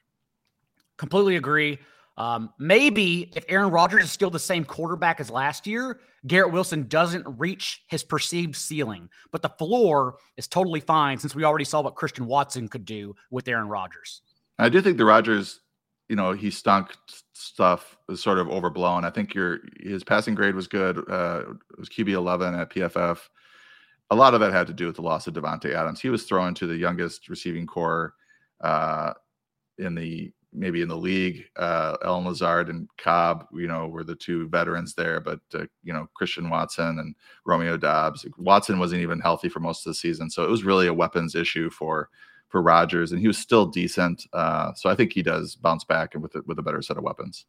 Completely 0.98 1.36
agree. 1.36 1.80
Um, 2.18 2.54
maybe 2.60 3.32
if 3.36 3.46
Aaron 3.48 3.72
Rodgers 3.72 4.04
is 4.04 4.12
still 4.12 4.30
the 4.30 4.40
same 4.40 4.66
quarterback 4.66 5.20
as 5.20 5.30
last 5.30 5.66
year, 5.66 6.00
Garrett 6.28 6.52
Wilson 6.52 6.88
doesn't 6.88 7.26
reach 7.40 7.84
his 7.88 8.04
perceived 8.04 8.56
ceiling, 8.56 9.10
but 9.32 9.42
the 9.42 9.50
floor 9.50 10.18
is 10.38 10.48
totally 10.48 10.82
fine 10.82 11.18
since 11.18 11.34
we 11.34 11.44
already 11.44 11.66
saw 11.66 11.82
what 11.82 11.96
Christian 11.96 12.28
Watson 12.28 12.68
could 12.68 12.86
do 12.86 13.16
with 13.32 13.48
Aaron 13.48 13.68
Rodgers. 13.68 14.22
I 14.60 14.70
do 14.70 14.82
think 14.82 14.98
the 14.98 15.06
Rodgers, 15.06 15.62
you 16.10 16.16
know, 16.16 16.34
he 16.34 16.52
stunk 16.52 16.90
stuff 17.34 17.98
is 18.10 18.22
sort 18.22 18.38
of 18.38 18.50
overblown. 18.50 19.04
I 19.04 19.10
think 19.10 19.34
your 19.34 19.60
his 19.80 20.04
passing 20.04 20.36
grade 20.36 20.54
was 20.54 20.68
good. 20.68 20.98
Uh, 21.10 21.44
it 21.72 21.80
was 21.80 21.90
QB 21.90 22.10
eleven 22.10 22.54
at 22.54 22.70
PFF. 22.70 23.18
A 24.12 24.16
lot 24.16 24.34
of 24.34 24.42
that 24.42 24.52
had 24.52 24.68
to 24.68 24.74
do 24.74 24.86
with 24.86 24.98
the 24.98 25.02
loss 25.02 25.26
of 25.26 25.34
Davante 25.34 25.74
Adams. 25.74 26.02
He 26.02 26.10
was 26.10 26.26
thrown 26.26 26.54
to 26.56 26.68
the 26.68 26.76
youngest 26.76 27.30
receiving 27.30 27.66
corps 27.66 28.14
uh, 28.60 29.14
in 29.78 29.96
the 29.96 30.32
maybe 30.54 30.82
in 30.82 30.88
the 30.88 30.98
league. 30.98 31.46
Uh, 31.56 31.98
Allen 32.04 32.26
Lazard 32.26 32.70
and 32.70 32.88
Cobb, 32.98 33.48
you 33.54 33.68
know, 33.68 33.88
were 33.88 34.04
the 34.04 34.16
two 34.16 34.48
veterans 34.50 34.94
there, 34.94 35.20
but 35.20 35.40
uh, 35.54 35.66
you 35.84 35.94
know 35.94 36.08
Christian 36.14 36.50
Watson 36.50 37.00
and 37.00 37.16
Romeo 37.46 37.78
Doubs. 37.78 38.26
Watson 38.38 38.80
wasn't 38.80 39.02
even 39.02 39.20
healthy 39.20 39.50
for 39.50 39.60
most 39.60 39.86
of 39.86 39.92
the 39.92 39.96
season, 39.96 40.30
so 40.30 40.44
it 40.44 40.50
was 40.50 40.64
really 40.64 40.88
a 40.88 40.94
weapons 40.94 41.36
issue 41.36 41.70
for 41.70 42.10
for 42.50 42.62
Rodgers, 42.62 43.12
and 43.12 43.22
he 43.22 43.28
was 43.28 43.38
still 43.38 43.66
decent. 43.66 44.28
Uh, 44.34 44.74
so 44.74 44.90
I 44.90 44.96
think 44.96 45.14
he 45.14 45.24
does 45.24 45.56
bounce 45.56 45.86
back 45.86 46.14
and 46.14 46.22
with 46.22 46.36
a, 46.36 46.42
with 46.46 46.60
a 46.60 46.62
better 46.62 46.82
set 46.82 46.98
of 46.98 47.04
weapons. 47.04 47.46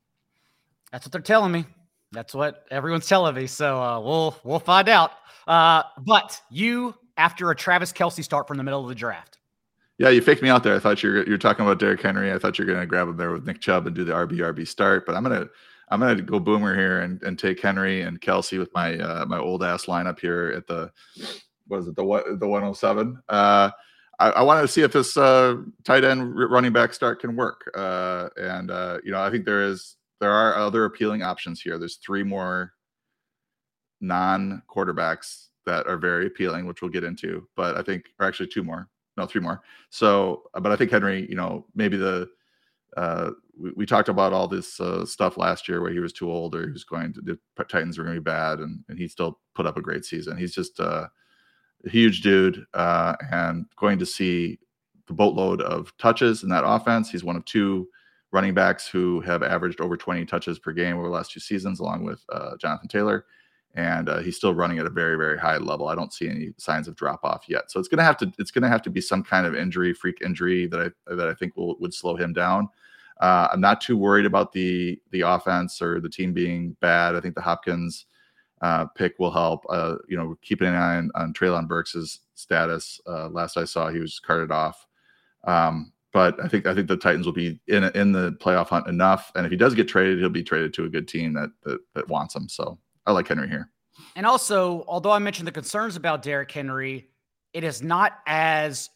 That's 0.92 1.04
what 1.04 1.12
they're 1.12 1.20
telling 1.20 1.50
me. 1.50 1.64
That's 2.12 2.34
what 2.34 2.66
everyone's 2.70 3.08
telling 3.08 3.34
me. 3.34 3.46
So 3.46 3.82
uh, 3.82 4.00
we'll 4.00 4.36
we'll 4.44 4.60
find 4.60 4.88
out. 4.88 5.12
Uh, 5.46 5.82
but 6.06 6.40
you, 6.50 6.94
after 7.16 7.50
a 7.50 7.56
Travis 7.56 7.92
Kelce 7.92 8.22
start 8.22 8.46
from 8.46 8.58
the 8.58 8.62
middle 8.62 8.80
of 8.80 8.88
the 8.88 8.94
draft, 8.94 9.38
yeah, 10.02 10.08
you 10.08 10.20
faked 10.20 10.42
me 10.42 10.48
out 10.48 10.64
there. 10.64 10.74
I 10.74 10.80
thought 10.80 11.00
you're 11.00 11.24
you're 11.28 11.38
talking 11.38 11.64
about 11.64 11.78
Derrick 11.78 12.02
Henry. 12.02 12.32
I 12.32 12.38
thought 12.38 12.58
you're 12.58 12.66
going 12.66 12.80
to 12.80 12.86
grab 12.86 13.06
him 13.06 13.16
there 13.16 13.30
with 13.30 13.46
Nick 13.46 13.60
Chubb 13.60 13.86
and 13.86 13.94
do 13.94 14.02
the 14.02 14.12
RB 14.12 14.38
RB 14.38 14.66
start. 14.66 15.06
But 15.06 15.14
I'm 15.14 15.22
gonna 15.22 15.46
I'm 15.90 16.00
gonna 16.00 16.20
go 16.20 16.40
boomer 16.40 16.74
here 16.74 17.02
and, 17.02 17.22
and 17.22 17.38
take 17.38 17.60
Henry 17.60 18.02
and 18.02 18.20
Kelce 18.20 18.58
with 18.58 18.74
my 18.74 18.98
uh, 18.98 19.24
my 19.26 19.38
old 19.38 19.62
ass 19.62 19.86
lineup 19.86 20.18
here 20.18 20.52
at 20.56 20.66
the 20.66 20.90
what 21.68 21.78
is 21.78 21.86
it 21.86 21.94
the 21.94 22.02
what 22.02 22.24
the 22.40 22.48
107. 22.48 23.22
Uh, 23.28 23.70
I, 24.18 24.30
I 24.30 24.42
wanted 24.42 24.62
to 24.62 24.68
see 24.68 24.82
if 24.82 24.92
this 24.92 25.16
uh, 25.16 25.58
tight 25.84 26.02
end 26.02 26.34
running 26.50 26.72
back 26.72 26.94
start 26.94 27.20
can 27.20 27.36
work. 27.36 27.70
Uh, 27.72 28.28
and 28.36 28.72
uh, 28.72 28.98
you 29.04 29.12
know 29.12 29.22
I 29.22 29.30
think 29.30 29.44
there 29.44 29.62
is 29.62 29.98
there 30.18 30.32
are 30.32 30.56
other 30.56 30.84
appealing 30.84 31.22
options 31.22 31.60
here. 31.60 31.78
There's 31.78 31.98
three 32.04 32.24
more 32.24 32.72
non 34.00 34.64
quarterbacks 34.68 35.46
that 35.64 35.86
are 35.86 35.96
very 35.96 36.26
appealing, 36.26 36.66
which 36.66 36.82
we'll 36.82 36.90
get 36.90 37.04
into. 37.04 37.46
But 37.54 37.76
I 37.76 37.82
think, 37.82 38.06
or 38.18 38.26
actually 38.26 38.48
two 38.48 38.64
more 38.64 38.88
no, 39.16 39.26
three 39.26 39.40
more. 39.40 39.62
So, 39.90 40.44
uh, 40.54 40.60
but 40.60 40.72
I 40.72 40.76
think 40.76 40.90
Henry, 40.90 41.26
you 41.28 41.36
know, 41.36 41.66
maybe 41.74 41.96
the 41.96 42.28
uh, 42.96 43.30
we, 43.58 43.72
we 43.76 43.86
talked 43.86 44.08
about 44.08 44.32
all 44.32 44.48
this 44.48 44.80
uh, 44.80 45.04
stuff 45.06 45.36
last 45.36 45.68
year 45.68 45.80
where 45.80 45.92
he 45.92 45.98
was 45.98 46.12
too 46.12 46.30
old 46.30 46.54
or 46.54 46.66
he 46.66 46.72
was 46.72 46.84
going 46.84 47.12
to 47.14 47.20
the 47.20 47.38
Titans 47.64 47.98
were 47.98 48.04
going 48.04 48.16
to 48.16 48.20
be 48.20 48.24
bad, 48.24 48.60
and 48.60 48.84
and 48.88 48.98
he 48.98 49.08
still 49.08 49.40
put 49.54 49.66
up 49.66 49.76
a 49.76 49.82
great 49.82 50.04
season. 50.04 50.36
He's 50.36 50.54
just 50.54 50.80
uh, 50.80 51.06
a 51.84 51.90
huge 51.90 52.20
dude, 52.22 52.64
uh, 52.74 53.14
and 53.30 53.66
going 53.76 53.98
to 53.98 54.06
see 54.06 54.58
the 55.06 55.14
boatload 55.14 55.62
of 55.62 55.92
touches 55.98 56.42
in 56.42 56.48
that 56.50 56.66
offense. 56.66 57.10
He's 57.10 57.24
one 57.24 57.36
of 57.36 57.44
two 57.44 57.88
running 58.30 58.54
backs 58.54 58.88
who 58.88 59.20
have 59.20 59.42
averaged 59.42 59.80
over 59.82 59.94
20 59.94 60.24
touches 60.24 60.58
per 60.58 60.72
game 60.72 60.96
over 60.96 61.08
the 61.08 61.12
last 61.12 61.32
two 61.32 61.40
seasons, 61.40 61.80
along 61.80 62.02
with 62.04 62.24
uh, 62.30 62.56
Jonathan 62.56 62.88
Taylor 62.88 63.26
and 63.74 64.08
uh, 64.08 64.18
he's 64.18 64.36
still 64.36 64.54
running 64.54 64.78
at 64.78 64.86
a 64.86 64.90
very 64.90 65.16
very 65.16 65.38
high 65.38 65.56
level. 65.56 65.88
I 65.88 65.94
don't 65.94 66.12
see 66.12 66.28
any 66.28 66.52
signs 66.58 66.88
of 66.88 66.96
drop 66.96 67.20
off 67.24 67.44
yet. 67.48 67.70
So 67.70 67.80
it's 67.80 67.88
gonna 67.88 68.04
have 68.04 68.16
to 68.18 68.32
it's 68.38 68.50
gonna 68.50 68.68
have 68.68 68.82
to 68.82 68.90
be 68.90 69.00
some 69.00 69.22
kind 69.22 69.46
of 69.46 69.54
injury, 69.54 69.92
freak 69.94 70.20
injury 70.22 70.66
that 70.66 70.80
I 71.08 71.14
that 71.14 71.28
I 71.28 71.34
think 71.34 71.56
will 71.56 71.78
would 71.80 71.94
slow 71.94 72.16
him 72.16 72.32
down. 72.32 72.68
Uh, 73.20 73.48
I'm 73.52 73.60
not 73.60 73.80
too 73.80 73.96
worried 73.96 74.26
about 74.26 74.52
the 74.52 75.00
the 75.10 75.22
offense 75.22 75.80
or 75.80 76.00
the 76.00 76.08
team 76.08 76.32
being 76.32 76.76
bad. 76.80 77.14
I 77.14 77.20
think 77.20 77.34
the 77.34 77.40
Hopkins 77.40 78.06
uh, 78.62 78.86
pick 78.86 79.18
will 79.18 79.30
help. 79.30 79.64
Uh, 79.68 79.96
you 80.08 80.16
know, 80.16 80.36
keeping 80.42 80.68
an 80.68 80.74
eye 80.74 80.96
on, 80.96 81.10
on 81.14 81.32
Treylon 81.32 81.68
Burks' 81.68 82.20
status. 82.34 83.00
Uh, 83.06 83.28
last 83.28 83.56
I 83.56 83.64
saw, 83.64 83.90
he 83.90 83.98
was 83.98 84.18
carted 84.20 84.50
off. 84.50 84.86
Um, 85.44 85.92
but 86.12 86.42
I 86.42 86.48
think 86.48 86.66
I 86.66 86.74
think 86.74 86.88
the 86.88 86.96
Titans 86.96 87.26
will 87.26 87.32
be 87.32 87.58
in 87.68 87.84
in 87.84 88.12
the 88.12 88.32
playoff 88.40 88.68
hunt 88.68 88.86
enough. 88.86 89.32
And 89.34 89.46
if 89.46 89.50
he 89.50 89.56
does 89.56 89.74
get 89.74 89.88
traded, 89.88 90.18
he'll 90.18 90.28
be 90.28 90.42
traded 90.42 90.74
to 90.74 90.84
a 90.84 90.88
good 90.88 91.08
team 91.08 91.32
that 91.34 91.50
that, 91.62 91.80
that 91.94 92.08
wants 92.08 92.36
him. 92.36 92.48
So 92.48 92.78
I 93.06 93.12
like 93.12 93.28
Henry 93.28 93.48
here. 93.48 93.70
And 94.16 94.26
also, 94.26 94.84
although 94.88 95.10
I 95.10 95.18
mentioned 95.18 95.46
the 95.46 95.52
concerns 95.52 95.96
about 95.96 96.22
Derrick 96.22 96.50
Henry, 96.50 97.10
it 97.52 97.64
is 97.64 97.82
not 97.82 98.12
as 98.26 98.88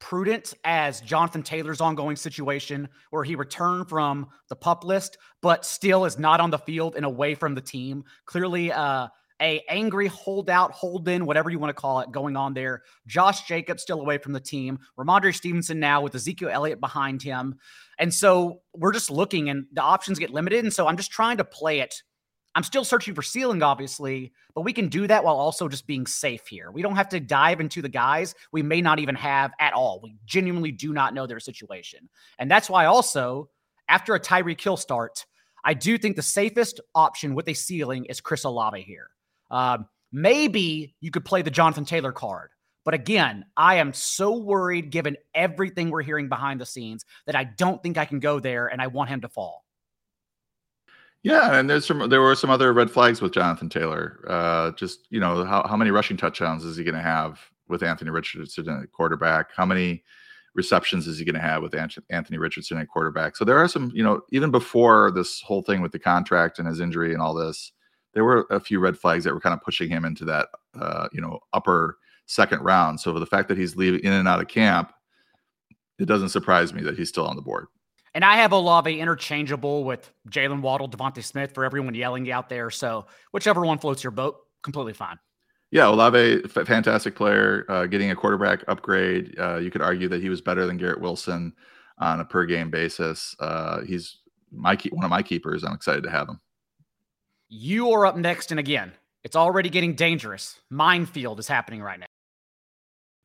prudent 0.00 0.54
as 0.64 1.00
Jonathan 1.00 1.42
Taylor's 1.42 1.80
ongoing 1.80 2.16
situation, 2.16 2.88
where 3.10 3.24
he 3.24 3.36
returned 3.36 3.88
from 3.88 4.28
the 4.48 4.56
pup 4.56 4.84
list, 4.84 5.16
but 5.40 5.64
still 5.64 6.04
is 6.04 6.18
not 6.18 6.40
on 6.40 6.50
the 6.50 6.58
field 6.58 6.94
and 6.94 7.04
away 7.04 7.34
from 7.34 7.54
the 7.54 7.60
team. 7.60 8.04
Clearly, 8.26 8.70
uh, 8.70 9.08
a 9.40 9.64
angry 9.68 10.06
holdout, 10.06 10.72
hold 10.72 11.08
in, 11.08 11.26
whatever 11.26 11.50
you 11.50 11.58
want 11.58 11.70
to 11.70 11.80
call 11.80 12.00
it, 12.00 12.12
going 12.12 12.36
on 12.36 12.54
there. 12.54 12.82
Josh 13.06 13.46
Jacobs 13.46 13.82
still 13.82 14.00
away 14.00 14.18
from 14.18 14.32
the 14.32 14.40
team. 14.40 14.78
Rhamondre 14.98 15.34
Stevenson 15.34 15.80
now 15.80 16.02
with 16.02 16.14
Ezekiel 16.14 16.50
Elliott 16.52 16.80
behind 16.80 17.22
him. 17.22 17.56
And 17.98 18.12
so 18.12 18.60
we're 18.74 18.92
just 18.92 19.10
looking 19.10 19.48
and 19.48 19.66
the 19.72 19.82
options 19.82 20.18
get 20.18 20.30
limited. 20.30 20.64
And 20.64 20.72
so 20.72 20.86
I'm 20.86 20.96
just 20.96 21.10
trying 21.10 21.38
to 21.38 21.44
play 21.44 21.80
it. 21.80 21.94
I'm 22.54 22.62
still 22.62 22.84
searching 22.84 23.14
for 23.14 23.22
ceiling, 23.22 23.62
obviously, 23.62 24.32
but 24.54 24.62
we 24.62 24.72
can 24.72 24.88
do 24.88 25.06
that 25.08 25.24
while 25.24 25.36
also 25.36 25.68
just 25.68 25.86
being 25.86 26.06
safe 26.06 26.46
here. 26.46 26.70
We 26.70 26.82
don't 26.82 26.94
have 26.94 27.08
to 27.08 27.18
dive 27.18 27.60
into 27.60 27.82
the 27.82 27.88
guys 27.88 28.34
we 28.52 28.62
may 28.62 28.80
not 28.80 29.00
even 29.00 29.16
have 29.16 29.52
at 29.58 29.72
all. 29.72 30.00
We 30.02 30.16
genuinely 30.24 30.70
do 30.70 30.92
not 30.92 31.14
know 31.14 31.26
their 31.26 31.40
situation. 31.40 32.08
And 32.38 32.48
that's 32.50 32.70
why 32.70 32.86
also, 32.86 33.50
after 33.88 34.14
a 34.14 34.20
Tyreek 34.20 34.60
Hill 34.60 34.76
start, 34.76 35.26
I 35.64 35.74
do 35.74 35.98
think 35.98 36.14
the 36.14 36.22
safest 36.22 36.80
option 36.94 37.34
with 37.34 37.48
a 37.48 37.54
ceiling 37.54 38.04
is 38.04 38.20
Chris 38.20 38.44
Olave 38.44 38.82
here. 38.82 39.08
Um, 39.50 39.86
maybe 40.12 40.94
you 41.00 41.10
could 41.10 41.24
play 41.24 41.42
the 41.42 41.50
Jonathan 41.50 41.84
Taylor 41.84 42.12
card. 42.12 42.50
But 42.84 42.94
again, 42.94 43.46
I 43.56 43.76
am 43.76 43.94
so 43.94 44.36
worried 44.36 44.90
given 44.90 45.16
everything 45.34 45.90
we're 45.90 46.02
hearing 46.02 46.28
behind 46.28 46.60
the 46.60 46.66
scenes 46.66 47.04
that 47.26 47.34
I 47.34 47.44
don't 47.44 47.82
think 47.82 47.96
I 47.96 48.04
can 48.04 48.20
go 48.20 48.38
there 48.38 48.66
and 48.68 48.80
I 48.80 48.88
want 48.88 49.08
him 49.08 49.22
to 49.22 49.28
fall. 49.28 49.63
Yeah, 51.24 51.58
and 51.58 51.70
there's 51.70 51.86
some 51.86 52.08
there 52.10 52.20
were 52.20 52.34
some 52.36 52.50
other 52.50 52.72
red 52.74 52.90
flags 52.90 53.22
with 53.22 53.32
Jonathan 53.32 53.70
Taylor. 53.70 54.20
Uh, 54.28 54.72
just 54.72 55.06
you 55.08 55.18
know, 55.18 55.42
how, 55.44 55.66
how 55.66 55.76
many 55.76 55.90
rushing 55.90 56.18
touchdowns 56.18 56.64
is 56.64 56.76
he 56.76 56.84
going 56.84 56.94
to 56.94 57.00
have 57.00 57.40
with 57.66 57.82
Anthony 57.82 58.10
Richardson 58.10 58.68
at 58.82 58.92
quarterback? 58.92 59.48
How 59.56 59.64
many 59.64 60.04
receptions 60.54 61.08
is 61.08 61.18
he 61.18 61.24
going 61.24 61.34
to 61.34 61.40
have 61.40 61.62
with 61.62 61.74
Anthony 61.74 62.38
Richardson 62.38 62.76
at 62.76 62.88
quarterback? 62.88 63.36
So 63.36 63.44
there 63.44 63.56
are 63.56 63.66
some, 63.68 63.90
you 63.94 64.04
know, 64.04 64.20
even 64.30 64.50
before 64.50 65.10
this 65.10 65.40
whole 65.40 65.62
thing 65.62 65.80
with 65.80 65.92
the 65.92 65.98
contract 65.98 66.58
and 66.58 66.68
his 66.68 66.78
injury 66.78 67.14
and 67.14 67.22
all 67.22 67.34
this, 67.34 67.72
there 68.12 68.24
were 68.24 68.46
a 68.50 68.60
few 68.60 68.78
red 68.78 68.98
flags 68.98 69.24
that 69.24 69.32
were 69.32 69.40
kind 69.40 69.54
of 69.54 69.62
pushing 69.62 69.88
him 69.88 70.04
into 70.04 70.26
that 70.26 70.48
uh, 70.78 71.08
you 71.10 71.22
know 71.22 71.38
upper 71.54 71.96
second 72.26 72.60
round. 72.60 73.00
So 73.00 73.18
the 73.18 73.24
fact 73.24 73.48
that 73.48 73.56
he's 73.56 73.76
leaving 73.76 74.00
in 74.00 74.12
and 74.12 74.28
out 74.28 74.40
of 74.42 74.48
camp, 74.48 74.92
it 75.98 76.04
doesn't 76.04 76.28
surprise 76.28 76.74
me 76.74 76.82
that 76.82 76.98
he's 76.98 77.08
still 77.08 77.26
on 77.26 77.36
the 77.36 77.42
board. 77.42 77.66
And 78.14 78.24
I 78.24 78.36
have 78.36 78.52
Olave 78.52 78.98
interchangeable 78.98 79.84
with 79.84 80.10
Jaylen 80.30 80.60
Waddle, 80.60 80.88
DeVonta 80.88 81.22
Smith 81.22 81.52
for 81.52 81.64
everyone 81.64 81.94
yelling 81.94 82.30
out 82.30 82.48
there. 82.48 82.70
So 82.70 83.06
whichever 83.32 83.64
one 83.66 83.78
floats 83.78 84.04
your 84.04 84.12
boat, 84.12 84.36
completely 84.62 84.92
fine. 84.92 85.18
Yeah, 85.72 85.88
Olave, 85.88 86.42
f- 86.44 86.66
fantastic 86.66 87.16
player, 87.16 87.66
uh, 87.68 87.86
getting 87.86 88.12
a 88.12 88.16
quarterback 88.16 88.62
upgrade. 88.68 89.34
Uh, 89.36 89.56
you 89.56 89.72
could 89.72 89.82
argue 89.82 90.08
that 90.08 90.22
he 90.22 90.28
was 90.28 90.40
better 90.40 90.66
than 90.66 90.76
Garrett 90.76 91.00
Wilson 91.00 91.52
on 91.98 92.20
a 92.20 92.24
per 92.24 92.46
game 92.46 92.70
basis. 92.70 93.34
Uh, 93.40 93.80
he's 93.82 94.18
my 94.52 94.76
key, 94.76 94.90
one 94.90 95.04
of 95.04 95.10
my 95.10 95.22
keepers. 95.22 95.64
I'm 95.64 95.74
excited 95.74 96.04
to 96.04 96.10
have 96.10 96.28
him. 96.28 96.38
You 97.48 97.90
are 97.90 98.06
up 98.06 98.16
next. 98.16 98.52
And 98.52 98.60
again, 98.60 98.92
it's 99.24 99.34
already 99.34 99.68
getting 99.68 99.94
dangerous. 99.94 100.60
Minefield 100.70 101.40
is 101.40 101.48
happening 101.48 101.82
right 101.82 101.98
now. 101.98 102.06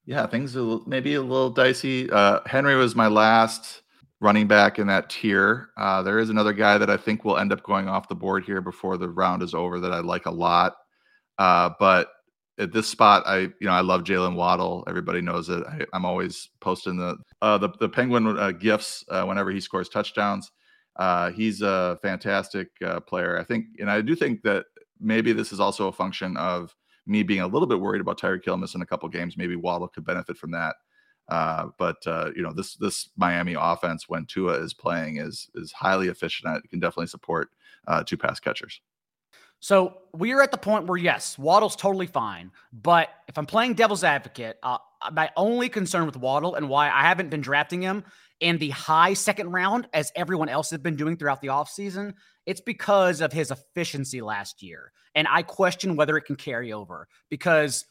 Yeah, 0.05 0.25
things 0.25 0.57
are 0.57 0.79
maybe 0.87 1.13
a 1.13 1.21
little 1.21 1.51
dicey. 1.51 2.09
Uh, 2.09 2.39
Henry 2.47 2.75
was 2.75 2.95
my 2.95 3.07
last 3.07 3.83
running 4.21 4.47
back 4.47 4.79
in 4.79 4.87
that 4.87 5.09
tier. 5.09 5.69
Uh, 5.77 6.01
there 6.03 6.19
is 6.19 6.29
another 6.29 6.53
guy 6.53 6.77
that 6.77 6.89
I 6.89 6.97
think 6.97 7.23
will 7.23 7.37
end 7.37 7.53
up 7.53 7.63
going 7.63 7.87
off 7.87 8.09
the 8.09 8.15
board 8.15 8.43
here 8.43 8.61
before 8.61 8.97
the 8.97 9.09
round 9.09 9.41
is 9.41 9.53
over 9.53 9.79
that 9.79 9.93
I 9.93 9.99
like 9.99 10.25
a 10.25 10.31
lot. 10.31 10.75
Uh, 11.37 11.69
but 11.79 12.09
at 12.57 12.73
this 12.73 12.87
spot, 12.87 13.23
I 13.25 13.37
you 13.39 13.53
know 13.61 13.71
I 13.71 13.81
love 13.81 14.03
Jaylen 14.03 14.35
Waddle. 14.35 14.83
Everybody 14.87 15.21
knows 15.21 15.47
it. 15.49 15.63
I, 15.65 15.85
am 15.95 16.05
always 16.05 16.49
posting 16.59 16.97
the 16.97 17.17
uh, 17.41 17.57
the 17.57 17.69
the 17.79 17.87
Penguin 17.87 18.37
uh, 18.37 18.51
gifts 18.51 19.05
uh, 19.09 19.23
whenever 19.23 19.51
he 19.51 19.61
scores 19.61 19.87
touchdowns. 19.87 20.51
Uh, 20.97 21.31
he's 21.31 21.61
a 21.61 21.97
fantastic 22.01 22.67
player. 23.07 23.37
I 23.37 23.43
think, 23.45 23.67
and 23.79 23.89
I 23.89 24.01
do 24.01 24.15
think 24.15 24.41
that 24.41 24.65
maybe 24.99 25.31
this 25.31 25.53
is 25.53 25.61
also 25.61 25.87
a 25.87 25.93
function 25.93 26.35
of 26.35 26.75
me 27.07 27.23
being 27.23 27.39
a 27.39 27.47
little 27.47 27.67
bit 27.67 27.79
worried 27.79 28.01
about 28.01 28.19
Tyreek 28.19 28.43
Hill 28.43 28.57
missing 28.57 28.81
a 28.81 28.85
couple 28.85 29.07
games. 29.07 29.37
Maybe 29.37 29.55
Waddle 29.55 29.87
could 29.87 30.05
benefit 30.05 30.37
from 30.37 30.51
that. 30.51 30.75
Uh, 31.29 31.67
but 31.77 31.95
uh, 32.07 32.31
you 32.35 32.41
know, 32.41 32.51
this 32.51 32.75
this 32.75 33.09
Miami 33.15 33.55
offense 33.57 34.09
when 34.09 34.25
Tua 34.25 34.53
is 34.53 34.73
playing 34.73 35.17
is 35.17 35.49
is 35.55 35.71
highly 35.71 36.07
efficient. 36.07 36.63
It 36.63 36.69
can 36.69 36.79
definitely 36.79 37.07
support 37.07 37.49
uh, 37.87 38.03
two 38.03 38.17
pass 38.17 38.39
catchers. 38.39 38.81
So 39.59 39.97
we 40.13 40.31
are 40.31 40.41
at 40.41 40.51
the 40.51 40.57
point 40.57 40.87
where 40.87 40.97
yes, 40.97 41.37
Waddle's 41.37 41.75
totally 41.75 42.07
fine. 42.07 42.51
But 42.71 43.09
if 43.27 43.37
I'm 43.37 43.45
playing 43.45 43.73
devil's 43.73 44.03
advocate, 44.03 44.57
uh, 44.63 44.77
my 45.11 45.29
only 45.35 45.69
concern 45.69 46.05
with 46.05 46.17
Waddle 46.17 46.55
and 46.55 46.69
why 46.69 46.89
I 46.89 47.01
haven't 47.01 47.29
been 47.29 47.41
drafting 47.41 47.81
him 47.81 48.03
in 48.39 48.57
the 48.57 48.69
high 48.69 49.13
second 49.13 49.51
round, 49.51 49.87
as 49.93 50.11
everyone 50.15 50.49
else 50.49 50.69
has 50.69 50.79
been 50.79 50.95
doing 50.95 51.17
throughout 51.17 51.41
the 51.41 51.49
offseason, 51.49 52.13
it's 52.45 52.61
because 52.61 53.19
of 53.19 53.33
his 53.33 53.51
efficiency 53.51 54.21
last 54.21 54.63
year. 54.63 54.93
And 55.13 55.27
I 55.29 55.41
question 55.41 55.95
whether 55.95 56.15
it 56.17 56.23
can 56.23 56.37
carry 56.37 56.71
over 56.71 57.07
because 57.29 57.85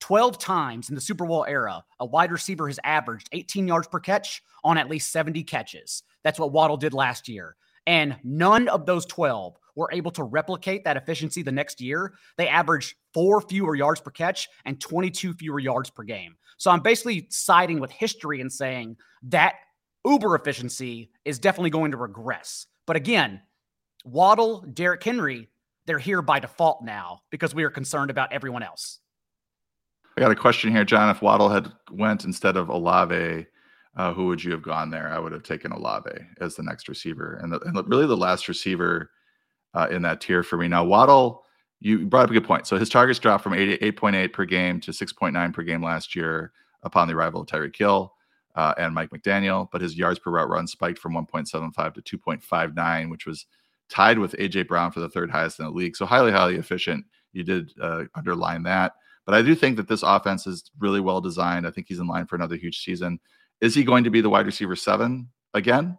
12 0.00 0.38
times 0.38 0.88
in 0.88 0.94
the 0.94 1.00
Super 1.00 1.26
Bowl 1.26 1.44
era, 1.48 1.82
a 2.00 2.06
wide 2.06 2.32
receiver 2.32 2.68
has 2.68 2.78
averaged 2.84 3.28
18 3.32 3.66
yards 3.66 3.88
per 3.88 4.00
catch 4.00 4.42
on 4.62 4.78
at 4.78 4.88
least 4.88 5.12
70 5.12 5.42
catches. 5.44 6.02
That's 6.22 6.38
what 6.38 6.52
Waddle 6.52 6.76
did 6.76 6.94
last 6.94 7.28
year. 7.28 7.56
And 7.86 8.16
none 8.24 8.68
of 8.68 8.86
those 8.86 9.06
12 9.06 9.56
were 9.76 9.90
able 9.92 10.10
to 10.12 10.22
replicate 10.22 10.84
that 10.84 10.96
efficiency 10.96 11.42
the 11.42 11.52
next 11.52 11.80
year. 11.80 12.14
They 12.36 12.48
averaged 12.48 12.94
four 13.12 13.40
fewer 13.40 13.74
yards 13.74 14.00
per 14.00 14.10
catch 14.10 14.48
and 14.64 14.80
22 14.80 15.34
fewer 15.34 15.58
yards 15.58 15.90
per 15.90 16.02
game. 16.02 16.36
So 16.56 16.70
I'm 16.70 16.80
basically 16.80 17.26
siding 17.30 17.80
with 17.80 17.90
history 17.90 18.40
and 18.40 18.52
saying 18.52 18.96
that 19.24 19.54
Uber 20.04 20.34
efficiency 20.34 21.10
is 21.24 21.38
definitely 21.38 21.70
going 21.70 21.90
to 21.90 21.96
regress. 21.96 22.66
But 22.86 22.96
again, 22.96 23.40
Waddle, 24.04 24.64
Derrick 24.72 25.02
Henry, 25.02 25.48
they're 25.86 25.98
here 25.98 26.22
by 26.22 26.38
default 26.38 26.82
now 26.84 27.22
because 27.30 27.54
we 27.54 27.64
are 27.64 27.70
concerned 27.70 28.10
about 28.10 28.32
everyone 28.32 28.62
else. 28.62 29.00
I 30.16 30.20
got 30.20 30.30
a 30.30 30.36
question 30.36 30.70
here, 30.70 30.84
John. 30.84 31.10
If 31.10 31.22
Waddle 31.22 31.48
had 31.48 31.72
went 31.90 32.24
instead 32.24 32.56
of 32.56 32.68
Olave, 32.68 33.46
uh, 33.96 34.12
who 34.12 34.26
would 34.26 34.42
you 34.42 34.52
have 34.52 34.62
gone 34.62 34.90
there? 34.90 35.12
I 35.12 35.18
would 35.18 35.32
have 35.32 35.42
taken 35.42 35.72
Olave 35.72 36.10
as 36.40 36.54
the 36.54 36.62
next 36.62 36.88
receiver, 36.88 37.38
and, 37.42 37.52
the, 37.52 37.60
and 37.60 37.76
really 37.88 38.06
the 38.06 38.16
last 38.16 38.46
receiver 38.48 39.10
uh, 39.74 39.88
in 39.90 40.02
that 40.02 40.20
tier 40.20 40.42
for 40.42 40.56
me. 40.56 40.68
Now 40.68 40.84
Waddle, 40.84 41.44
you 41.80 42.06
brought 42.06 42.24
up 42.24 42.30
a 42.30 42.34
good 42.34 42.44
point. 42.44 42.66
So 42.66 42.76
his 42.76 42.88
targets 42.88 43.18
dropped 43.18 43.42
from 43.42 43.54
8.8 43.54 44.32
per 44.32 44.44
game 44.44 44.80
to 44.80 44.92
6.9 44.92 45.52
per 45.52 45.62
game 45.62 45.82
last 45.82 46.14
year 46.14 46.52
upon 46.82 47.08
the 47.08 47.14
arrival 47.14 47.40
of 47.40 47.46
Tyreek 47.48 47.76
Hill 47.76 48.12
uh, 48.54 48.74
and 48.78 48.94
Mike 48.94 49.10
McDaniel, 49.10 49.68
but 49.72 49.80
his 49.80 49.96
yards 49.96 50.18
per 50.18 50.30
route 50.30 50.48
run 50.48 50.66
spiked 50.66 50.98
from 50.98 51.14
1.75 51.14 51.94
to 51.94 52.18
2.59, 52.18 53.10
which 53.10 53.26
was 53.26 53.46
tied 53.88 54.18
with 54.18 54.32
AJ 54.38 54.68
Brown 54.68 54.92
for 54.92 55.00
the 55.00 55.08
third 55.08 55.30
highest 55.30 55.58
in 55.58 55.66
the 55.66 55.72
league. 55.72 55.96
So 55.96 56.06
highly, 56.06 56.30
highly 56.30 56.56
efficient. 56.56 57.04
You 57.32 57.42
did 57.42 57.72
uh, 57.80 58.04
underline 58.14 58.62
that. 58.62 58.92
But 59.26 59.34
I 59.34 59.42
do 59.42 59.54
think 59.54 59.76
that 59.76 59.88
this 59.88 60.02
offense 60.02 60.46
is 60.46 60.70
really 60.78 61.00
well 61.00 61.20
designed. 61.20 61.66
I 61.66 61.70
think 61.70 61.88
he's 61.88 61.98
in 61.98 62.06
line 62.06 62.26
for 62.26 62.36
another 62.36 62.56
huge 62.56 62.82
season. 62.82 63.18
Is 63.60 63.74
he 63.74 63.84
going 63.84 64.04
to 64.04 64.10
be 64.10 64.20
the 64.20 64.28
wide 64.28 64.46
receiver 64.46 64.76
seven 64.76 65.28
again? 65.54 65.98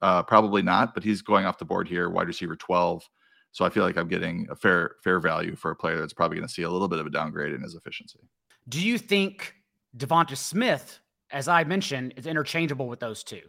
Uh, 0.00 0.22
probably 0.22 0.62
not, 0.62 0.94
but 0.94 1.02
he's 1.02 1.22
going 1.22 1.44
off 1.44 1.58
the 1.58 1.64
board 1.64 1.88
here, 1.88 2.08
wide 2.08 2.28
receiver 2.28 2.56
12. 2.56 3.08
So 3.50 3.64
I 3.64 3.70
feel 3.70 3.82
like 3.82 3.96
I'm 3.96 4.08
getting 4.08 4.46
a 4.50 4.56
fair 4.56 4.92
fair 5.02 5.20
value 5.20 5.56
for 5.56 5.70
a 5.70 5.76
player 5.76 5.98
that's 5.98 6.12
probably 6.12 6.36
going 6.36 6.46
to 6.46 6.52
see 6.52 6.62
a 6.62 6.70
little 6.70 6.88
bit 6.88 7.00
of 7.00 7.06
a 7.06 7.10
downgrade 7.10 7.52
in 7.52 7.62
his 7.62 7.74
efficiency. 7.74 8.20
Do 8.68 8.80
you 8.80 8.98
think 8.98 9.54
DeVonta 9.96 10.36
Smith 10.36 11.00
as 11.30 11.48
I 11.48 11.64
mentioned, 11.64 12.14
is 12.16 12.26
interchangeable 12.26 12.88
with 12.88 13.00
those 13.00 13.22
two. 13.22 13.42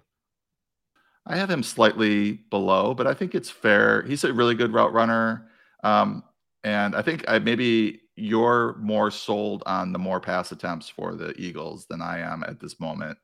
I 1.25 1.37
have 1.37 1.49
him 1.49 1.63
slightly 1.63 2.33
below, 2.49 2.93
but 2.93 3.07
I 3.07 3.13
think 3.13 3.35
it's 3.35 3.49
fair. 3.49 4.01
He's 4.03 4.23
a 4.23 4.33
really 4.33 4.55
good 4.55 4.73
route 4.73 4.93
runner. 4.93 5.49
Um, 5.83 6.23
and 6.64 6.95
I 6.95 7.01
think 7.01 7.24
I, 7.28 7.39
maybe 7.39 8.01
you're 8.16 8.76
more 8.80 9.12
sold 9.12 9.64
on 9.66 9.93
the 9.93 9.99
more 9.99 10.20
pass 10.20 10.51
attempts 10.51 10.89
for 10.89 11.16
the 11.16 11.34
Eagles 11.39 11.86
than 11.86 12.01
I 12.01 12.20
am 12.20 12.43
at 12.43 12.60
this 12.60 12.80
moment. 12.80 13.18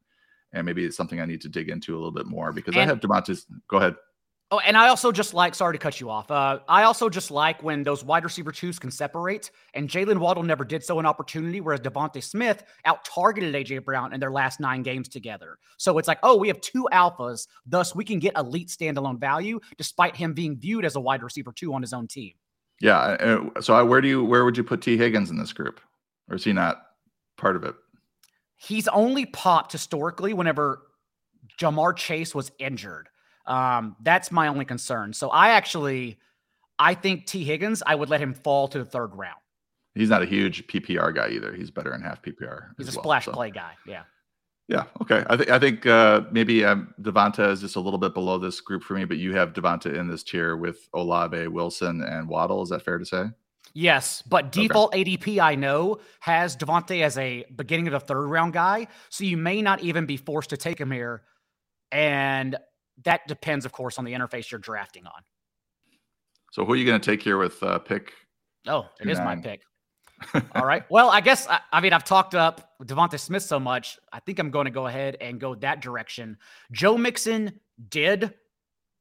And 0.54 0.66
maybe 0.66 0.86
it's 0.86 0.96
something 0.96 1.20
I 1.20 1.26
need 1.26 1.42
to 1.42 1.50
dig 1.50 1.70
into 1.70 1.94
a 1.94 1.98
little 1.98 2.12
bit 2.12 2.28
more 2.28 2.54
because 2.54 2.76
and, 2.76 2.84
I 2.84 2.86
have 2.86 3.02
DeMontis. 3.02 3.44
Go 3.68 3.78
ahead. 3.78 3.96
Oh, 4.52 4.60
and 4.60 4.78
I 4.78 4.90
also 4.90 5.12
just 5.12 5.34
like, 5.34 5.56
sorry 5.56 5.74
to 5.74 5.80
cut 5.80 6.00
you 6.00 6.10
off. 6.10 6.30
Uh, 6.30 6.60
I 6.70 6.84
also 6.84 7.10
just 7.10 7.32
like 7.32 7.64
when 7.64 7.84
those 7.84 8.06
wide 8.06 8.24
receiver 8.24 8.52
twos 8.52 8.78
can 8.78 8.92
separate. 8.92 9.50
And 9.74 9.90
Jaylen 9.90 10.20
Waddle 10.20 10.44
never 10.44 10.64
did 10.64 10.84
so 10.84 11.00
in 11.00 11.06
opportunity, 11.06 11.62
whereas 11.62 11.82
DeVonta 11.82 12.24
Smith 12.24 12.64
out 12.86 13.04
targeted 13.04 13.56
AJ 13.56 13.84
Brown 13.84 14.14
in 14.14 14.20
their 14.20 14.32
last 14.32 14.60
nine 14.60 14.84
games 14.84 15.10
together. 15.10 15.58
So 15.78 15.98
it's 15.98 16.08
like, 16.08 16.20
oh, 16.22 16.38
we 16.38 16.48
have 16.48 16.62
two 16.62 16.88
alphas. 16.94 17.48
Thus, 17.66 17.96
we 17.96 18.06
can 18.06 18.20
get 18.20 18.38
elite 18.38 18.70
standalone 18.70 19.20
value 19.20 19.60
despite 19.78 20.16
him 20.16 20.34
being 20.34 20.58
viewed 20.58 20.86
as 20.86 20.96
a 20.96 21.02
wide 21.02 21.24
receiver 21.24 21.52
two 21.52 21.74
on 21.74 21.82
his 21.82 21.92
own 21.92 22.08
team. 22.08 22.34
Yeah. 22.82 23.39
So 23.61 23.84
where 23.86 24.01
do 24.01 24.07
you, 24.07 24.23
where 24.23 24.45
would 24.45 24.57
you 24.57 24.63
put 24.63 24.82
Tee 24.82 24.97
Higgins 24.97 25.30
in 25.30 25.38
this 25.38 25.53
group? 25.53 25.80
Or 26.30 26.36
is 26.36 26.43
he 26.43 26.53
not 26.53 26.82
part 27.38 27.55
of 27.55 27.63
it? 27.63 27.76
He's 28.57 28.88
only 28.88 29.26
popped 29.26 29.71
historically 29.71 30.34
whenever 30.34 30.82
Ja'Marr 31.59 31.95
Chase 31.95 32.34
was 32.34 32.51
injured. 32.59 33.09
Um, 33.45 33.95
that's 34.01 34.32
my 34.32 34.47
only 34.47 34.65
concern. 34.65 35.13
So 35.13 35.30
I 35.30 35.49
actually, 35.49 36.17
I 36.80 36.95
think 36.95 37.28
Tee 37.28 37.43
Higgins, 37.43 37.84
I 37.86 37.95
would 37.95 38.09
let 38.09 38.21
him 38.21 38.34
fall 38.34 38.67
to 38.69 38.80
the 38.80 38.86
third 38.86 39.15
round. 39.15 39.39
He's 39.93 40.09
not 40.09 40.21
a 40.21 40.26
huge 40.26 40.67
PPR 40.67 41.15
guy 41.15 41.30
either. 41.30 41.53
He's 41.53 41.71
better 41.71 41.93
in 41.93 42.01
half 42.01 42.21
PPR. 42.21 42.69
He's 42.78 42.88
a 42.88 42.91
well, 42.97 43.03
splash 43.03 43.26
so. 43.26 43.32
play 43.32 43.51
guy. 43.51 43.73
Yeah. 43.88 44.03
Yeah. 44.68 44.86
Okay. 45.01 45.24
I 45.30 45.38
think 45.38 45.49
I 45.49 45.59
think 45.59 45.86
uh, 45.86 46.22
maybe 46.32 46.66
um, 46.66 46.93
DeVonta 47.01 47.51
is 47.51 47.61
just 47.61 47.76
a 47.76 47.80
little 47.80 47.99
bit 47.99 48.13
below 48.13 48.39
this 48.39 48.61
group 48.61 48.84
for 48.84 48.95
me, 48.95 49.05
but 49.05 49.18
you 49.18 49.36
have 49.36 49.53
DeVonta 49.53 49.95
in 49.95 50.07
this 50.07 50.24
tier 50.24 50.57
with 50.57 50.89
Olave, 50.93 51.47
Wilson, 51.47 52.01
and 52.01 52.28
Waddle. 52.28 52.63
Is 52.63 52.70
that 52.70 52.84
fair 52.84 52.97
to 52.97 53.05
say? 53.05 53.26
Yes, 53.74 54.22
but 54.22 54.51
default 54.51 54.93
okay. 54.95 55.03
ADP 55.03 55.39
I 55.39 55.55
know 55.55 55.99
has 56.22 56.55
DeVonta 56.55 57.01
as 57.01 57.18
a 57.18 57.45
beginning 57.55 57.88
of 57.88 57.93
the 57.93 57.99
third 57.99 58.28
round 58.28 58.53
guy, 58.53 58.88
so 59.09 59.24
you 59.24 59.38
may 59.38 59.61
not 59.61 59.82
even 59.82 60.05
be 60.05 60.18
forced 60.18 60.49
to 60.51 60.57
take 60.57 60.80
him 60.80 60.91
here, 60.91 61.24
and 61.91 62.55
that 63.03 63.28
depends, 63.28 63.66
of 63.66 63.72
course, 63.72 63.99
on 63.99 64.05
the 64.05 64.13
interface 64.13 64.49
you're 64.49 64.59
drafting 64.59 65.05
on. 65.05 65.22
So 66.53 66.63
who 66.63 66.72
are 66.72 66.76
you 66.78 66.86
going 66.86 66.99
to 66.99 67.05
take 67.05 67.22
here 67.22 67.38
with 67.38 67.61
uh, 67.61 67.80
pick? 67.80 68.13
Oh, 68.66 68.86
it 69.01 69.09
is 69.09 69.20
my 69.20 69.36
pick. 69.36 69.61
All 70.55 70.65
right. 70.65 70.84
Well, 70.89 71.09
I 71.09 71.21
guess 71.21 71.47
I, 71.47 71.59
I, 71.71 71.82
mean 71.82 71.93
I've 71.93 72.03
talked 72.03 72.36
up 72.36 72.71
DeVonta 72.84 73.19
Smith 73.19 73.43
so 73.43 73.59
much. 73.59 73.99
I 74.11 74.19
think 74.19 74.39
I'm 74.39 74.51
going 74.51 74.65
to 74.65 74.71
go 74.71 74.88
ahead 74.88 75.17
and 75.21 75.39
go 75.39 75.55
that 75.55 75.82
direction. 75.82 76.38
Joe 76.71 76.97
Mixon 76.97 77.59
did 77.89 78.34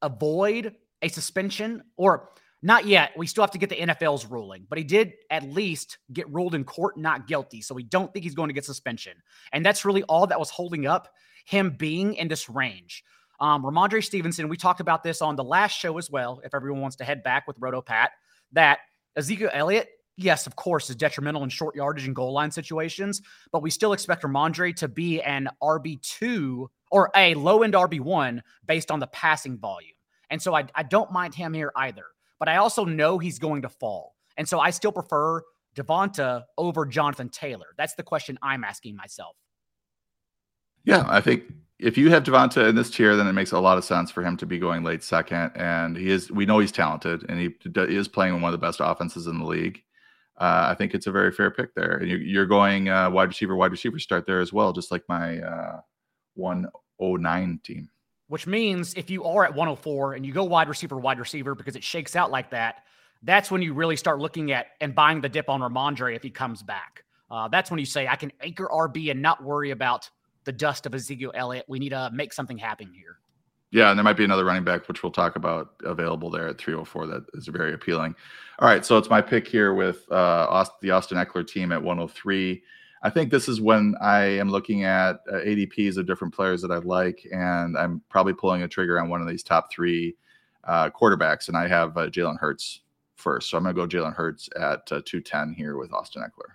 avoid 0.03 0.75
a 1.03 1.09
suspension, 1.09 1.83
or 1.97 2.31
not 2.63 2.87
yet. 2.87 3.13
We 3.17 3.27
still 3.27 3.43
have 3.43 3.51
to 3.53 3.59
get 3.59 3.69
the 3.69 3.77
NFL's 3.77 4.27
ruling, 4.27 4.67
but 4.69 4.79
he 4.79 4.85
did 4.85 5.15
at 5.31 5.45
least 5.45 5.99
get 6.13 6.33
ruled 6.33 6.55
in 6.55 6.65
court 6.65 6.97
not 6.97 7.27
guilty. 7.27 7.61
So 7.61 7.75
we 7.75 7.83
don't 7.83 8.13
think 8.13 8.25
he's 8.25 8.35
going 8.35 8.49
to 8.49 8.55
get 8.55 8.65
suspension. 8.65 9.17
And 9.53 9.65
that's 9.65 9.85
really 9.85 10.03
all 10.05 10.27
that 10.27 10.39
was 10.39 10.51
holding 10.51 10.87
up 10.87 11.09
him 11.45 11.71
being 11.71 12.15
in 12.15 12.29
this 12.29 12.49
range. 12.49 13.05
Um, 13.41 13.65
Rhamondre 13.65 14.03
Stevenson, 14.03 14.49
we 14.49 14.57
talked 14.57 14.81
about 14.81 15.03
this 15.03 15.21
on 15.21 15.37
the 15.37 15.45
last 15.45 15.73
show 15.73 15.99
as 15.99 16.11
well. 16.11 16.41
If 16.45 16.55
everyone 16.55 16.81
wants 16.81 16.97
to 16.97 17.05
head 17.05 17.23
back 17.23 17.47
with 17.47 17.57
Roto 17.59 17.83
Pat, 17.83 18.13
that 18.53 18.79
Ezekiel 19.17 19.51
Elliott, 19.53 19.89
yes, 20.17 20.47
of 20.47 20.57
course, 20.57 20.91
is 20.91 20.97
detrimental 20.97 21.43
in 21.43 21.49
short 21.49 21.75
yardage 21.75 22.07
and 22.07 22.15
goal 22.17 22.33
line 22.33 22.51
situations, 22.51 23.23
but 23.53 23.63
we 23.63 23.71
still 23.71 23.93
expect 23.93 24.23
Rhamondre 24.23 24.75
to 24.77 24.89
be 24.89 25.21
an 25.23 25.49
RB2 25.63 26.67
or 26.91 27.11
a 27.17 27.35
low 27.35 27.63
end 27.63 27.75
RB1 27.75 28.41
based 28.67 28.91
on 28.91 29.01
the 29.01 29.07
passing 29.09 29.59
volume. 29.59 29.91
And 30.31 30.41
so 30.41 30.55
I, 30.55 30.65
I 30.75 30.83
don't 30.83 31.13
mind 31.13 31.35
him 31.35 31.53
here 31.53 31.73
either 31.77 32.05
but 32.39 32.49
I 32.49 32.57
also 32.57 32.85
know 32.85 33.19
he's 33.19 33.39
going 33.39 33.63
to 33.63 33.69
fall. 33.69 34.15
And 34.37 34.49
so 34.49 34.61
I 34.61 34.71
still 34.71 34.93
prefer 34.93 35.43
DeVonta 35.77 36.45
over 36.59 36.85
Jonathan 36.87 37.29
Taylor. 37.29 37.69
That's 37.79 37.95
the 37.95 38.03
question 38.03 38.39
I'm 38.43 38.65
asking 38.65 38.97
myself. 38.97 39.35
Yeah, 40.85 41.05
I 41.09 41.23
think 41.23 41.45
if 41.79 41.97
you 41.97 42.11
have 42.11 42.25
DeVonta 42.25 42.69
in 42.69 42.75
this 42.75 42.91
tier, 42.91 43.17
then 43.17 43.27
it 43.27 43.33
makes 43.33 43.53
a 43.53 43.59
lot 43.59 43.79
of 43.79 43.85
sense 43.85 44.11
for 44.11 44.23
him 44.23 44.37
to 44.37 44.47
be 44.47 44.59
going 44.59 44.85
late 44.85 45.03
second. 45.03 45.53
And 45.55 45.97
he 45.97 46.11
is, 46.11 46.31
we 46.31 46.45
know 46.45 46.59
he's 46.59 46.73
talented 46.73 47.25
and 47.29 47.41
he 47.41 47.55
is 47.75 48.09
playing 48.09 48.35
in 48.35 48.43
one 48.43 48.53
of 48.53 48.61
the 48.61 48.67
best 48.67 48.81
offenses 48.83 49.27
in 49.27 49.39
the 49.39 49.47
league. 49.47 49.83
Uh, 50.37 50.69
I 50.71 50.75
think 50.75 50.95
it's 50.95 51.07
a 51.07 51.13
very 51.13 51.31
fair 51.31 51.51
pick 51.51 51.75
there. 51.75 51.99
And 51.99 52.11
you're, 52.11 52.21
you're 52.21 52.47
going 52.47 52.89
uh, 52.89 53.11
wide 53.11 53.29
receiver, 53.29 53.55
wide 53.55 53.71
receiver 53.71 53.99
start 53.99 54.27
there 54.27 54.41
as 54.41 54.53
well, 54.53 54.73
just 54.73 54.91
like 54.91 55.05
my 55.09 55.41
uh, 55.41 55.81
109 56.35 57.61
team 57.63 57.89
which 58.29 58.47
means 58.47 58.95
if 58.95 59.11
you 59.11 59.25
are 59.25 59.45
at 59.45 59.55
104 59.55 60.15
and 60.15 60.25
you 60.25 60.33
go 60.33 60.45
wide 60.45 60.69
receiver, 60.69 60.99
wide 60.99 61.19
receiver 61.19 61.55
because 61.55 61.77
it 61.77 61.85
shakes 61.85 62.17
out 62.17 62.31
like 62.31 62.51
that, 62.51 62.85
that's 63.23 63.51
when 63.51 63.63
you 63.63 63.75
really 63.75 63.97
start 63.97 64.19
looking 64.19 64.53
at 64.53 64.69
and 64.81 64.95
buying 64.95 65.21
the 65.21 65.29
dip 65.29 65.49
on 65.49 65.61
Rhamondre 65.61 66.15
if 66.15 66.23
he 66.23 66.31
comes 66.31 66.63
back. 66.63 67.05
Uh, 67.31 67.49
that's 67.49 67.71
when 67.71 67.79
you 67.79 67.87
say, 67.87 68.07
I 68.07 68.17
can 68.17 68.33
anchor 68.41 68.69
RB 68.73 69.11
and 69.11 69.21
not 69.21 69.43
worry 69.43 69.71
about 69.71 70.09
the 70.45 70.53
dust 70.53 70.87
of 70.87 70.95
Ezekiel 70.95 71.33
Elliott. 71.35 71.65
We 71.69 71.79
need 71.79 71.91
to 71.91 72.11
make 72.13 72.33
something 72.33 72.59
happen 72.59 72.93
here. 72.93 73.19
Yeah, 73.75 73.91
and 73.91 73.99
there 73.99 74.05
might 74.05 74.17
be 74.17 74.23
another 74.23 74.45
running 74.45 74.63
back, 74.63 74.87
which 74.87 75.03
we'll 75.03 75.11
talk 75.11 75.35
about, 75.35 75.73
available 75.83 76.31
there 76.31 76.47
at 76.47 76.59
304 76.59 77.09
that 77.09 77.25
is 77.35 77.49
very 77.49 77.75
appealing. 77.75 78.15
All 78.61 78.69
right, 78.69 78.87
so 78.87 78.97
it's 78.99 79.11
my 79.11 79.21
pick 79.21 79.49
here 79.49 79.75
with 79.75 80.11
uh, 80.13 80.65
the 80.81 80.93
Austin 80.93 81.19
Ekeler 81.19 81.45
team 81.45 81.73
at 81.73 81.83
103. 81.83 82.63
I 83.03 83.11
think 83.11 83.33
this 83.33 83.49
is 83.49 83.61
when 83.61 83.97
I 84.01 84.27
am 84.27 84.49
looking 84.49 84.85
at 84.85 85.17
uh, 85.29 85.39
ADPs 85.39 85.97
of 85.97 86.07
different 86.07 86.33
players 86.33 86.63
that 86.63 86.71
I 86.71 86.77
like, 86.77 87.27
and 87.33 87.77
I'm 87.77 88.01
probably 88.11 88.35
pulling 88.35 88.63
a 88.63 88.69
trigger 88.69 89.01
on 89.01 89.09
one 89.09 89.21
of 89.21 89.27
these 89.27 89.43
top 89.43 89.73
three 89.73 90.15
uh, 90.63 90.91
quarterbacks. 90.91 91.49
And 91.49 91.57
I 91.57 91.67
have 91.67 91.97
uh, 91.97 92.07
Jalen 92.07 92.39
Hurts 92.39 92.83
first, 93.17 93.51
so 93.51 93.57
I'm 93.57 93.65
going 93.65 93.75
to 93.75 93.87
go 93.87 93.89
Jalen 93.89 94.15
Hurts 94.15 94.49
at 94.55 94.83
uh, 94.93 95.03
210 95.05 95.53
here 95.53 95.77
with 95.79 95.93
Austin 95.93 96.23
Ekeler. 96.23 96.53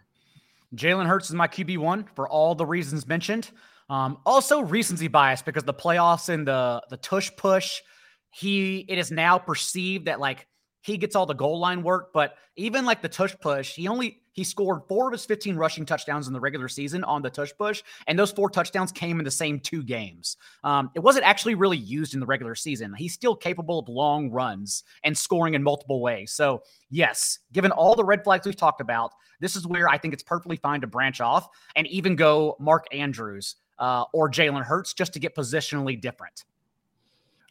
Jalen 0.74 1.06
Hurts 1.06 1.28
is 1.28 1.36
my 1.36 1.50
QB 1.50 1.80
one 1.80 2.08
for 2.16 2.30
all 2.30 2.56
the 2.56 2.66
reasons 2.66 3.06
mentioned. 3.06 3.52
Um, 3.90 4.20
also 4.26 4.62
recency 4.62 5.08
bias 5.08 5.42
because 5.42 5.64
the 5.64 5.74
playoffs 5.74 6.30
and 6.30 6.48
the 6.48 6.84
the 6.90 6.98
tush 6.98 7.32
push, 7.38 7.82
he 8.32 8.86
it 8.88 8.98
is 8.98 9.12
now 9.12 9.38
perceived 9.38 10.06
that 10.06 10.20
like 10.20 10.48
he 10.82 10.98
gets 10.98 11.16
all 11.16 11.26
the 11.26 11.34
goal 11.34 11.60
line 11.60 11.84
work, 11.84 12.12
but 12.14 12.36
even 12.56 12.86
like 12.86 13.02
the 13.02 13.10
tush 13.10 13.36
push, 13.42 13.74
he 13.76 13.88
only 13.88 14.22
he 14.32 14.44
scored 14.44 14.82
four 14.88 15.08
of 15.08 15.12
his 15.12 15.26
15 15.26 15.58
rushing 15.58 15.86
touchdowns 15.86 16.28
in 16.28 16.34
the 16.34 16.40
regular 16.40 16.70
season 16.70 17.04
on 17.04 17.22
the 17.22 17.30
tush 17.30 17.52
push, 17.58 17.84
and 18.08 18.18
those 18.18 18.32
four 18.32 18.50
touchdowns 18.50 18.92
came 18.92 19.20
in 19.20 19.26
the 19.26 19.32
same 19.32 19.60
two 19.60 19.84
games. 19.84 20.38
Um, 20.64 20.92
it 20.96 21.00
wasn't 21.00 21.26
actually 21.26 21.56
really 21.56 21.78
used 21.78 22.14
in 22.14 22.20
the 22.20 22.26
regular 22.26 22.56
season. 22.56 22.94
He's 22.94 23.14
still 23.14 23.36
capable 23.36 23.80
of 23.80 23.90
long 23.90 24.32
runs 24.32 24.84
and 25.04 25.18
scoring 25.18 25.56
in 25.56 25.64
multiple 25.64 26.02
ways. 26.02 26.32
So, 26.32 26.62
yes, 26.90 27.40
given 27.52 27.72
all 27.72 27.96
the 27.96 28.06
red 28.06 28.24
flags 28.24 28.46
we've 28.46 28.56
talked 28.56 28.82
about, 28.82 29.12
this 29.42 29.56
is 29.56 29.68
where 29.68 29.90
I 29.90 29.98
think 29.98 30.14
it's 30.14 30.24
perfectly 30.24 30.58
fine 30.58 30.82
to 30.82 30.88
branch 30.88 31.20
off 31.20 31.50
and 31.76 31.88
even 31.88 32.16
go 32.16 32.56
Mark 32.60 32.86
Andrews 32.94 33.56
uh, 33.80 34.06
or 34.14 34.30
Jalen 34.30 34.64
Hurts 34.64 34.94
just 34.94 35.14
to 35.14 35.20
get 35.20 35.36
positionally 35.36 36.00
different. 36.00 36.46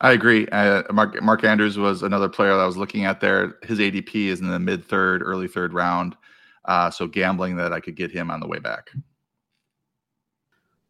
I 0.01 0.12
agree. 0.12 0.47
Uh, 0.49 0.85
Mark 0.93 1.20
Mark 1.22 1.43
Andrews 1.43 1.76
was 1.76 2.03
another 2.03 2.29
player 2.29 2.51
that 2.55 2.61
I 2.61 2.66
was 2.66 2.76
looking 2.76 3.05
at 3.05 3.20
there. 3.20 3.57
His 3.64 3.81
ADP 3.81 4.14
is 4.26 4.41
in 4.41 4.49
the 4.49 4.59
mid 4.59 4.85
third, 4.85 5.22
early 5.22 5.49
third 5.49 5.72
round. 5.72 6.16
Uh, 6.64 6.91
so 6.91 7.07
gambling 7.07 7.57
that 7.57 7.72
I 7.72 7.81
could 7.81 7.97
get 7.97 8.11
him 8.11 8.31
on 8.31 8.41
the 8.41 8.47
way 8.47 8.59
back. 8.59 8.91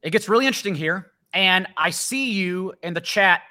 It 0.02 0.10
gets 0.10 0.28
really 0.28 0.46
interesting 0.46 0.74
here. 0.74 1.12
And 1.32 1.66
I 1.76 1.90
see 1.90 2.32
you 2.32 2.74
in 2.82 2.94
the 2.94 3.00
chat, 3.00 3.42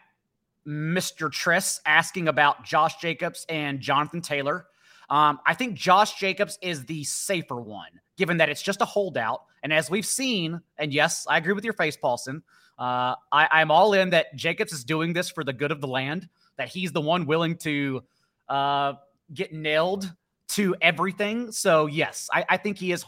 Mr. 0.67 1.29
Triss, 1.29 1.79
asking 1.85 2.27
about 2.27 2.65
Josh 2.65 2.97
Jacobs 2.97 3.45
and 3.49 3.79
Jonathan 3.79 4.21
Taylor. 4.21 4.65
Um, 5.09 5.39
I 5.45 5.53
think 5.53 5.75
Josh 5.75 6.19
Jacobs 6.19 6.57
is 6.61 6.85
the 6.85 7.03
safer 7.03 7.59
one, 7.59 7.91
given 8.17 8.37
that 8.37 8.49
it's 8.49 8.61
just 8.61 8.81
a 8.81 8.85
holdout. 8.85 9.43
And 9.63 9.71
as 9.71 9.89
we've 9.89 10.05
seen, 10.05 10.61
and 10.77 10.93
yes, 10.93 11.25
I 11.29 11.37
agree 11.37 11.53
with 11.53 11.63
your 11.63 11.73
face, 11.73 11.97
Paulsen. 11.97 12.41
Uh, 12.77 13.15
I, 13.31 13.47
I'm 13.51 13.71
all 13.71 13.93
in 13.93 14.11
that 14.11 14.35
Jacobs 14.35 14.71
is 14.71 14.83
doing 14.83 15.13
this 15.13 15.29
for 15.29 15.43
the 15.43 15.53
good 15.53 15.71
of 15.71 15.81
the 15.81 15.87
land, 15.87 16.29
that 16.57 16.67
he's 16.67 16.91
the 16.91 17.01
one 17.01 17.25
willing 17.25 17.57
to 17.57 18.03
uh, 18.49 18.93
get 19.33 19.53
nailed 19.53 20.13
to 20.49 20.75
everything. 20.81 21.51
So, 21.51 21.87
yes, 21.87 22.29
I, 22.31 22.45
I 22.49 22.57
think 22.57 22.77
he 22.77 22.91
is 22.91 23.03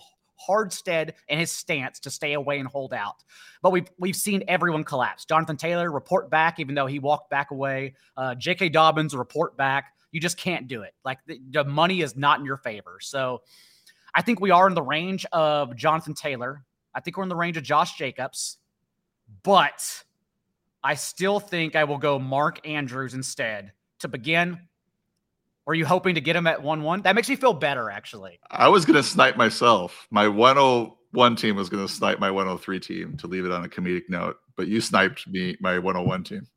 hardstead 0.47 1.11
in 1.27 1.37
his 1.37 1.51
stance 1.51 1.99
to 1.99 2.09
stay 2.09 2.33
away 2.33 2.59
and 2.59 2.67
hold 2.67 2.93
out. 2.93 3.23
But 3.61 3.71
we've 3.71 3.87
we've 3.97 4.15
seen 4.15 4.43
everyone 4.47 4.83
collapse. 4.83 5.25
Jonathan 5.25 5.57
Taylor 5.57 5.91
report 5.91 6.29
back, 6.29 6.59
even 6.59 6.75
though 6.75 6.87
he 6.87 6.99
walked 6.99 7.29
back 7.29 7.51
away. 7.51 7.93
Uh, 8.15 8.35
J.K. 8.35 8.69
Dobbins 8.69 9.15
report 9.15 9.57
back. 9.57 9.93
You 10.11 10.19
just 10.19 10.37
can't 10.37 10.67
do 10.67 10.81
it. 10.81 10.93
Like 11.05 11.19
the, 11.27 11.39
the 11.51 11.63
money 11.63 12.01
is 12.01 12.15
not 12.15 12.39
in 12.39 12.45
your 12.45 12.57
favor. 12.57 12.97
So 13.01 13.41
I 14.13 14.21
think 14.21 14.39
we 14.39 14.51
are 14.51 14.67
in 14.67 14.73
the 14.73 14.81
range 14.81 15.25
of 15.31 15.75
Jonathan 15.75 16.13
Taylor. 16.13 16.63
I 16.95 16.99
think 16.99 17.17
we're 17.17 17.23
in 17.23 17.29
the 17.29 17.35
range 17.35 17.57
of 17.57 17.63
Josh 17.63 17.95
Jacobs 17.97 18.57
but 19.43 20.03
I 20.83 20.95
still 20.95 21.39
think 21.39 21.75
I 21.75 21.83
will 21.83 21.97
go 21.97 22.19
Mark 22.19 22.65
Andrews 22.67 23.13
instead 23.13 23.73
to 23.99 24.07
begin. 24.07 24.59
Are 25.67 25.73
you 25.73 25.85
hoping 25.85 26.15
to 26.15 26.21
get 26.21 26.35
him 26.35 26.47
at 26.47 26.61
1 26.61 26.81
1? 26.81 27.01
That 27.03 27.15
makes 27.15 27.29
me 27.29 27.35
feel 27.35 27.53
better, 27.53 27.89
actually. 27.89 28.39
I 28.49 28.69
was 28.69 28.85
going 28.85 28.95
to 28.95 29.03
snipe 29.03 29.37
myself. 29.37 30.07
My 30.09 30.27
101 30.27 31.35
team 31.35 31.55
was 31.55 31.69
going 31.69 31.85
to 31.85 31.93
snipe 31.93 32.19
my 32.19 32.31
103 32.31 32.79
team 32.79 33.17
to 33.17 33.27
leave 33.27 33.45
it 33.45 33.51
on 33.51 33.63
a 33.63 33.69
comedic 33.69 34.09
note, 34.09 34.37
but 34.55 34.67
you 34.67 34.81
sniped 34.81 35.27
me, 35.27 35.55
my 35.59 35.77
101 35.77 36.23
team. 36.23 36.47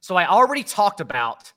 So 0.00 0.16
I 0.16 0.26
already 0.26 0.64
talked 0.64 1.00
about 1.00 1.52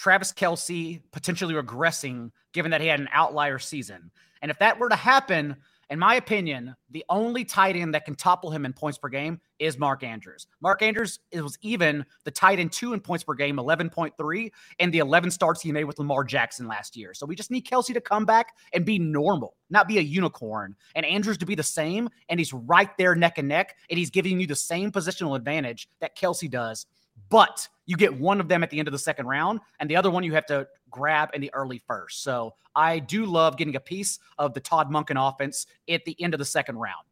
Travis 0.00 0.32
Kelce 0.32 1.02
potentially 1.12 1.52
regressing 1.52 2.30
given 2.54 2.70
that 2.70 2.80
he 2.80 2.86
had 2.86 3.00
an 3.00 3.08
outlier 3.12 3.58
season. 3.58 4.10
And 4.40 4.50
if 4.50 4.58
that 4.60 4.78
were 4.78 4.88
to 4.88 4.96
happen, 4.96 5.56
in 5.90 5.98
my 5.98 6.14
opinion, 6.14 6.74
the 6.90 7.04
only 7.10 7.44
tight 7.44 7.76
end 7.76 7.92
that 7.92 8.06
can 8.06 8.14
topple 8.14 8.50
him 8.50 8.64
in 8.64 8.72
points 8.72 8.96
per 8.96 9.10
game 9.10 9.42
is 9.58 9.78
Mark 9.78 10.02
Andrews. 10.02 10.46
Mark 10.62 10.80
Andrews 10.80 11.18
was 11.34 11.58
even 11.60 12.06
the 12.24 12.30
tight 12.30 12.58
end 12.58 12.72
two 12.72 12.94
in 12.94 13.00
points 13.00 13.24
per 13.24 13.34
game, 13.34 13.56
11.3, 13.56 14.50
and 14.78 14.90
the 14.90 15.00
11 15.00 15.32
starts 15.32 15.60
he 15.60 15.70
made 15.70 15.84
with 15.84 15.98
Lamar 15.98 16.24
Jackson 16.24 16.66
last 16.66 16.96
year. 16.96 17.12
So 17.12 17.26
we 17.26 17.36
just 17.36 17.50
need 17.50 17.66
Kelce 17.66 17.92
to 17.92 18.00
come 18.00 18.24
back 18.24 18.54
and 18.72 18.86
be 18.86 18.98
normal, 18.98 19.54
not 19.68 19.86
be 19.86 19.98
a 19.98 20.00
unicorn, 20.00 20.76
and 20.94 21.04
Andrews 21.04 21.36
to 21.36 21.46
be 21.46 21.56
the 21.56 21.62
same. 21.62 22.08
And 22.30 22.40
he's 22.40 22.54
right 22.54 22.96
there 22.96 23.14
neck 23.14 23.36
and 23.36 23.48
neck, 23.48 23.76
and 23.90 23.98
he's 23.98 24.08
giving 24.08 24.40
you 24.40 24.46
the 24.46 24.56
same 24.56 24.92
positional 24.92 25.36
advantage 25.36 25.90
that 26.00 26.16
Kelsey 26.16 26.48
does 26.48 26.86
but 27.28 27.68
you 27.86 27.96
get 27.96 28.18
one 28.18 28.40
of 28.40 28.48
them 28.48 28.62
at 28.62 28.70
the 28.70 28.78
end 28.78 28.88
of 28.88 28.92
the 28.92 28.98
second 28.98 29.26
round, 29.26 29.60
and 29.80 29.90
the 29.90 29.96
other 29.96 30.10
one 30.10 30.22
you 30.22 30.32
have 30.34 30.46
to 30.46 30.66
grab 30.90 31.30
in 31.34 31.40
the 31.40 31.52
early 31.54 31.82
first. 31.86 32.22
So 32.22 32.54
I 32.74 32.98
do 32.98 33.26
love 33.26 33.56
getting 33.56 33.76
a 33.76 33.80
piece 33.80 34.18
of 34.38 34.54
the 34.54 34.60
Todd 34.60 34.90
Monken 34.90 35.16
offense 35.16 35.66
at 35.88 36.04
the 36.04 36.20
end 36.22 36.34
of 36.34 36.38
the 36.38 36.44
second 36.44 36.76
round. 36.76 37.04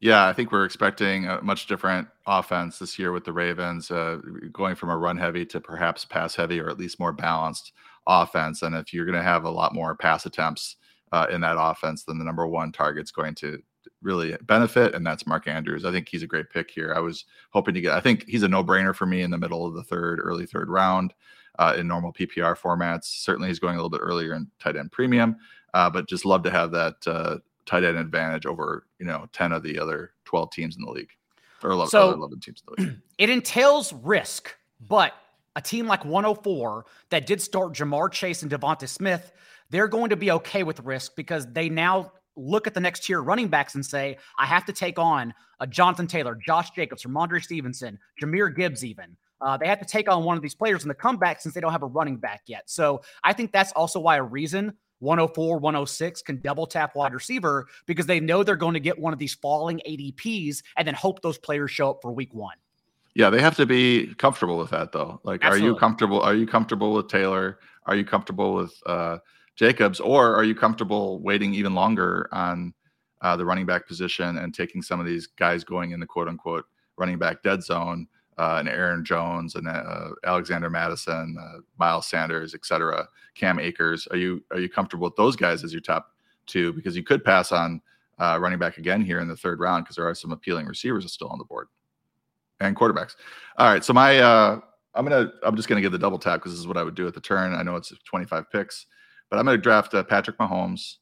Yeah, 0.00 0.26
I 0.26 0.32
think 0.32 0.50
we're 0.50 0.64
expecting 0.64 1.26
a 1.26 1.42
much 1.42 1.66
different 1.66 2.08
offense 2.26 2.78
this 2.78 2.98
year 2.98 3.12
with 3.12 3.24
the 3.24 3.34
Ravens, 3.34 3.90
uh, 3.90 4.18
going 4.50 4.74
from 4.74 4.88
a 4.88 4.96
run 4.96 5.18
heavy 5.18 5.44
to 5.46 5.60
perhaps 5.60 6.06
pass 6.06 6.34
heavy 6.34 6.58
or 6.58 6.70
at 6.70 6.78
least 6.78 6.98
more 6.98 7.12
balanced 7.12 7.72
offense. 8.06 8.62
And 8.62 8.74
if 8.74 8.94
you're 8.94 9.04
going 9.04 9.18
to 9.18 9.22
have 9.22 9.44
a 9.44 9.50
lot 9.50 9.74
more 9.74 9.94
pass 9.94 10.24
attempts 10.24 10.76
uh, 11.12 11.26
in 11.30 11.42
that 11.42 11.56
offense, 11.58 12.04
then 12.04 12.18
the 12.18 12.24
number 12.24 12.46
one 12.46 12.72
target's 12.72 13.10
going 13.10 13.34
to 13.36 13.62
really 14.02 14.36
benefit, 14.42 14.94
and 14.94 15.06
that's 15.06 15.26
Mark 15.26 15.46
Andrews. 15.48 15.84
I 15.84 15.92
think 15.92 16.08
he's 16.08 16.22
a 16.22 16.26
great 16.26 16.50
pick 16.50 16.70
here. 16.70 16.92
I 16.94 17.00
was 17.00 17.24
hoping 17.50 17.74
to 17.74 17.80
get. 17.80 17.92
I 17.92 18.00
think 18.00 18.26
he's 18.26 18.42
a 18.42 18.48
no-brainer 18.48 18.94
for 18.94 19.06
me 19.06 19.22
in 19.22 19.30
the 19.30 19.38
middle 19.38 19.66
of 19.66 19.74
the 19.74 19.82
third, 19.82 20.20
early 20.22 20.46
third 20.46 20.68
round 20.68 21.12
uh, 21.58 21.74
in 21.76 21.86
normal 21.86 22.12
PPR 22.12 22.56
formats. 22.56 23.04
Certainly, 23.04 23.48
he's 23.48 23.58
going 23.58 23.74
a 23.74 23.78
little 23.78 23.90
bit 23.90 24.00
earlier 24.02 24.34
in 24.34 24.48
tight 24.58 24.76
end 24.76 24.92
premium, 24.92 25.36
uh, 25.74 25.90
but 25.90 26.08
just 26.08 26.24
love 26.24 26.42
to 26.44 26.50
have 26.50 26.70
that 26.72 26.94
uh, 27.06 27.38
tight 27.66 27.84
end 27.84 27.98
advantage 27.98 28.46
over 28.46 28.86
you 28.98 29.06
know 29.06 29.28
ten 29.32 29.52
of 29.52 29.62
the 29.62 29.78
other 29.78 30.12
twelve 30.24 30.50
teams 30.50 30.76
in 30.76 30.82
the 30.82 30.90
league 30.90 31.10
or 31.62 31.70
11, 31.70 31.90
So- 31.90 32.12
11 32.12 32.40
teams 32.40 32.62
in 32.66 32.74
the 32.74 32.82
league. 32.88 32.96
It 33.18 33.28
entails 33.28 33.92
risk, 33.92 34.56
but 34.88 35.12
a 35.56 35.60
team 35.60 35.86
like 35.86 36.06
104 36.06 36.86
that 37.10 37.26
did 37.26 37.42
start 37.42 37.74
Ja'Marr 37.74 38.10
Chase 38.10 38.42
and 38.42 38.50
DeVonta 38.50 38.88
Smith, 38.88 39.32
they're 39.68 39.88
going 39.88 40.08
to 40.08 40.16
be 40.16 40.30
okay 40.30 40.62
with 40.62 40.80
risk 40.80 41.16
because 41.16 41.46
they 41.52 41.68
now 41.68 42.12
look 42.40 42.66
at 42.66 42.74
the 42.74 42.80
next 42.80 43.04
tier 43.04 43.22
running 43.22 43.48
backs 43.48 43.74
and 43.74 43.84
say, 43.84 44.16
I 44.38 44.46
have 44.46 44.64
to 44.66 44.72
take 44.72 44.98
on 44.98 45.34
a 45.60 45.66
Jonathan 45.66 46.06
Taylor, 46.06 46.34
Josh 46.34 46.70
Jacobs, 46.70 47.04
Rhamondre 47.04 47.42
Stevenson, 47.42 47.98
Jahmyr 48.20 48.54
Gibbs, 48.54 48.84
even. 48.84 49.16
Uh, 49.40 49.56
they 49.56 49.66
have 49.66 49.78
to 49.80 49.86
take 49.86 50.10
on 50.10 50.24
one 50.24 50.36
of 50.36 50.42
these 50.42 50.54
players 50.54 50.82
in 50.82 50.88
the 50.88 50.94
comeback 50.94 51.40
since 51.40 51.54
they 51.54 51.60
don't 51.60 51.72
have 51.72 51.82
a 51.82 51.86
running 51.86 52.16
back 52.16 52.42
yet. 52.46 52.68
So 52.68 53.02
I 53.24 53.32
think 53.32 53.52
that's 53.52 53.72
also 53.72 53.98
why 53.98 54.16
a 54.16 54.22
reason 54.22 54.74
104, 55.00 55.58
106 55.58 56.22
can 56.22 56.40
double 56.40 56.66
tap 56.66 56.94
wide 56.94 57.14
receiver 57.14 57.66
because 57.86 58.06
they 58.06 58.20
know 58.20 58.42
they're 58.42 58.56
going 58.56 58.74
to 58.74 58.80
get 58.80 58.98
one 58.98 59.12
of 59.12 59.18
these 59.18 59.34
falling 59.34 59.80
ADPs 59.88 60.62
and 60.76 60.86
then 60.86 60.94
hope 60.94 61.22
those 61.22 61.38
players 61.38 61.70
show 61.70 61.90
up 61.90 61.98
for 62.02 62.12
week 62.12 62.34
one. 62.34 62.56
Yeah, 63.14 63.30
they 63.30 63.40
have 63.40 63.56
to 63.56 63.66
be 63.66 64.14
comfortable 64.18 64.58
with 64.58 64.70
that 64.70 64.92
though. 64.92 65.20
Like, 65.24 65.44
are 65.44 65.58
you 65.58 65.74
comfortable? 65.74 66.20
Are 66.20 66.34
you 66.34 66.46
comfortable 66.46 66.92
with 66.92 67.08
Taylor? 67.08 67.58
Are 67.86 67.96
you 67.96 68.04
comfortable 68.04 68.54
with 68.54 68.72
uh, 68.86 69.18
Jacobs, 69.60 70.00
or 70.00 70.34
are 70.34 70.42
you 70.42 70.54
comfortable 70.54 71.20
waiting 71.20 71.52
even 71.52 71.74
longer 71.74 72.30
on 72.32 72.72
uh, 73.20 73.36
the 73.36 73.44
running 73.44 73.66
back 73.66 73.86
position 73.86 74.38
and 74.38 74.54
taking 74.54 74.80
some 74.80 74.98
of 74.98 75.04
these 75.04 75.26
guys 75.26 75.64
going 75.64 75.90
in 75.90 76.00
the 76.00 76.06
quote 76.06 76.28
unquote 76.28 76.64
running 76.96 77.18
back 77.18 77.42
dead 77.42 77.62
zone, 77.62 78.08
uh, 78.38 78.56
and 78.58 78.70
Aaron 78.70 79.04
Jones 79.04 79.56
and 79.56 79.68
uh, 79.68 80.12
Alexander 80.24 80.70
Mattison, 80.70 81.36
uh, 81.38 81.58
Miles 81.78 82.06
Sanders, 82.06 82.54
et 82.54 82.64
cetera, 82.64 83.06
Cam 83.34 83.58
Akers? 83.58 84.08
Are 84.10 84.16
you 84.16 84.42
are 84.50 84.58
you 84.58 84.70
comfortable 84.70 85.04
with 85.04 85.16
those 85.16 85.36
guys 85.36 85.62
as 85.62 85.74
your 85.74 85.82
top 85.82 86.14
two? 86.46 86.72
Because 86.72 86.96
you 86.96 87.02
could 87.02 87.22
pass 87.22 87.52
on 87.52 87.82
uh, 88.18 88.38
running 88.40 88.58
back 88.58 88.78
again 88.78 89.02
here 89.02 89.20
in 89.20 89.28
the 89.28 89.36
third 89.36 89.60
round 89.60 89.84
because 89.84 89.96
there 89.96 90.08
are 90.08 90.14
some 90.14 90.32
appealing 90.32 90.64
receivers 90.64 91.10
still 91.12 91.28
on 91.28 91.36
the 91.36 91.44
board 91.44 91.68
and 92.60 92.74
quarterbacks. 92.74 93.14
All 93.58 93.70
right, 93.70 93.84
so 93.84 93.92
my 93.92 94.20
uh 94.20 94.58
I'm 94.94 95.04
gonna 95.06 95.30
I'm 95.42 95.54
just 95.54 95.68
gonna 95.68 95.82
give 95.82 95.92
the 95.92 95.98
double 95.98 96.18
tap 96.18 96.40
because 96.40 96.52
this 96.52 96.60
is 96.60 96.66
what 96.66 96.78
I 96.78 96.82
would 96.82 96.94
do 96.94 97.06
at 97.06 97.12
the 97.12 97.20
turn. 97.20 97.52
I 97.52 97.62
know 97.62 97.76
it's 97.76 97.92
25 98.06 98.50
picks, 98.50 98.86
but 99.30 99.38
I'm 99.38 99.44
gonna 99.44 99.58
draft 99.58 99.94
uh, 99.94 100.02
Patrick 100.02 100.38
Mahomes 100.38 100.96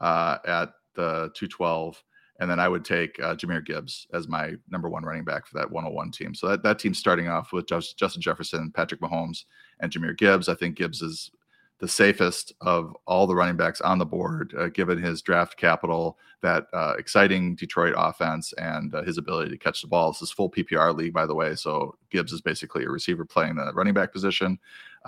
uh, 0.00 0.38
at 0.46 0.70
the 0.94 1.30
212, 1.34 2.02
and 2.40 2.50
then 2.50 2.58
I 2.58 2.68
would 2.68 2.84
take 2.84 3.18
uh, 3.22 3.34
Jahmyr 3.34 3.64
Gibbs 3.64 4.06
as 4.12 4.28
my 4.28 4.54
number 4.68 4.88
one 4.88 5.04
running 5.04 5.24
back 5.24 5.46
for 5.46 5.58
that 5.58 5.70
101 5.70 6.10
team. 6.10 6.34
So 6.34 6.48
that 6.48 6.62
that 6.62 6.78
team's 6.78 6.98
starting 6.98 7.28
off 7.28 7.52
with 7.52 7.66
Jus- 7.66 7.94
Justin 7.94 8.22
Jefferson, 8.22 8.72
Patrick 8.74 9.00
Mahomes, 9.00 9.44
and 9.80 9.92
Jahmyr 9.92 10.16
Gibbs. 10.16 10.48
I 10.48 10.54
think 10.54 10.76
Gibbs 10.76 11.02
is 11.02 11.30
the 11.78 11.88
safest 11.88 12.52
of 12.60 12.96
all 13.06 13.26
the 13.26 13.34
running 13.34 13.56
backs 13.56 13.80
on 13.80 13.98
the 13.98 14.06
board, 14.06 14.52
uh, 14.58 14.68
given 14.68 15.00
his 15.00 15.22
draft 15.22 15.56
capital, 15.56 16.18
that 16.42 16.66
uh, 16.72 16.94
exciting 16.98 17.54
Detroit 17.54 17.94
offense, 17.96 18.52
and 18.54 18.94
uh, 18.94 19.02
his 19.02 19.16
ability 19.16 19.50
to 19.50 19.58
catch 19.58 19.82
the 19.82 19.86
ball. 19.86 20.10
This 20.10 20.22
is 20.22 20.32
full 20.32 20.50
PPR 20.50 20.94
league, 20.96 21.12
by 21.12 21.24
the 21.24 21.34
way. 21.34 21.54
So 21.54 21.94
Gibbs 22.10 22.32
is 22.32 22.40
basically 22.40 22.84
a 22.84 22.90
receiver 22.90 23.24
playing 23.24 23.56
the 23.56 23.72
running 23.74 23.94
back 23.94 24.12
position. 24.12 24.58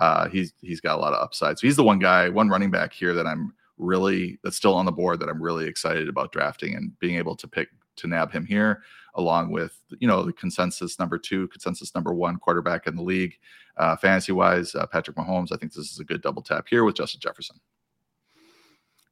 Uh, 0.01 0.27
he's 0.29 0.51
he's 0.61 0.81
got 0.81 0.97
a 0.97 0.99
lot 0.99 1.13
of 1.13 1.21
upside. 1.21 1.59
So 1.59 1.67
he's 1.67 1.75
the 1.75 1.83
one 1.83 1.99
guy, 1.99 2.27
one 2.27 2.49
running 2.49 2.71
back 2.71 2.91
here 2.91 3.13
that 3.13 3.27
I'm 3.27 3.53
really 3.77 4.39
that's 4.43 4.57
still 4.57 4.73
on 4.73 4.87
the 4.87 4.91
board 4.91 5.19
that 5.19 5.29
I'm 5.29 5.41
really 5.41 5.67
excited 5.67 6.09
about 6.09 6.31
drafting 6.31 6.75
and 6.75 6.97
being 6.97 7.17
able 7.17 7.35
to 7.35 7.47
pick 7.47 7.69
to 7.97 8.07
nab 8.07 8.31
him 8.31 8.43
here, 8.43 8.81
along 9.13 9.51
with 9.51 9.77
you 9.99 10.07
know 10.07 10.23
the 10.23 10.33
consensus 10.33 10.97
number 10.97 11.19
two, 11.19 11.47
consensus 11.49 11.93
number 11.93 12.15
one 12.15 12.37
quarterback 12.37 12.87
in 12.87 12.95
the 12.95 13.03
league, 13.03 13.37
uh, 13.77 13.95
fantasy 13.95 14.31
wise, 14.31 14.73
uh, 14.73 14.87
Patrick 14.87 15.17
Mahomes. 15.17 15.51
I 15.51 15.57
think 15.57 15.71
this 15.71 15.91
is 15.91 15.99
a 15.99 16.03
good 16.03 16.23
double 16.23 16.41
tap 16.41 16.65
here 16.67 16.83
with 16.83 16.95
Justin 16.95 17.21
Jefferson. 17.21 17.57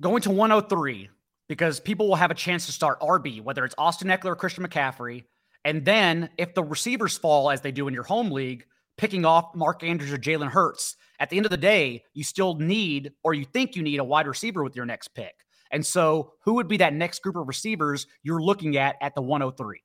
Going 0.02 0.24
to 0.24 0.32
103 0.32 1.08
because 1.48 1.80
people 1.80 2.08
will 2.08 2.16
have 2.16 2.32
a 2.32 2.36
chance 2.36 2.66
to 2.66 2.72
start 2.72 3.00
RB, 3.00 3.44
whether 3.44 3.64
it's 3.64 3.76
Austin 3.78 4.08
Ekeler 4.08 4.32
or 4.32 4.36
Christian 4.36 4.66
McCaffrey. 4.66 5.26
And 5.66 5.86
then 5.86 6.32
if 6.40 6.56
the 6.56 6.64
receivers 6.64 7.16
fall 7.16 7.52
as 7.52 7.62
they 7.62 7.72
do 7.72 7.88
in 7.88 7.94
your 7.94 8.04
home 8.04 8.32
league, 8.32 8.66
picking 9.00 9.24
off 9.24 9.56
Mark 9.56 9.82
Andrews 9.82 10.12
or 10.12 10.18
Jalen 10.18 10.50
Hurts, 10.50 10.98
at 11.22 11.30
the 11.30 11.38
end 11.38 11.46
of 11.46 11.52
the 11.52 11.58
day, 11.58 12.04
you 12.14 12.24
still 12.24 12.56
need 12.56 13.14
or 13.24 13.34
you 13.34 13.46
think 13.46 13.76
you 13.76 13.82
need 13.82 14.00
a 14.00 14.04
wide 14.04 14.28
receiver 14.28 14.62
with 14.62 14.76
your 14.76 14.86
next 14.86 15.10
pick. 15.10 15.34
And 15.72 15.86
so, 15.86 16.34
who 16.44 16.56
would 16.56 16.68
be 16.68 16.78
that 16.78 16.94
next 16.94 17.22
group 17.22 17.36
of 17.36 17.48
receivers 17.48 18.08
you're 18.24 18.42
looking 18.42 18.76
at 18.78 18.98
at 19.02 19.16
the 19.16 19.22
103? 19.22 19.82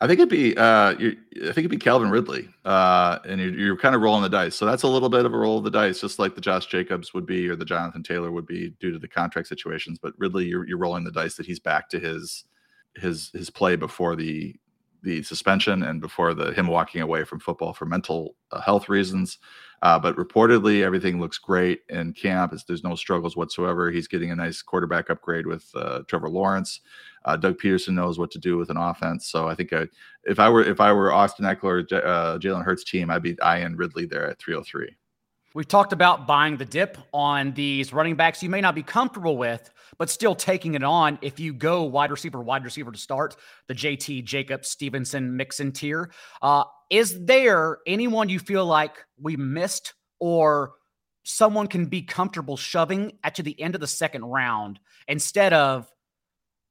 I 0.00 0.06
think 0.08 0.18
it'd 0.18 0.28
be 0.28 0.56
uh, 0.56 0.90
I 0.90 0.94
think 0.96 1.58
it'd 1.58 1.70
be 1.70 1.76
Calvin 1.76 2.10
Ridley, 2.10 2.48
uh, 2.64 3.20
and 3.24 3.40
you're, 3.40 3.54
you're 3.54 3.76
kind 3.76 3.94
of 3.94 4.02
rolling 4.02 4.22
the 4.22 4.28
dice. 4.28 4.56
So 4.56 4.66
that's 4.66 4.82
a 4.82 4.88
little 4.88 5.08
bit 5.08 5.24
of 5.24 5.32
a 5.32 5.38
roll 5.38 5.58
of 5.58 5.64
the 5.64 5.70
dice, 5.70 6.00
just 6.00 6.18
like 6.18 6.34
the 6.34 6.40
Josh 6.40 6.66
Jacobs 6.66 7.14
would 7.14 7.24
be 7.24 7.48
or 7.48 7.54
the 7.54 7.64
Jonathan 7.64 8.02
Taylor 8.02 8.32
would 8.32 8.46
be 8.46 8.74
due 8.80 8.90
to 8.90 8.98
the 8.98 9.06
contract 9.06 9.46
situations. 9.46 10.00
But 10.02 10.14
Ridley, 10.18 10.46
you're, 10.46 10.66
you're 10.66 10.78
rolling 10.78 11.04
the 11.04 11.12
dice 11.12 11.36
that 11.36 11.46
he's 11.46 11.60
back 11.60 11.88
to 11.90 12.00
his 12.00 12.44
his 12.96 13.30
his 13.32 13.48
play 13.48 13.76
before 13.76 14.16
the 14.16 14.56
the 15.02 15.22
suspension 15.22 15.82
and 15.82 16.00
before 16.00 16.34
the 16.34 16.52
him 16.52 16.66
walking 16.66 17.00
away 17.00 17.24
from 17.24 17.40
football 17.40 17.72
for 17.72 17.86
mental 17.86 18.36
uh, 18.50 18.60
health 18.60 18.88
reasons. 18.88 19.38
Uh, 19.82 19.98
but 19.98 20.14
reportedly, 20.14 20.82
everything 20.82 21.20
looks 21.20 21.38
great 21.38 21.80
in 21.88 22.12
camp. 22.12 22.52
It's, 22.52 22.62
there's 22.62 22.84
no 22.84 22.94
struggles 22.94 23.36
whatsoever. 23.36 23.90
He's 23.90 24.06
getting 24.06 24.30
a 24.30 24.36
nice 24.36 24.62
quarterback 24.62 25.10
upgrade 25.10 25.44
with 25.44 25.68
uh, 25.74 26.02
Trevor 26.06 26.28
Lawrence. 26.28 26.80
Uh, 27.24 27.36
Doug 27.36 27.58
Pederson 27.58 27.94
knows 27.94 28.16
what 28.16 28.30
to 28.30 28.38
do 28.38 28.56
with 28.56 28.70
an 28.70 28.76
offense. 28.76 29.28
So 29.28 29.48
I 29.48 29.56
think 29.56 29.72
I, 29.72 29.88
if 30.24 30.38
I 30.38 30.48
were 30.48 30.62
if 30.62 30.80
I 30.80 30.92
were 30.92 31.12
Austin 31.12 31.44
Ekeler, 31.44 31.88
J- 31.88 31.96
uh, 31.96 32.38
Jalen 32.38 32.64
Hurts 32.64 32.84
team, 32.84 33.10
I'd 33.10 33.22
be 33.22 33.40
eyeing 33.42 33.76
Ridley 33.76 34.06
there 34.06 34.28
at 34.28 34.38
303. 34.38 34.96
We've 35.54 35.68
talked 35.68 35.92
about 35.92 36.26
buying 36.26 36.56
the 36.56 36.64
dip 36.64 36.96
on 37.12 37.52
these 37.52 37.92
running 37.92 38.16
backs 38.16 38.42
you 38.42 38.48
may 38.48 38.62
not 38.62 38.74
be 38.74 38.82
comfortable 38.82 39.36
with, 39.36 39.70
but 39.98 40.08
still 40.08 40.34
taking 40.34 40.74
it 40.74 40.82
on 40.82 41.18
if 41.20 41.38
you 41.38 41.52
go 41.52 41.82
wide 41.82 42.10
receiver, 42.10 42.40
wide 42.40 42.64
receiver 42.64 42.90
to 42.90 42.98
start 42.98 43.36
the 43.68 43.74
JT, 43.74 44.24
Jacob, 44.24 44.64
Stevenson, 44.64 45.36
Mixon 45.36 45.70
tier. 45.70 46.10
Uh, 46.40 46.64
is 46.88 47.22
there 47.26 47.78
anyone 47.86 48.30
you 48.30 48.38
feel 48.38 48.64
like 48.64 48.96
we 49.20 49.36
missed 49.36 49.92
or 50.20 50.72
someone 51.24 51.66
can 51.66 51.86
be 51.86 52.00
comfortable 52.02 52.56
shoving 52.56 53.18
at 53.22 53.34
to 53.34 53.42
the 53.42 53.60
end 53.60 53.74
of 53.74 53.80
the 53.80 53.86
second 53.86 54.24
round 54.24 54.80
instead 55.06 55.52
of 55.52 55.86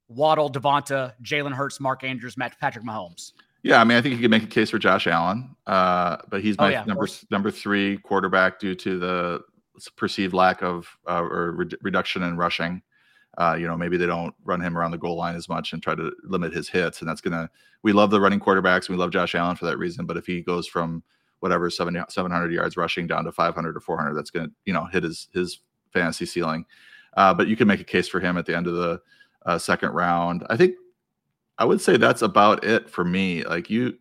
Waddle, 0.08 0.52
DeVonta, 0.52 1.14
Jalen 1.24 1.54
Hurts, 1.54 1.80
Mark 1.80 2.04
Andrews, 2.04 2.36
Matt, 2.36 2.60
Patrick 2.60 2.84
Mahomes? 2.84 3.32
Yeah, 3.64 3.80
I 3.80 3.84
mean, 3.84 3.98
I 3.98 4.02
think 4.02 4.16
you 4.16 4.22
could 4.22 4.32
make 4.32 4.44
a 4.44 4.48
case 4.48 4.72
for 4.72 4.80
Josh 4.80 5.06
Allen, 5.08 5.56
uh, 5.68 6.18
but 6.30 6.42
he's 6.42 6.56
Oh, 6.58 6.64
my 6.64 6.72
yeah, 6.72 6.84
number 6.86 7.08
number 7.30 7.52
three 7.52 7.98
quarterback 7.98 8.60
due 8.60 8.74
to 8.76 9.00
the 9.00 9.42
perceived 9.96 10.34
lack 10.34 10.62
of 10.64 10.88
uh, 11.08 11.22
or 11.22 11.52
re- 11.52 11.70
reduction 11.82 12.24
in 12.24 12.38
rushing. 12.38 12.82
Uh, 13.38 13.56
you 13.58 13.68
know, 13.68 13.78
maybe 13.78 13.98
they 13.98 14.06
don't 14.06 14.36
run 14.44 14.60
him 14.60 14.78
around 14.78 14.92
the 14.92 14.98
goal 14.98 15.16
line 15.16 15.36
as 15.36 15.48
much 15.48 15.74
and 15.74 15.82
try 15.82 15.96
to 15.96 16.12
limit 16.24 16.54
his 16.54 16.68
hits, 16.70 17.02
and 17.02 17.10
that's 17.10 17.22
gonna. 17.22 17.50
We 17.84 17.94
love 17.94 18.10
the 18.10 18.20
running 18.20 18.40
quarterbacks, 18.40 18.88
and 18.88 18.98
we 18.98 19.02
love 19.02 19.12
Josh 19.12 19.36
Allen 19.36 19.56
for 19.56 19.66
that 19.66 19.78
reason. 19.78 20.06
But 20.06 20.18
if 20.18 20.26
he 20.26 20.42
goes 20.42 20.68
from 20.68 21.04
whatever 21.40 21.70
70, 21.70 22.00
700 22.10 22.52
yards 22.52 22.78
rushing 22.78 23.08
down 23.08 23.26
to 23.26 23.32
500 23.32 23.78
or 23.78 23.80
400, 23.80 24.16
that's 24.16 24.32
gonna 24.32 24.50
you 24.66 24.74
know 24.74 24.86
hit 24.86 25.04
his 25.04 25.30
his 25.34 25.60
fantasy 25.94 26.26
ceiling. 26.26 26.66
Uh, 27.16 27.34
but 27.34 27.48
you 27.48 27.56
can 27.56 27.68
make 27.68 27.80
a 27.80 27.86
case 27.86 28.08
for 28.08 28.20
him 28.20 28.38
at 28.38 28.46
the 28.46 28.56
end 28.56 28.68
of 28.68 28.74
the 28.74 29.00
uh, 29.46 29.58
second 29.58 29.92
round. 29.92 30.46
I 30.50 30.58
think 30.58 30.76
I 31.62 31.64
would 31.64 31.80
say 31.80 31.96
that's 31.96 32.24
about 32.24 32.64
it 32.64 32.90
for 32.90 33.06
me. 33.06 33.44
Like 33.44 33.70
you, 33.70 33.94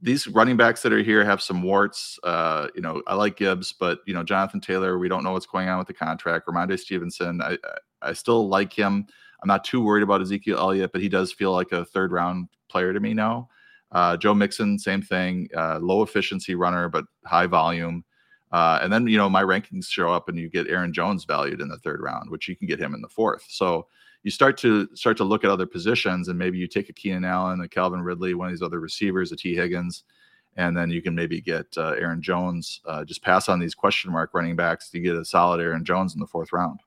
these 0.00 0.26
running 0.26 0.56
backs 0.56 0.82
that 0.82 0.92
are 0.92 1.00
here 1.00 1.24
have 1.24 1.40
some 1.40 1.62
warts. 1.62 2.18
Uh, 2.24 2.66
you 2.74 2.82
know, 2.82 3.04
I 3.06 3.14
like 3.14 3.36
Gibbs, 3.36 3.72
but 3.72 4.00
you 4.04 4.12
know, 4.12 4.24
Jonathan 4.24 4.60
Taylor, 4.60 4.98
we 4.98 5.06
don't 5.06 5.22
know 5.22 5.30
what's 5.30 5.46
going 5.46 5.68
on 5.68 5.78
with 5.78 5.86
the 5.86 5.94
contract. 5.94 6.48
Rhamondre 6.48 6.76
Stevenson, 6.76 7.40
I, 7.40 7.56
I 8.02 8.12
still 8.14 8.48
like 8.48 8.72
him. 8.72 9.06
I'm 9.40 9.46
not 9.46 9.62
too 9.62 9.80
worried 9.80 10.02
about 10.02 10.22
Ezekiel 10.22 10.58
Elliott, 10.58 10.90
but 10.90 11.00
he 11.00 11.08
does 11.08 11.32
feel 11.32 11.52
like 11.52 11.70
a 11.70 11.84
third 11.84 12.10
round 12.10 12.48
player 12.68 12.92
to 12.92 12.98
me 12.98 13.14
now. 13.14 13.48
Uh, 13.92 14.16
Joe 14.16 14.34
Mixon, 14.34 14.76
same 14.76 15.02
thing. 15.02 15.50
Uh, 15.56 15.78
low 15.78 16.02
efficiency 16.02 16.56
runner, 16.56 16.88
but 16.88 17.04
high 17.24 17.46
volume. 17.46 18.04
Uh, 18.50 18.80
and 18.82 18.92
then 18.92 19.06
you 19.06 19.18
know 19.18 19.30
my 19.30 19.44
rankings 19.44 19.86
show 19.86 20.10
up, 20.10 20.28
and 20.28 20.36
you 20.36 20.48
get 20.48 20.66
Aaron 20.66 20.92
Jones 20.92 21.26
valued 21.26 21.60
in 21.60 21.68
the 21.68 21.78
third 21.78 22.00
round, 22.00 22.28
which 22.28 22.48
you 22.48 22.56
can 22.56 22.66
get 22.66 22.80
him 22.80 22.92
in 22.92 23.02
the 23.02 23.08
fourth. 23.08 23.44
So 23.48 23.86
you 24.22 24.30
start 24.30 24.56
to 24.58 24.88
start 24.94 25.16
to 25.18 25.24
look 25.24 25.44
at 25.44 25.50
other 25.50 25.66
positions, 25.66 26.28
and 26.28 26.38
maybe 26.38 26.58
you 26.58 26.66
take 26.66 26.88
a 26.88 26.92
Keenan 26.92 27.24
Allen, 27.24 27.60
a 27.60 27.68
Calvin 27.68 28.00
Ridley, 28.00 28.34
one 28.34 28.48
of 28.48 28.52
these 28.52 28.62
other 28.62 28.80
receivers, 28.80 29.32
a 29.32 29.36
Tee 29.36 29.54
Higgins, 29.54 30.04
and 30.56 30.76
then 30.76 30.90
you 30.90 31.02
can 31.02 31.14
maybe 31.14 31.40
get 31.40 31.66
uh, 31.76 31.94
Aaron 31.98 32.22
Jones. 32.22 32.80
Uh, 32.86 33.04
just 33.04 33.22
pass 33.22 33.48
on 33.48 33.58
these 33.58 33.74
question 33.74 34.12
mark 34.12 34.30
running 34.34 34.56
backs 34.56 34.90
to 34.90 35.00
get 35.00 35.16
a 35.16 35.24
solid 35.24 35.60
Aaron 35.60 35.84
Jones 35.84 36.14
in 36.14 36.20
the 36.20 36.26
fourth 36.26 36.52
round. 36.52 36.80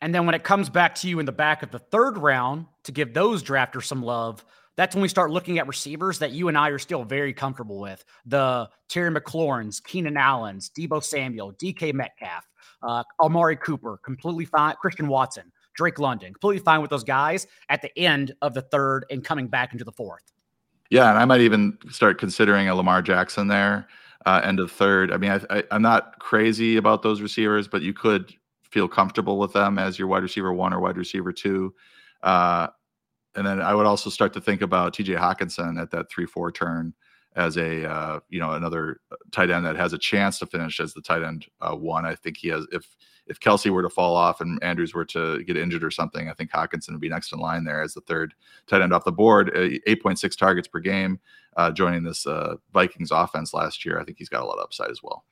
And 0.00 0.14
then 0.14 0.26
when 0.26 0.34
it 0.34 0.44
comes 0.44 0.68
back 0.68 0.94
to 0.96 1.08
you 1.08 1.18
in 1.18 1.26
the 1.26 1.32
back 1.32 1.62
of 1.62 1.70
the 1.70 1.78
third 1.78 2.18
round 2.18 2.66
to 2.82 2.92
give 2.92 3.14
those 3.14 3.42
drafters 3.42 3.84
some 3.84 4.02
love, 4.02 4.44
that's 4.76 4.94
when 4.94 5.02
we 5.02 5.08
start 5.08 5.30
looking 5.30 5.58
at 5.58 5.68
receivers 5.68 6.18
that 6.18 6.32
you 6.32 6.48
and 6.48 6.58
I 6.58 6.68
are 6.70 6.78
still 6.78 7.04
very 7.04 7.32
comfortable 7.32 7.78
with. 7.78 8.04
The 8.26 8.68
Terry 8.88 9.10
McLaurin's, 9.10 9.80
Keenan 9.80 10.16
Allen's, 10.16 10.70
Deebo 10.76 11.02
Samuel, 11.02 11.54
DK 11.54 11.94
Metcalf, 11.94 12.46
uh, 12.82 13.04
Amari 13.20 13.56
Cooper, 13.56 13.98
completely 14.04 14.44
fine. 14.44 14.74
Christian 14.80 15.08
Watson, 15.08 15.50
Drake 15.74 15.98
London, 15.98 16.32
completely 16.32 16.62
fine 16.62 16.80
with 16.80 16.90
those 16.90 17.04
guys 17.04 17.46
at 17.68 17.82
the 17.82 17.96
end 17.98 18.34
of 18.42 18.54
the 18.54 18.62
third 18.62 19.04
and 19.10 19.24
coming 19.24 19.48
back 19.48 19.72
into 19.72 19.84
the 19.84 19.92
fourth. 19.92 20.22
Yeah, 20.90 21.10
and 21.10 21.18
I 21.18 21.24
might 21.24 21.40
even 21.40 21.78
start 21.90 22.18
considering 22.18 22.68
a 22.68 22.74
Lamar 22.74 23.02
Jackson 23.02 23.48
there, 23.48 23.88
uh, 24.26 24.40
end 24.44 24.60
of 24.60 24.70
third. 24.70 25.12
I 25.12 25.16
mean, 25.16 25.30
I, 25.30 25.58
I, 25.58 25.64
I'm 25.70 25.82
not 25.82 26.18
crazy 26.18 26.76
about 26.76 27.02
those 27.02 27.20
receivers, 27.20 27.66
but 27.66 27.82
you 27.82 27.92
could 27.92 28.32
feel 28.70 28.88
comfortable 28.88 29.38
with 29.38 29.52
them 29.52 29.78
as 29.78 29.98
your 29.98 30.08
wide 30.08 30.22
receiver 30.22 30.52
one 30.52 30.72
or 30.72 30.80
wide 30.80 30.96
receiver 30.96 31.32
two. 31.32 31.74
Uh, 32.22 32.68
and 33.36 33.46
then 33.46 33.60
I 33.60 33.74
would 33.74 33.86
also 33.86 34.10
start 34.10 34.32
to 34.34 34.40
think 34.40 34.62
about 34.62 34.94
TJ 34.94 35.18
Hockenson 35.18 35.80
at 35.80 35.90
that 35.90 36.10
three 36.10 36.26
four 36.26 36.52
turn 36.52 36.94
as 37.36 37.56
a 37.56 37.88
uh, 37.88 38.20
you 38.28 38.40
know 38.40 38.52
another 38.52 39.00
tight 39.32 39.50
end 39.50 39.66
that 39.66 39.76
has 39.76 39.92
a 39.92 39.98
chance 39.98 40.38
to 40.38 40.46
finish 40.46 40.80
as 40.80 40.94
the 40.94 41.00
tight 41.00 41.22
end 41.22 41.46
uh, 41.60 41.74
one. 41.74 42.04
I 42.04 42.14
think 42.14 42.36
he 42.36 42.48
has 42.48 42.66
if 42.72 42.86
if 43.26 43.40
Kelce 43.40 43.70
were 43.70 43.82
to 43.82 43.88
fall 43.88 44.14
off 44.14 44.40
and 44.40 44.62
Andrews 44.62 44.94
were 44.94 45.04
to 45.06 45.42
get 45.44 45.56
injured 45.56 45.82
or 45.82 45.90
something, 45.90 46.28
I 46.28 46.34
think 46.34 46.50
Hockenson 46.50 46.90
would 46.90 47.00
be 47.00 47.08
next 47.08 47.32
in 47.32 47.38
line 47.38 47.64
there 47.64 47.82
as 47.82 47.94
the 47.94 48.00
third 48.02 48.34
tight 48.66 48.82
end 48.82 48.92
off 48.92 49.04
the 49.04 49.12
board. 49.12 49.50
Uh, 49.54 49.78
8.6 49.88 50.36
targets 50.36 50.68
per 50.68 50.80
game, 50.80 51.18
uh, 51.56 51.70
joining 51.70 52.02
this 52.02 52.26
uh, 52.26 52.56
Vikings 52.72 53.10
offense 53.10 53.54
last 53.54 53.84
year. 53.84 53.98
I 53.98 54.04
think 54.04 54.18
he's 54.18 54.28
got 54.28 54.42
a 54.42 54.46
lot 54.46 54.58
of 54.58 54.64
upside 54.64 54.90
as 54.90 55.02
well. 55.02 55.24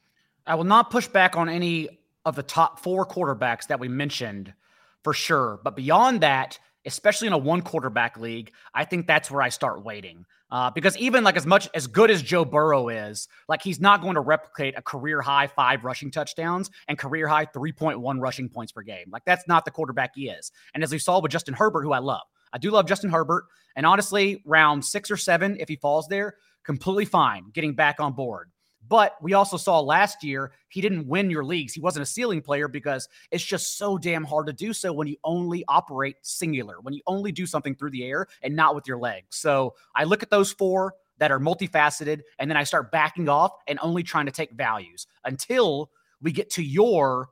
I 0.46 0.54
will 0.54 0.64
not 0.64 0.90
push 0.90 1.06
back 1.06 1.36
on 1.36 1.48
any 1.48 1.88
of 2.24 2.36
the 2.36 2.42
top 2.42 2.80
four 2.80 3.06
quarterbacks 3.06 3.66
that 3.66 3.78
we 3.80 3.88
mentioned 3.88 4.54
for 5.02 5.12
sure. 5.12 5.60
But 5.62 5.76
beyond 5.76 6.20
that, 6.20 6.58
especially 6.86 7.26
in 7.26 7.32
a 7.32 7.38
one 7.38 7.62
quarterback 7.62 8.18
league, 8.18 8.52
I 8.74 8.84
think 8.84 9.06
that's 9.06 9.30
where 9.30 9.42
I 9.42 9.48
start 9.48 9.84
waiting. 9.84 10.24
Uh, 10.50 10.70
because 10.70 10.98
even 10.98 11.24
like 11.24 11.36
as 11.36 11.46
much 11.46 11.66
as 11.74 11.86
good 11.86 12.10
as 12.10 12.22
Joe 12.22 12.44
Burrow 12.44 12.88
is, 12.90 13.26
like 13.48 13.62
he's 13.62 13.80
not 13.80 14.02
going 14.02 14.16
to 14.16 14.20
replicate 14.20 14.74
a 14.76 14.82
career 14.82 15.22
high 15.22 15.46
five 15.46 15.82
rushing 15.82 16.10
touchdowns 16.10 16.70
and 16.88 16.98
career 16.98 17.26
high 17.26 17.46
3.1 17.46 18.20
rushing 18.20 18.50
points 18.50 18.70
per 18.70 18.82
game. 18.82 19.06
Like 19.10 19.24
that's 19.24 19.48
not 19.48 19.64
the 19.64 19.70
quarterback 19.70 20.10
he 20.14 20.28
is. 20.28 20.52
And 20.74 20.84
as 20.84 20.92
we 20.92 20.98
saw 20.98 21.20
with 21.20 21.32
Justin 21.32 21.54
Herbert, 21.54 21.84
who 21.84 21.92
I 21.92 22.00
love, 22.00 22.26
I 22.52 22.58
do 22.58 22.70
love 22.70 22.86
Justin 22.86 23.10
Herbert. 23.10 23.44
And 23.76 23.86
honestly, 23.86 24.42
round 24.44 24.84
six 24.84 25.10
or 25.10 25.16
seven, 25.16 25.56
if 25.58 25.70
he 25.70 25.76
falls 25.76 26.06
there, 26.08 26.34
completely 26.64 27.06
fine 27.06 27.46
getting 27.54 27.74
back 27.74 27.98
on 27.98 28.12
board. 28.12 28.51
But 28.92 29.16
we 29.22 29.32
also 29.32 29.56
saw 29.56 29.80
last 29.80 30.22
year 30.22 30.52
he 30.68 30.82
didn't 30.82 31.06
win 31.06 31.30
your 31.30 31.46
leagues. 31.46 31.72
He 31.72 31.80
wasn't 31.80 32.02
a 32.02 32.06
ceiling 32.06 32.42
player 32.42 32.68
because 32.68 33.08
it's 33.30 33.42
just 33.42 33.78
so 33.78 33.96
damn 33.96 34.22
hard 34.22 34.48
to 34.48 34.52
do 34.52 34.74
so 34.74 34.92
when 34.92 35.08
you 35.08 35.16
only 35.24 35.64
operate 35.66 36.16
singular, 36.20 36.78
when 36.78 36.92
you 36.92 37.00
only 37.06 37.32
do 37.32 37.46
something 37.46 37.74
through 37.74 37.92
the 37.92 38.04
air 38.04 38.26
and 38.42 38.54
not 38.54 38.74
with 38.74 38.86
your 38.86 38.98
legs. 38.98 39.34
So 39.34 39.76
I 39.96 40.04
look 40.04 40.22
at 40.22 40.28
those 40.28 40.52
four 40.52 40.92
that 41.16 41.30
are 41.30 41.40
multifaceted 41.40 42.20
and 42.38 42.50
then 42.50 42.58
I 42.58 42.64
start 42.64 42.92
backing 42.92 43.30
off 43.30 43.52
and 43.66 43.78
only 43.80 44.02
trying 44.02 44.26
to 44.26 44.30
take 44.30 44.52
values 44.52 45.06
until 45.24 45.90
we 46.20 46.30
get 46.30 46.50
to 46.50 46.62
your 46.62 47.30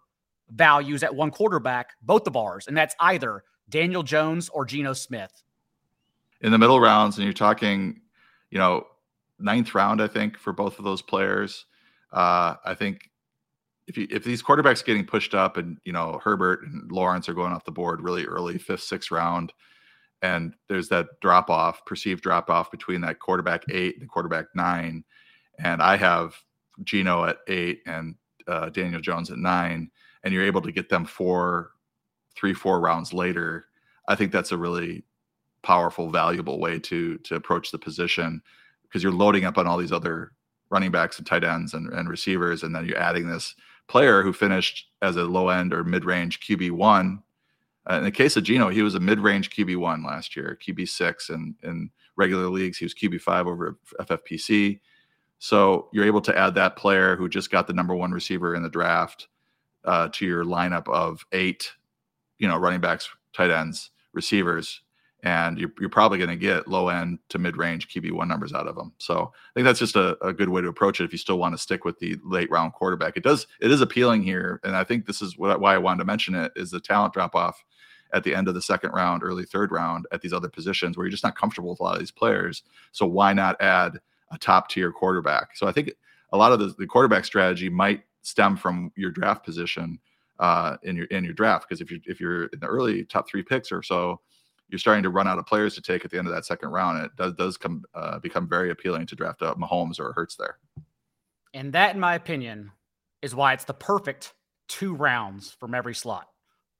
values 0.49 1.03
at 1.03 1.15
one 1.15 1.31
quarterback, 1.31 1.91
both 2.01 2.25
the 2.25 2.31
bars, 2.31 2.69
and 2.69 2.75
that's 2.75 2.95
either 3.01 3.45
Daniel 3.69 4.03
Jones 4.03 4.49
or 4.49 4.65
Geno 4.65 4.95
Smith. 4.95 5.43
In 6.41 6.53
the 6.53 6.59
middle 6.59 6.81
rounds, 6.81 7.19
and 7.19 7.25
you're 7.27 7.35
talking, 7.35 8.01
you 8.49 8.59
know, 8.59 8.87
ninth 9.41 9.75
round, 9.75 10.03
I 10.03 10.09
think, 10.09 10.39
for 10.39 10.53
both 10.53 10.79
of 10.79 10.85
those 10.85 11.03
players. 11.03 11.67
Uh, 12.13 12.55
I 12.65 12.75
think 12.75 13.11
if 13.87 13.97
you, 13.97 14.07
if 14.11 14.25
these 14.25 14.43
quarterbacks 14.43 14.85
getting 14.85 15.07
pushed 15.07 15.35
up, 15.35 15.57
and 15.57 15.79
you 15.85 15.93
know 15.93 16.21
Herbert 16.23 16.63
and 16.63 16.91
Lawrence 16.91 17.29
are 17.29 17.35
going 17.35 17.53
off 17.53 17.65
the 17.65 17.73
board 17.73 18.01
really 18.01 18.25
early, 18.25 18.59
fifth, 18.59 18.83
sixth 18.83 19.11
round, 19.11 19.53
and 20.23 20.55
there's 20.69 20.89
that 20.89 21.07
drop 21.21 21.51
off, 21.51 21.85
perceived 21.87 22.23
drop 22.23 22.51
off 22.51 22.71
between 22.71 23.01
that 23.03 23.19
quarterback 23.19 23.65
eight 23.71 23.97
and 24.01 24.09
quarterback 24.09 24.47
nine, 24.55 25.05
and 25.59 25.83
I 25.83 25.97
have 25.97 26.37
Geno 26.85 27.25
at 27.25 27.39
eight 27.49 27.81
and 27.87 28.15
uh, 28.47 28.69
Daniel 28.69 29.01
Jones 29.01 29.31
at 29.31 29.39
nine, 29.39 29.91
and 30.25 30.33
you're 30.33 30.45
able 30.45 30.63
to 30.63 30.73
get 30.73 30.89
them 30.89 31.05
four, 31.05 31.73
three, 32.37 32.55
four 32.55 32.81
rounds 32.81 33.13
later. 33.13 33.67
I 34.09 34.15
think 34.15 34.33
that's 34.33 34.53
a 34.53 34.59
really 34.59 35.05
powerful, 35.63 36.11
valuable 36.11 36.59
way 36.59 36.79
to 36.79 37.19
to 37.19 37.35
approach 37.35 37.71
the 37.71 37.79
position 37.79 38.43
because 38.91 39.03
you're 39.03 39.13
loading 39.13 39.45
up 39.45 39.57
on 39.57 39.67
all 39.67 39.79
these 39.79 39.93
other 39.93 40.33
running 40.71 40.91
backs 40.91 41.19
and 41.19 41.27
tight 41.27 41.45
ends 41.45 41.75
and, 41.75 41.93
and 41.93 42.09
receivers, 42.09 42.63
and 42.63 42.75
then 42.75 42.85
you're 42.85 42.99
adding 42.99 43.29
this 43.29 43.55
player 43.89 44.23
who 44.23 44.33
finished 44.33 44.89
as 45.03 45.17
a 45.17 45.25
low 45.25 45.49
end 45.49 45.73
or 45.73 45.85
mid 45.85 46.05
range 46.05 46.41
QB 46.41 46.73
one. 46.73 47.23
Uh, 47.91 47.95
in 47.95 48.05
the 48.05 48.11
case 48.11 48.37
of 48.37 48.45
Geno, 48.45 48.69
he 48.69 48.83
was 48.83 48.95
a 48.95 49.01
mid 49.01 49.21
range 49.21 49.51
QB 49.51 49.77
one 49.77 50.05
last 50.05 50.37
year, 50.37 50.59
QB 50.65 50.89
six, 50.89 51.31
and 51.31 51.55
in 51.63 51.91
regular 52.17 52.49
leagues 52.49 52.79
he 52.79 52.85
was 52.85 52.95
QB 52.95 53.21
five 53.21 53.47
over 53.47 53.79
FFPC. 54.01 54.81
So 55.39 55.89
you're 55.93 56.05
able 56.05 56.21
to 56.23 56.37
add 56.37 56.55
that 56.57 56.77
player 56.77 57.17
who 57.17 57.29
just 57.29 57.51
got 57.51 57.67
the 57.67 57.73
number 57.73 57.95
one 57.95 58.13
receiver 58.13 58.55
in 58.55 58.63
the 58.63 58.69
draft 58.69 59.29
uh, 59.85 60.09
to 60.13 60.27
your 60.27 60.45
lineup 60.45 60.87
of 60.89 61.25
eight, 61.33 61.73
you 62.39 62.47
know, 62.47 62.59
running 62.59 62.81
backs, 62.81 63.09
tight 63.33 63.51
ends, 63.51 63.91
receivers, 64.13 64.83
and 65.23 65.59
you're, 65.59 65.73
you're 65.79 65.91
probably 65.91 66.19
going 66.19 66.31
to 66.31 66.37
get 66.37 66.69
low 66.69 66.89
end 66.89 67.19
to 67.29 67.39
mid 67.39 67.57
range 67.57 67.89
QB1 67.89 68.27
numbers 68.27 68.53
out 68.53 68.67
of 68.67 68.77
them. 68.77 68.93
So 68.99 69.33
I 69.35 69.53
think 69.55 69.65
that's 69.65 69.79
just 69.79 69.97
a, 69.97 70.17
a 70.25 70.33
good 70.33 70.49
way 70.49 70.63
to 70.63 70.69
approach 70.69 71.01
it 71.01 71.05
if 71.05 71.13
you 71.13 71.19
still 71.19 71.39
want 71.39 71.55
to 71.55 71.59
stick 71.59 71.85
with 71.85 71.99
the 71.99 72.17
late 72.25 72.51
round 72.51 72.73
quarterback. 72.73 73.17
It 73.17 73.23
does, 73.23 73.47
it 73.61 73.71
is 73.71 73.81
appealing 73.81 74.23
here. 74.23 74.61
And 74.65 74.75
I 74.75 74.85
think 74.85 75.07
this 75.07 75.21
is 75.21 75.37
what, 75.37 75.61
why 75.61 75.75
I 75.75 75.79
wanted 75.79 75.99
to 75.99 76.05
mention 76.07 76.35
it 76.35 76.53
is 76.57 76.71
the 76.71 76.81
talent 76.81 77.13
drop 77.13 77.35
off 77.35 77.63
at 78.13 78.25
the 78.25 78.35
end 78.35 78.49
of 78.49 78.55
the 78.55 78.63
second 78.63 78.91
round, 78.93 79.23
early 79.23 79.45
third 79.45 79.71
round 79.71 80.07
at 80.13 80.21
these 80.21 80.33
other 80.33 80.49
positions 80.49 80.97
where 80.97 81.07
you're 81.07 81.13
just 81.13 81.25
not 81.25 81.37
comfortable 81.37 81.71
with 81.71 81.81
a 81.81 81.83
lot 81.83 81.95
of 81.95 82.01
these 82.01 82.11
players. 82.11 82.63
So 82.93 83.07
why 83.07 83.33
not 83.33 83.61
add 83.61 83.99
a 84.33 84.39
top 84.39 84.69
tier 84.69 84.91
quarterback? 84.91 85.57
So 85.57 85.67
I 85.67 85.73
think 85.73 85.93
a 86.33 86.37
lot 86.37 86.53
of 86.53 86.59
the, 86.59 86.75
the 86.79 86.87
quarterback 86.87 87.25
strategy 87.25 87.69
might 87.69 88.03
stem 88.23 88.57
from 88.57 88.93
your 88.97 89.11
draft 89.11 89.45
position 89.45 89.99
uh, 90.39 90.77
in 90.83 90.97
your 90.97 91.07
in 91.07 91.23
your 91.23 91.35
draft 91.35 91.69
because 91.69 91.81
if 91.81 91.91
you're 91.91 92.01
if 92.07 92.21
you're 92.21 92.45
in 92.47 92.61
the 92.61 92.67
early 92.67 93.05
top 93.05 93.29
three 93.29 93.43
picks 93.43 93.71
or 93.71 93.83
so, 93.83 94.21
you're 94.71 94.79
starting 94.79 95.03
to 95.03 95.11
run 95.11 95.27
out 95.27 95.39
of 95.39 95.47
players 95.47 95.75
to 95.75 95.83
take 95.83 96.05
at 96.05 96.11
the 96.11 96.19
end 96.19 96.27
of 96.27 96.35
that 96.35 96.47
second 96.47 96.71
round. 96.71 96.99
And 96.99 97.07
it 97.07 97.17
does 97.17 97.35
does 97.35 97.57
come 97.57 97.85
uh, 97.95 98.19
become 98.19 98.49
very 98.49 98.71
appealing 98.71 99.07
to 99.07 99.17
draft 99.17 99.43
up 99.43 99.59
Mahomes 99.59 99.99
or 99.99 100.13
Hurts 100.13 100.37
there. 100.37 100.59
And 101.53 101.73
that, 101.73 101.95
in 101.95 102.01
my 102.01 102.15
opinion, 102.15 102.71
is 103.23 103.35
why 103.35 103.53
it's 103.53 103.65
the 103.65 103.75
perfect 103.75 104.35
two 104.69 104.95
rounds 104.95 105.51
from 105.51 105.75
every 105.75 105.95
slot. 105.95 106.29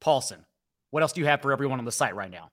Paulsen, 0.01 0.45
what 0.91 1.03
else 1.03 1.13
do 1.13 1.21
you 1.21 1.27
have 1.27 1.43
for 1.43 1.53
everyone 1.53 1.79
on 1.79 1.85
the 1.85 1.93
site 1.93 2.15
right 2.15 2.31
now? 2.31 2.51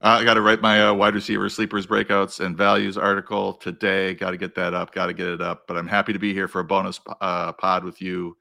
Uh, 0.00 0.18
I 0.20 0.24
got 0.24 0.34
to 0.34 0.42
write 0.42 0.60
my 0.60 0.86
uh, 0.86 0.94
wide 0.94 1.14
receiver 1.14 1.48
sleepers, 1.48 1.84
breakouts, 1.84 2.38
and 2.38 2.56
values 2.56 2.96
article 2.96 3.54
today. 3.54 4.14
Got 4.14 4.30
to 4.30 4.36
get 4.36 4.54
that 4.54 4.72
up. 4.72 4.94
Got 4.94 5.06
to 5.06 5.12
get 5.12 5.26
it 5.26 5.40
up. 5.40 5.64
But 5.66 5.76
I'm 5.76 5.88
happy 5.88 6.12
to 6.12 6.20
be 6.20 6.32
here 6.32 6.46
for 6.46 6.60
a 6.60 6.64
bonus 6.64 7.00
uh, 7.20 7.52
pod 7.52 7.82
with 7.82 8.00
you, 8.00 8.36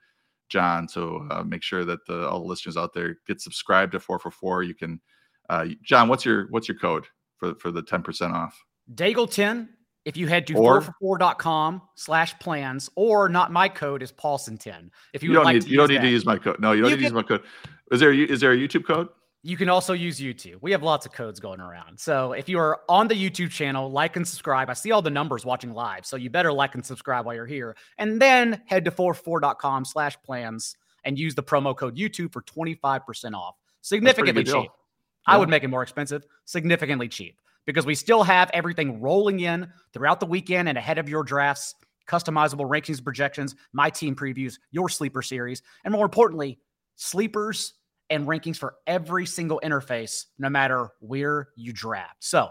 John. 0.49 0.88
So 0.88 1.25
uh, 1.31 1.43
make 1.43 1.63
sure 1.63 1.83
that 1.83 2.05
the, 2.05 2.29
all 2.29 2.41
the 2.41 2.45
listeners 2.45 2.77
out 2.77 2.93
there 2.93 3.17
get 3.25 3.41
subscribed 3.41 3.93
to 3.93 3.99
four 3.99 4.19
for 4.19 4.29
four. 4.29 4.61
You 4.61 4.75
can 4.75 5.01
uh, 5.49 5.65
John, 5.83 6.07
what's 6.07 6.25
your 6.25 6.47
what's 6.49 6.67
your 6.67 6.77
code 6.77 7.05
for 7.37 7.55
for 7.55 7.71
the 7.71 7.81
ten 7.81 8.01
percent 8.01 8.33
off? 8.33 8.59
Daigle 8.93 9.29
ten. 9.31 9.69
If 10.05 10.15
you 10.15 10.27
head 10.27 10.47
to 10.47 10.53
4for4.com 10.53 11.81
slash 11.95 12.39
plans, 12.39 12.89
or 12.95 13.27
not 13.27 13.51
my 13.51 13.67
code 13.67 14.01
is 14.01 14.09
Paulsen 14.09 14.57
10. 14.57 14.89
If 15.13 15.21
you, 15.21 15.31
you 15.31 15.35
don't 15.35 15.43
like 15.43 15.55
need 15.55 15.65
you 15.65 15.75
don't 15.75 15.89
need 15.89 15.97
that. 15.97 16.03
to 16.03 16.07
use 16.07 16.25
my 16.25 16.37
code. 16.37 16.61
No, 16.61 16.71
you 16.71 16.81
don't 16.81 16.91
you 16.91 16.95
need 16.95 17.03
can, 17.03 17.11
to 17.11 17.17
use 17.19 17.23
my 17.29 17.37
code. 17.37 17.43
Is 17.91 17.99
there 17.99 18.13
is 18.13 18.39
there 18.39 18.53
a 18.53 18.55
YouTube 18.55 18.85
code? 18.85 19.09
You 19.43 19.57
can 19.57 19.67
also 19.69 19.93
use 19.93 20.19
YouTube. 20.19 20.57
We 20.61 20.71
have 20.71 20.81
lots 20.81 21.05
of 21.05 21.11
codes 21.11 21.41
going 21.41 21.59
around. 21.59 21.99
So 21.99 22.31
if 22.31 22.49
you 22.49 22.57
are 22.57 22.81
on 22.89 23.09
the 23.09 23.15
YouTube 23.15 23.51
channel, 23.51 23.91
like 23.91 24.15
and 24.15 24.27
subscribe. 24.27 24.69
I 24.69 24.73
see 24.73 24.91
all 24.91 25.01
the 25.01 25.09
numbers 25.09 25.45
watching 25.45 25.73
live. 25.73 26.05
So 26.05 26.15
you 26.15 26.29
better 26.29 26.53
like 26.53 26.75
and 26.75 26.85
subscribe 26.85 27.25
while 27.25 27.35
you're 27.35 27.45
here. 27.45 27.75
And 27.97 28.21
then 28.21 28.61
head 28.65 28.85
to 28.85 28.91
4for4.com 28.91 29.85
slash 29.85 30.17
plans 30.23 30.75
and 31.03 31.19
use 31.19 31.35
the 31.35 31.43
promo 31.43 31.75
code 31.75 31.97
YouTube 31.97 32.33
for 32.33 32.41
25% 32.41 33.33
off. 33.33 33.55
Significantly 33.81 34.43
cheap. 34.43 34.71
I 35.28 35.38
would 35.38 35.49
make 35.49 35.63
it 35.63 35.67
more 35.67 35.84
expensive, 35.84 36.25
significantly 36.45 37.07
cheap, 37.07 37.39
because 37.65 37.86
we 37.86 37.95
still 37.95 38.23
have 38.23 38.49
everything 38.53 39.01
rolling 39.01 39.41
in 39.41 39.67
throughout 39.93 40.19
the 40.19 40.25
weekend 40.25 40.69
and 40.69 40.78
ahead 40.78 40.97
of 40.97 41.09
your 41.09 41.23
drafts, 41.23 41.75
customizable 42.07 42.69
rankings, 42.69 43.03
projections, 43.03 43.55
my 43.73 43.89
team 43.89 44.15
previews, 44.15 44.57
your 44.71 44.88
sleeper 44.88 45.21
series, 45.21 45.61
and 45.84 45.91
more 45.91 46.05
importantly, 46.05 46.59
sleepers 46.95 47.73
and 48.09 48.25
rankings 48.25 48.57
for 48.57 48.75
every 48.88 49.25
single 49.25 49.59
interface, 49.63 50.25
no 50.39 50.49
matter 50.49 50.89
where 51.01 51.49
you 51.57 51.73
draft. 51.73 52.15
So 52.19 52.49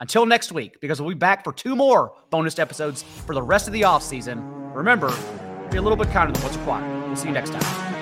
until 0.00 0.24
next 0.24 0.52
week, 0.52 0.80
because 0.80 1.00
we'll 1.00 1.10
be 1.10 1.14
back 1.14 1.44
for 1.44 1.52
two 1.52 1.76
more 1.76 2.14
bonus 2.30 2.58
episodes 2.58 3.02
for 3.02 3.34
the 3.34 3.42
rest 3.42 3.66
of 3.66 3.74
the 3.74 3.82
offseason, 3.82 4.74
remember, 4.74 5.14
be 5.70 5.76
a 5.76 5.82
little 5.82 5.96
bit 5.96 6.10
kinder 6.10 6.32
than 6.32 6.42
what's 6.42 6.56
required. 6.56 7.06
We'll 7.06 7.16
see 7.16 7.28
you 7.28 7.34
next 7.34 7.50
time. 7.50 7.95